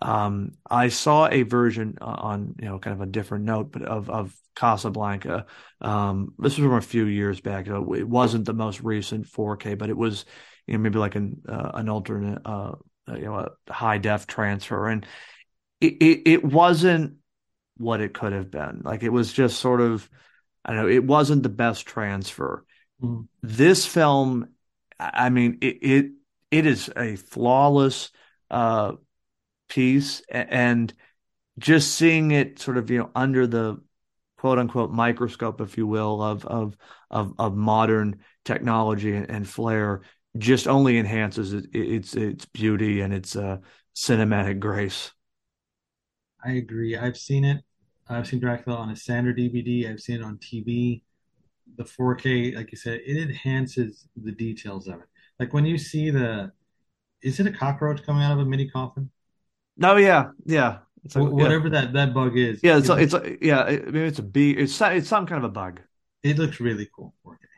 um, 0.00 0.52
I 0.68 0.88
saw 0.88 1.26
a 1.28 1.42
version 1.42 1.96
on, 2.00 2.56
you 2.60 2.66
know, 2.66 2.78
kind 2.78 2.94
of 2.94 3.00
a 3.00 3.10
different 3.10 3.44
note, 3.44 3.72
but 3.72 3.82
of 3.82 4.10
of 4.10 4.34
Casablanca. 4.54 5.46
Um, 5.80 6.34
this 6.38 6.58
was 6.58 6.66
from 6.66 6.74
a 6.74 6.82
few 6.82 7.06
years 7.06 7.40
back. 7.40 7.66
It 7.66 8.08
wasn't 8.08 8.44
the 8.44 8.54
most 8.54 8.80
recent 8.80 9.26
4K, 9.26 9.78
but 9.78 9.88
it 9.88 9.96
was, 9.96 10.26
you 10.66 10.74
know, 10.74 10.80
maybe 10.80 10.98
like 10.98 11.14
an 11.14 11.42
uh, 11.48 11.70
an 11.74 11.88
alternate, 11.88 12.42
uh, 12.44 12.72
you 13.08 13.22
know, 13.22 13.48
a 13.68 13.72
high 13.72 13.98
def 13.98 14.26
transfer, 14.26 14.88
and 14.88 15.06
it, 15.80 15.94
it, 15.94 16.22
it 16.26 16.44
wasn't 16.44 17.16
what 17.78 18.00
it 18.00 18.12
could 18.14 18.32
have 18.32 18.50
been. 18.50 18.82
Like 18.84 19.02
it 19.02 19.10
was 19.10 19.32
just 19.32 19.60
sort 19.60 19.80
of, 19.80 20.08
I 20.64 20.72
don't 20.72 20.82
know, 20.82 20.88
it 20.88 21.04
wasn't 21.04 21.42
the 21.42 21.48
best 21.48 21.86
transfer. 21.86 22.64
Mm-hmm. 23.02 23.22
This 23.42 23.86
film, 23.86 24.48
I 24.98 25.30
mean, 25.30 25.58
it, 25.62 25.78
it 25.82 26.06
it 26.50 26.66
is 26.66 26.90
a 26.96 27.16
flawless 27.16 28.10
uh, 28.50 28.92
piece, 29.68 30.22
and 30.28 30.92
just 31.58 31.94
seeing 31.94 32.30
it 32.30 32.58
sort 32.58 32.76
of 32.76 32.90
you 32.90 32.98
know 32.98 33.10
under 33.14 33.46
the 33.46 33.80
quote 34.38 34.58
unquote 34.58 34.90
microscope, 34.90 35.60
if 35.60 35.76
you 35.76 35.86
will, 35.86 36.22
of 36.22 36.44
of 36.46 36.76
of, 37.10 37.34
of 37.38 37.56
modern 37.56 38.20
technology 38.44 39.14
and, 39.14 39.30
and 39.30 39.48
flair, 39.48 40.02
just 40.38 40.68
only 40.68 40.98
enhances 40.98 41.52
it, 41.52 41.66
its 41.72 42.14
its 42.14 42.46
beauty 42.46 43.00
and 43.00 43.12
its 43.14 43.36
uh, 43.36 43.58
cinematic 43.94 44.60
grace. 44.60 45.12
I 46.44 46.52
agree. 46.52 46.96
I've 46.96 47.16
seen 47.16 47.44
it. 47.44 47.64
I've 48.08 48.26
seen 48.26 48.40
Dracula 48.40 48.78
on 48.78 48.90
a 48.90 48.96
standard 48.96 49.36
DVD. 49.36 49.88
I've 49.88 50.00
seen 50.00 50.16
it 50.20 50.22
on 50.22 50.38
TV. 50.38 51.02
The 51.76 51.84
4K, 51.84 52.54
like 52.54 52.70
you 52.70 52.78
said, 52.78 53.00
it 53.04 53.16
enhances 53.20 54.06
the 54.16 54.32
details 54.32 54.86
of 54.86 55.00
it. 55.00 55.08
Like 55.40 55.52
when 55.52 55.66
you 55.66 55.76
see 55.76 56.10
the, 56.10 56.52
is 57.22 57.40
it 57.40 57.46
a 57.46 57.50
cockroach 57.50 58.02
coming 58.04 58.22
out 58.22 58.32
of 58.32 58.38
a 58.38 58.44
mini 58.44 58.68
coffin? 58.70 59.10
No, 59.76 59.96
yeah, 59.96 60.30
yeah. 60.44 60.78
It's 61.04 61.14
like, 61.14 61.30
whatever 61.30 61.68
yeah. 61.68 61.82
that 61.82 61.92
that 61.92 62.14
bug 62.14 62.36
is. 62.36 62.60
Yeah, 62.62 62.78
it's, 62.78 62.88
it's, 62.88 63.14
yeah. 63.40 63.64
Maybe 63.64 64.00
it's 64.00 64.18
a 64.18 64.22
bee. 64.22 64.52
It's 64.52 64.80
it's 64.80 65.08
some 65.08 65.26
kind 65.26 65.38
of 65.44 65.50
a 65.50 65.52
bug. 65.52 65.80
It 66.22 66.38
looks 66.38 66.58
really 66.58 66.88
cool. 66.94 67.14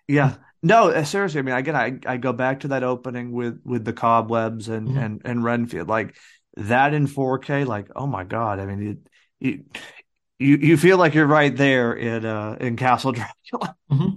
Yeah. 0.07 0.35
No, 0.63 0.91
uh, 0.91 1.05
seriously. 1.05 1.39
I 1.39 1.43
mean, 1.43 1.55
again, 1.55 1.77
I 1.77 1.99
I 2.05 2.17
go 2.17 2.33
back 2.33 2.61
to 2.61 2.69
that 2.69 2.83
opening 2.83 3.33
with 3.33 3.61
with 3.65 3.85
the 3.85 3.93
cobwebs 3.93 4.69
and 4.69 4.89
mm-hmm. 4.89 4.99
and 4.99 5.23
and 5.25 5.45
Renfield. 5.45 5.89
Like 5.89 6.17
that 6.57 6.93
in 6.95 7.07
4K, 7.07 7.67
like 7.67 7.89
oh 7.95 8.07
my 8.07 8.25
god! 8.25 8.59
I 8.59 8.67
mean, 8.67 9.01
it, 9.41 9.49
it, 9.49 9.83
you 10.39 10.57
you 10.57 10.77
feel 10.77 10.99
like 10.99 11.15
you're 11.15 11.27
right 11.27 11.57
there 11.57 11.93
in 11.95 12.25
uh 12.25 12.57
in 12.61 12.77
Castle 12.77 13.13
Dracula. 13.53 13.77
Mm-hmm. 13.91 14.17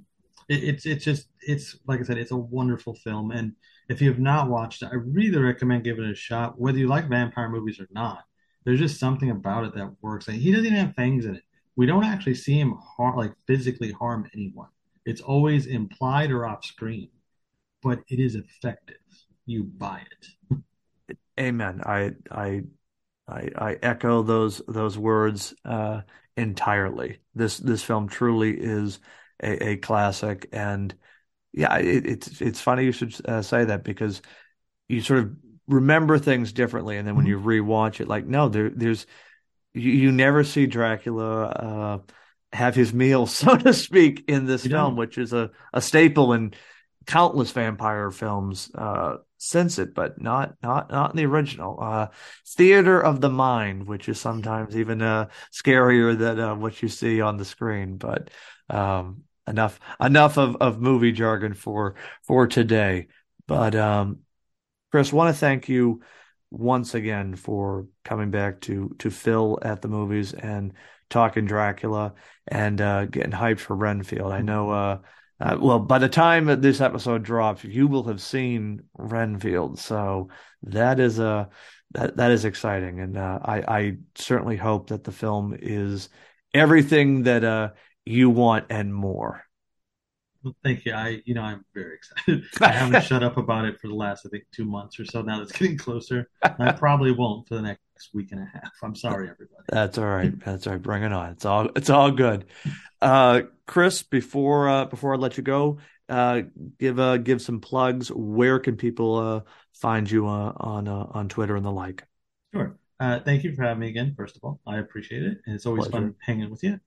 It, 0.50 0.64
it's 0.64 0.86
it's 0.86 1.06
just 1.06 1.28
it's 1.42 1.78
like 1.88 2.00
I 2.00 2.04
said, 2.04 2.18
it's 2.18 2.32
a 2.32 2.38
wonderful 2.38 2.96
film, 2.96 3.32
and 3.32 3.54
if 3.92 4.02
you 4.02 4.10
have 4.10 4.20
not 4.20 4.50
watched 4.50 4.82
it, 4.82 4.90
I 4.92 4.96
really 4.96 5.38
recommend 5.38 5.84
giving 5.84 6.06
it 6.06 6.12
a 6.12 6.16
shot. 6.16 6.60
Whether 6.60 6.78
you 6.78 6.88
like 6.88 7.10
vampire 7.10 7.50
movies 7.50 7.80
or 7.80 7.88
not, 7.92 8.24
there's 8.64 8.80
just 8.80 9.00
something 9.00 9.32
about 9.32 9.66
it 9.66 9.76
that 9.76 9.92
works. 10.02 10.30
And 10.30 10.38
he 10.38 10.52
doesn't 10.52 10.66
even 10.66 10.78
have 10.78 10.96
fangs 10.96 11.26
in 11.26 11.36
it. 11.36 11.44
We 11.76 11.86
don't 11.86 12.06
actually 12.06 12.36
see 12.36 12.58
him 12.58 12.78
harm, 12.80 13.18
like 13.18 13.34
physically 13.48 13.92
harm 13.92 14.30
anyone. 14.34 14.70
It's 15.06 15.20
always 15.20 15.66
implied 15.66 16.32
or 16.32 16.46
off 16.46 16.64
screen, 16.64 17.10
but 17.84 18.00
it 18.08 18.20
is 18.20 18.36
effective. 18.36 18.96
You 19.46 19.64
buy 19.64 20.04
it. 20.10 20.58
Amen. 21.40 21.82
I 21.86 22.12
I 22.30 22.64
I, 23.28 23.50
I 23.58 23.78
echo 23.82 24.22
those 24.22 24.62
those 24.68 24.98
words 24.98 25.54
uh, 25.66 26.02
entirely. 26.38 27.20
This 27.36 27.58
this 27.58 27.84
film 27.84 28.08
truly 28.08 28.58
is 28.58 29.00
a, 29.44 29.72
a 29.72 29.78
classic, 29.78 30.48
and 30.54 30.94
yeah, 31.54 31.78
it, 31.78 32.06
it's 32.06 32.42
it's 32.42 32.62
funny 32.62 32.86
you 32.86 32.92
should 32.92 33.16
uh, 33.28 33.42
say 33.42 33.66
that 33.66 33.84
because 33.84 34.22
you 34.88 35.02
sort 35.02 35.20
of 35.20 35.36
remember 35.68 36.18
things 36.18 36.54
differently, 36.54 36.98
and 36.98 37.08
then 37.08 37.16
when 37.16 37.26
mm-hmm. 37.26 37.50
you 37.50 37.64
rewatch 37.64 38.00
it, 38.00 38.08
like 38.08 38.26
no, 38.26 38.50
there 38.50 38.70
there's 38.70 39.06
you, 39.74 39.92
you 39.92 40.12
never 40.12 40.44
see 40.44 40.66
Dracula 40.66 41.46
uh, 41.46 41.98
have 42.54 42.76
his 42.76 42.94
meal, 42.94 43.26
so 43.28 43.58
to 43.58 43.74
speak, 43.74 44.26
in 44.28 44.46
this 44.46 44.66
film, 44.66 44.96
which 44.96 45.18
is 45.18 45.34
a, 45.34 45.52
a 45.74 45.82
staple 45.82 46.34
in 46.34 46.54
countless 47.06 47.52
vampire 47.52 48.12
films 48.12 48.70
uh, 48.76 49.18
since 49.38 49.80
it, 49.80 49.94
but 49.94 50.22
not 50.22 50.56
not 50.62 50.92
not 50.92 51.12
in 51.12 51.18
the 51.18 51.26
original. 51.26 51.78
Uh, 51.82 52.08
Theater 52.48 53.02
of 53.02 53.22
the 53.22 53.30
Mind, 53.30 53.88
which 53.88 54.08
is 54.08 54.20
sometimes 54.20 54.78
even 54.78 55.02
uh, 55.02 55.28
scarier 55.52 56.18
than 56.18 56.40
uh, 56.40 56.56
what 56.56 56.82
you 56.82 56.88
see 56.88 57.22
on 57.22 57.38
the 57.38 57.46
screen. 57.46 57.98
But 57.98 58.30
um, 58.70 59.24
enough 59.52 59.80
enough 60.00 60.38
of, 60.38 60.56
of 60.58 60.82
movie 60.82 61.12
jargon 61.12 61.54
for 61.54 61.96
for 62.24 62.48
today. 62.48 63.08
But 63.48 63.76
um, 63.76 64.20
Chris, 64.92 65.14
want 65.14 65.34
to 65.34 65.40
thank 65.40 65.70
you 65.70 66.02
once 66.50 66.96
again 66.96 67.36
for 67.36 67.88
coming 68.04 68.32
back 68.32 68.62
to 68.62 68.96
to 69.00 69.12
Phil 69.12 69.60
at 69.62 69.82
the 69.82 69.88
movies 69.88 70.34
and 70.34 70.74
talking 71.10 71.46
Dracula 71.46 72.14
and 72.48 72.82
uh, 72.82 73.06
getting 73.06 73.32
hyped 73.32 73.60
for 73.60 73.76
Renfield. 73.76 74.32
I 74.32 74.42
know 74.42 74.72
uh, 74.72 74.98
uh, 75.42 75.58
well, 75.60 75.80
by 75.80 75.98
the 75.98 76.10
time 76.10 76.46
that 76.46 76.62
this 76.62 76.82
episode 76.82 77.24
drops, 77.24 77.64
you 77.64 77.88
will 77.88 78.04
have 78.04 78.22
seen 78.22 78.84
Renfield, 78.96 79.80
so 79.80 80.30
that 80.64 81.00
is 81.00 81.18
a 81.18 81.28
uh, 81.28 81.46
that 81.94 82.18
that 82.18 82.32
is 82.32 82.46
exciting, 82.46 83.00
and 83.00 83.18
uh, 83.18 83.40
I 83.44 83.58
I 83.68 83.98
certainly 84.16 84.56
hope 84.56 84.90
that 84.90 85.04
the 85.04 85.12
film 85.12 85.58
is 85.60 86.10
everything 86.54 87.24
that 87.24 87.44
uh, 87.44 87.72
you 88.06 88.30
want 88.30 88.66
and 88.70 88.94
more. 88.94 89.46
Well, 90.44 90.56
thank 90.64 90.86
you. 90.86 90.94
I 90.94 91.22
you 91.26 91.36
know 91.36 91.44
I'm 91.44 91.64
very 91.74 91.96
excited. 91.96 92.46
I 92.62 92.72
haven't 92.72 93.04
shut 93.06 93.22
up 93.24 93.38
about 93.38 93.66
it 93.66 93.80
for 93.80 93.88
the 93.88 93.94
last 93.94 94.26
I 94.26 94.30
think 94.30 94.46
two 94.52 94.66
months 94.66 95.00
or 95.00 95.06
so. 95.06 95.22
Now 95.22 95.40
that's 95.40 95.52
getting 95.52 95.78
closer. 95.78 96.30
I 96.42 96.72
probably 96.72 97.12
won't 97.12 97.48
for 97.48 97.56
the 97.56 97.62
next 97.62 97.82
week 98.14 98.32
and 98.32 98.42
a 98.42 98.46
half. 98.46 98.72
I'm 98.82 98.96
sorry, 98.96 99.30
everybody. 99.30 99.64
That's 99.70 99.98
all 100.00 100.08
right. 100.08 100.38
That's 100.44 100.66
all 100.66 100.74
right. 100.74 100.82
Bring 100.82 101.04
it 101.04 101.14
on. 101.14 101.32
It's 101.32 101.46
all 101.46 101.70
it's 101.76 101.92
all 101.92 102.10
good. 102.12 102.46
Uh, 103.02 103.42
Chris, 103.68 104.02
before 104.02 104.68
uh, 104.68 104.86
before 104.86 105.14
I 105.14 105.18
let 105.18 105.38
you 105.38 105.44
go, 105.44 105.78
uh, 106.10 106.42
give 106.80 107.00
uh, 107.00 107.18
give 107.18 107.42
some 107.42 107.62
plugs. 107.62 108.10
Where 108.10 108.60
can 108.60 108.78
people 108.78 109.16
uh, 109.18 109.42
find 109.74 110.10
you 110.10 110.28
uh, 110.28 110.54
on 110.58 110.88
uh, 110.88 111.06
on 111.12 111.30
Twitter 111.30 111.56
and 111.56 111.66
the 111.66 111.72
like? 111.72 112.04
Sure. 112.54 112.78
Uh, 113.00 113.20
thank 113.20 113.44
you 113.44 113.56
for 113.56 113.64
having 113.64 113.80
me 113.80 113.90
again. 113.90 114.14
First 114.16 114.36
of 114.36 114.44
all, 114.44 114.60
I 114.68 114.78
appreciate 114.78 115.24
it, 115.24 115.38
and 115.46 115.56
it's 115.56 115.66
always 115.66 115.88
Pleasure. 115.88 116.08
fun 116.08 116.16
hanging 116.20 116.50
with 116.50 116.64
you. 116.64 116.80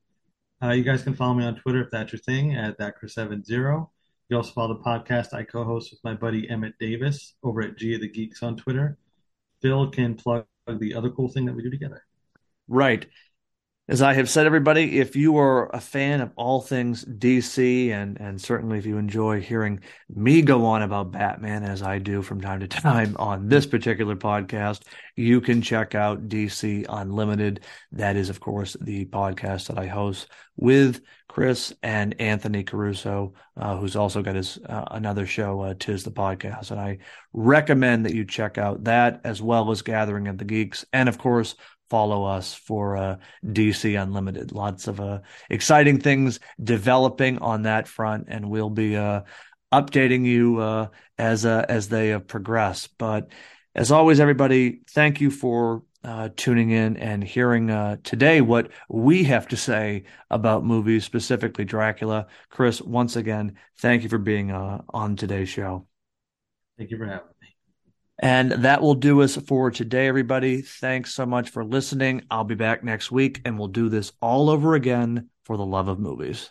Uh, 0.62 0.70
you 0.70 0.82
guys 0.82 1.02
can 1.02 1.14
follow 1.14 1.34
me 1.34 1.44
on 1.44 1.56
Twitter 1.56 1.82
if 1.82 1.90
that's 1.90 2.12
your 2.12 2.20
thing 2.20 2.54
at 2.54 2.78
that 2.78 2.96
Chris 2.96 3.14
seven 3.14 3.44
zero. 3.44 3.90
You 4.28 4.36
also 4.38 4.52
follow 4.52 4.74
the 4.74 4.80
podcast 4.80 5.34
I 5.34 5.44
co-host 5.44 5.90
with 5.90 6.02
my 6.02 6.14
buddy 6.14 6.48
Emmett 6.48 6.74
Davis 6.78 7.34
over 7.42 7.60
at 7.60 7.76
G 7.76 7.94
of 7.94 8.00
the 8.00 8.08
Geeks 8.08 8.42
on 8.42 8.56
Twitter. 8.56 8.98
Phil 9.60 9.90
can 9.90 10.14
plug 10.14 10.46
the 10.66 10.94
other 10.94 11.10
cool 11.10 11.28
thing 11.28 11.44
that 11.46 11.54
we 11.54 11.62
do 11.62 11.70
together. 11.70 12.04
Right. 12.68 13.06
As 13.86 14.00
I 14.00 14.14
have 14.14 14.30
said, 14.30 14.46
everybody, 14.46 14.98
if 14.98 15.14
you 15.14 15.36
are 15.36 15.68
a 15.76 15.80
fan 15.80 16.22
of 16.22 16.32
all 16.36 16.62
things 16.62 17.04
DC, 17.04 17.90
and 17.90 18.18
and 18.18 18.40
certainly 18.40 18.78
if 18.78 18.86
you 18.86 18.96
enjoy 18.96 19.42
hearing 19.42 19.80
me 20.08 20.40
go 20.40 20.64
on 20.64 20.80
about 20.80 21.12
Batman 21.12 21.64
as 21.64 21.82
I 21.82 21.98
do 21.98 22.22
from 22.22 22.40
time 22.40 22.60
to 22.60 22.68
time 22.68 23.14
on 23.18 23.46
this 23.46 23.66
particular 23.66 24.16
podcast, 24.16 24.84
you 25.16 25.42
can 25.42 25.60
check 25.60 25.94
out 25.94 26.28
DC 26.30 26.86
Unlimited. 26.88 27.60
That 27.92 28.16
is, 28.16 28.30
of 28.30 28.40
course, 28.40 28.74
the 28.80 29.04
podcast 29.04 29.66
that 29.66 29.78
I 29.78 29.86
host 29.86 30.30
with 30.56 31.02
Chris 31.28 31.74
and 31.82 32.18
Anthony 32.20 32.62
Caruso, 32.62 33.34
uh, 33.56 33.76
who's 33.76 33.96
also 33.96 34.22
got 34.22 34.36
his 34.36 34.58
uh, 34.66 34.84
another 34.92 35.26
show, 35.26 35.60
uh, 35.60 35.74
Tis 35.78 36.04
the 36.04 36.10
Podcast, 36.10 36.70
and 36.70 36.80
I 36.80 36.98
recommend 37.34 38.06
that 38.06 38.14
you 38.14 38.24
check 38.24 38.56
out 38.56 38.84
that 38.84 39.20
as 39.24 39.42
well 39.42 39.70
as 39.70 39.82
Gathering 39.82 40.28
of 40.28 40.38
the 40.38 40.44
Geeks, 40.44 40.86
and 40.92 41.08
of 41.08 41.18
course 41.18 41.56
follow 41.94 42.24
us 42.24 42.52
for 42.52 42.96
uh, 42.96 43.16
DC 43.46 44.02
Unlimited. 44.02 44.50
Lots 44.50 44.88
of 44.88 44.98
uh, 45.00 45.20
exciting 45.48 46.00
things 46.00 46.40
developing 46.60 47.38
on 47.38 47.62
that 47.62 47.86
front, 47.86 48.24
and 48.26 48.50
we'll 48.50 48.68
be 48.68 48.96
uh, 48.96 49.20
updating 49.72 50.26
you 50.26 50.58
uh, 50.58 50.88
as 51.18 51.46
uh, 51.46 51.64
as 51.68 51.88
they 51.88 52.18
progress. 52.18 52.88
But 52.88 53.28
as 53.76 53.92
always, 53.92 54.18
everybody, 54.18 54.80
thank 54.90 55.20
you 55.20 55.30
for 55.30 55.84
uh, 56.02 56.30
tuning 56.34 56.70
in 56.70 56.96
and 56.96 57.22
hearing 57.22 57.68
today 58.02 58.40
what 58.40 58.72
we 58.88 59.22
have 59.22 59.46
to 59.48 59.56
say 59.56 60.02
about 60.32 60.64
movies, 60.64 61.04
specifically 61.04 61.64
Dracula. 61.64 62.26
Chris, 62.50 62.82
once 62.82 63.14
again, 63.14 63.54
thank 63.78 64.02
you 64.02 64.08
for 64.08 64.18
being 64.18 64.50
on 64.50 65.14
today's 65.14 65.48
show. 65.48 65.86
Thank 66.76 66.90
you 66.90 66.98
for 66.98 67.06
having 67.06 67.28
me. 67.28 67.33
And 68.20 68.52
that 68.52 68.80
will 68.80 68.94
do 68.94 69.22
us 69.22 69.36
for 69.36 69.70
today, 69.70 70.06
everybody. 70.06 70.62
Thanks 70.62 71.14
so 71.14 71.26
much 71.26 71.50
for 71.50 71.64
listening. 71.64 72.22
I'll 72.30 72.44
be 72.44 72.54
back 72.54 72.84
next 72.84 73.10
week 73.10 73.40
and 73.44 73.58
we'll 73.58 73.68
do 73.68 73.88
this 73.88 74.12
all 74.20 74.50
over 74.50 74.74
again 74.74 75.30
for 75.44 75.56
the 75.56 75.66
love 75.66 75.88
of 75.88 75.98
movies. 75.98 76.50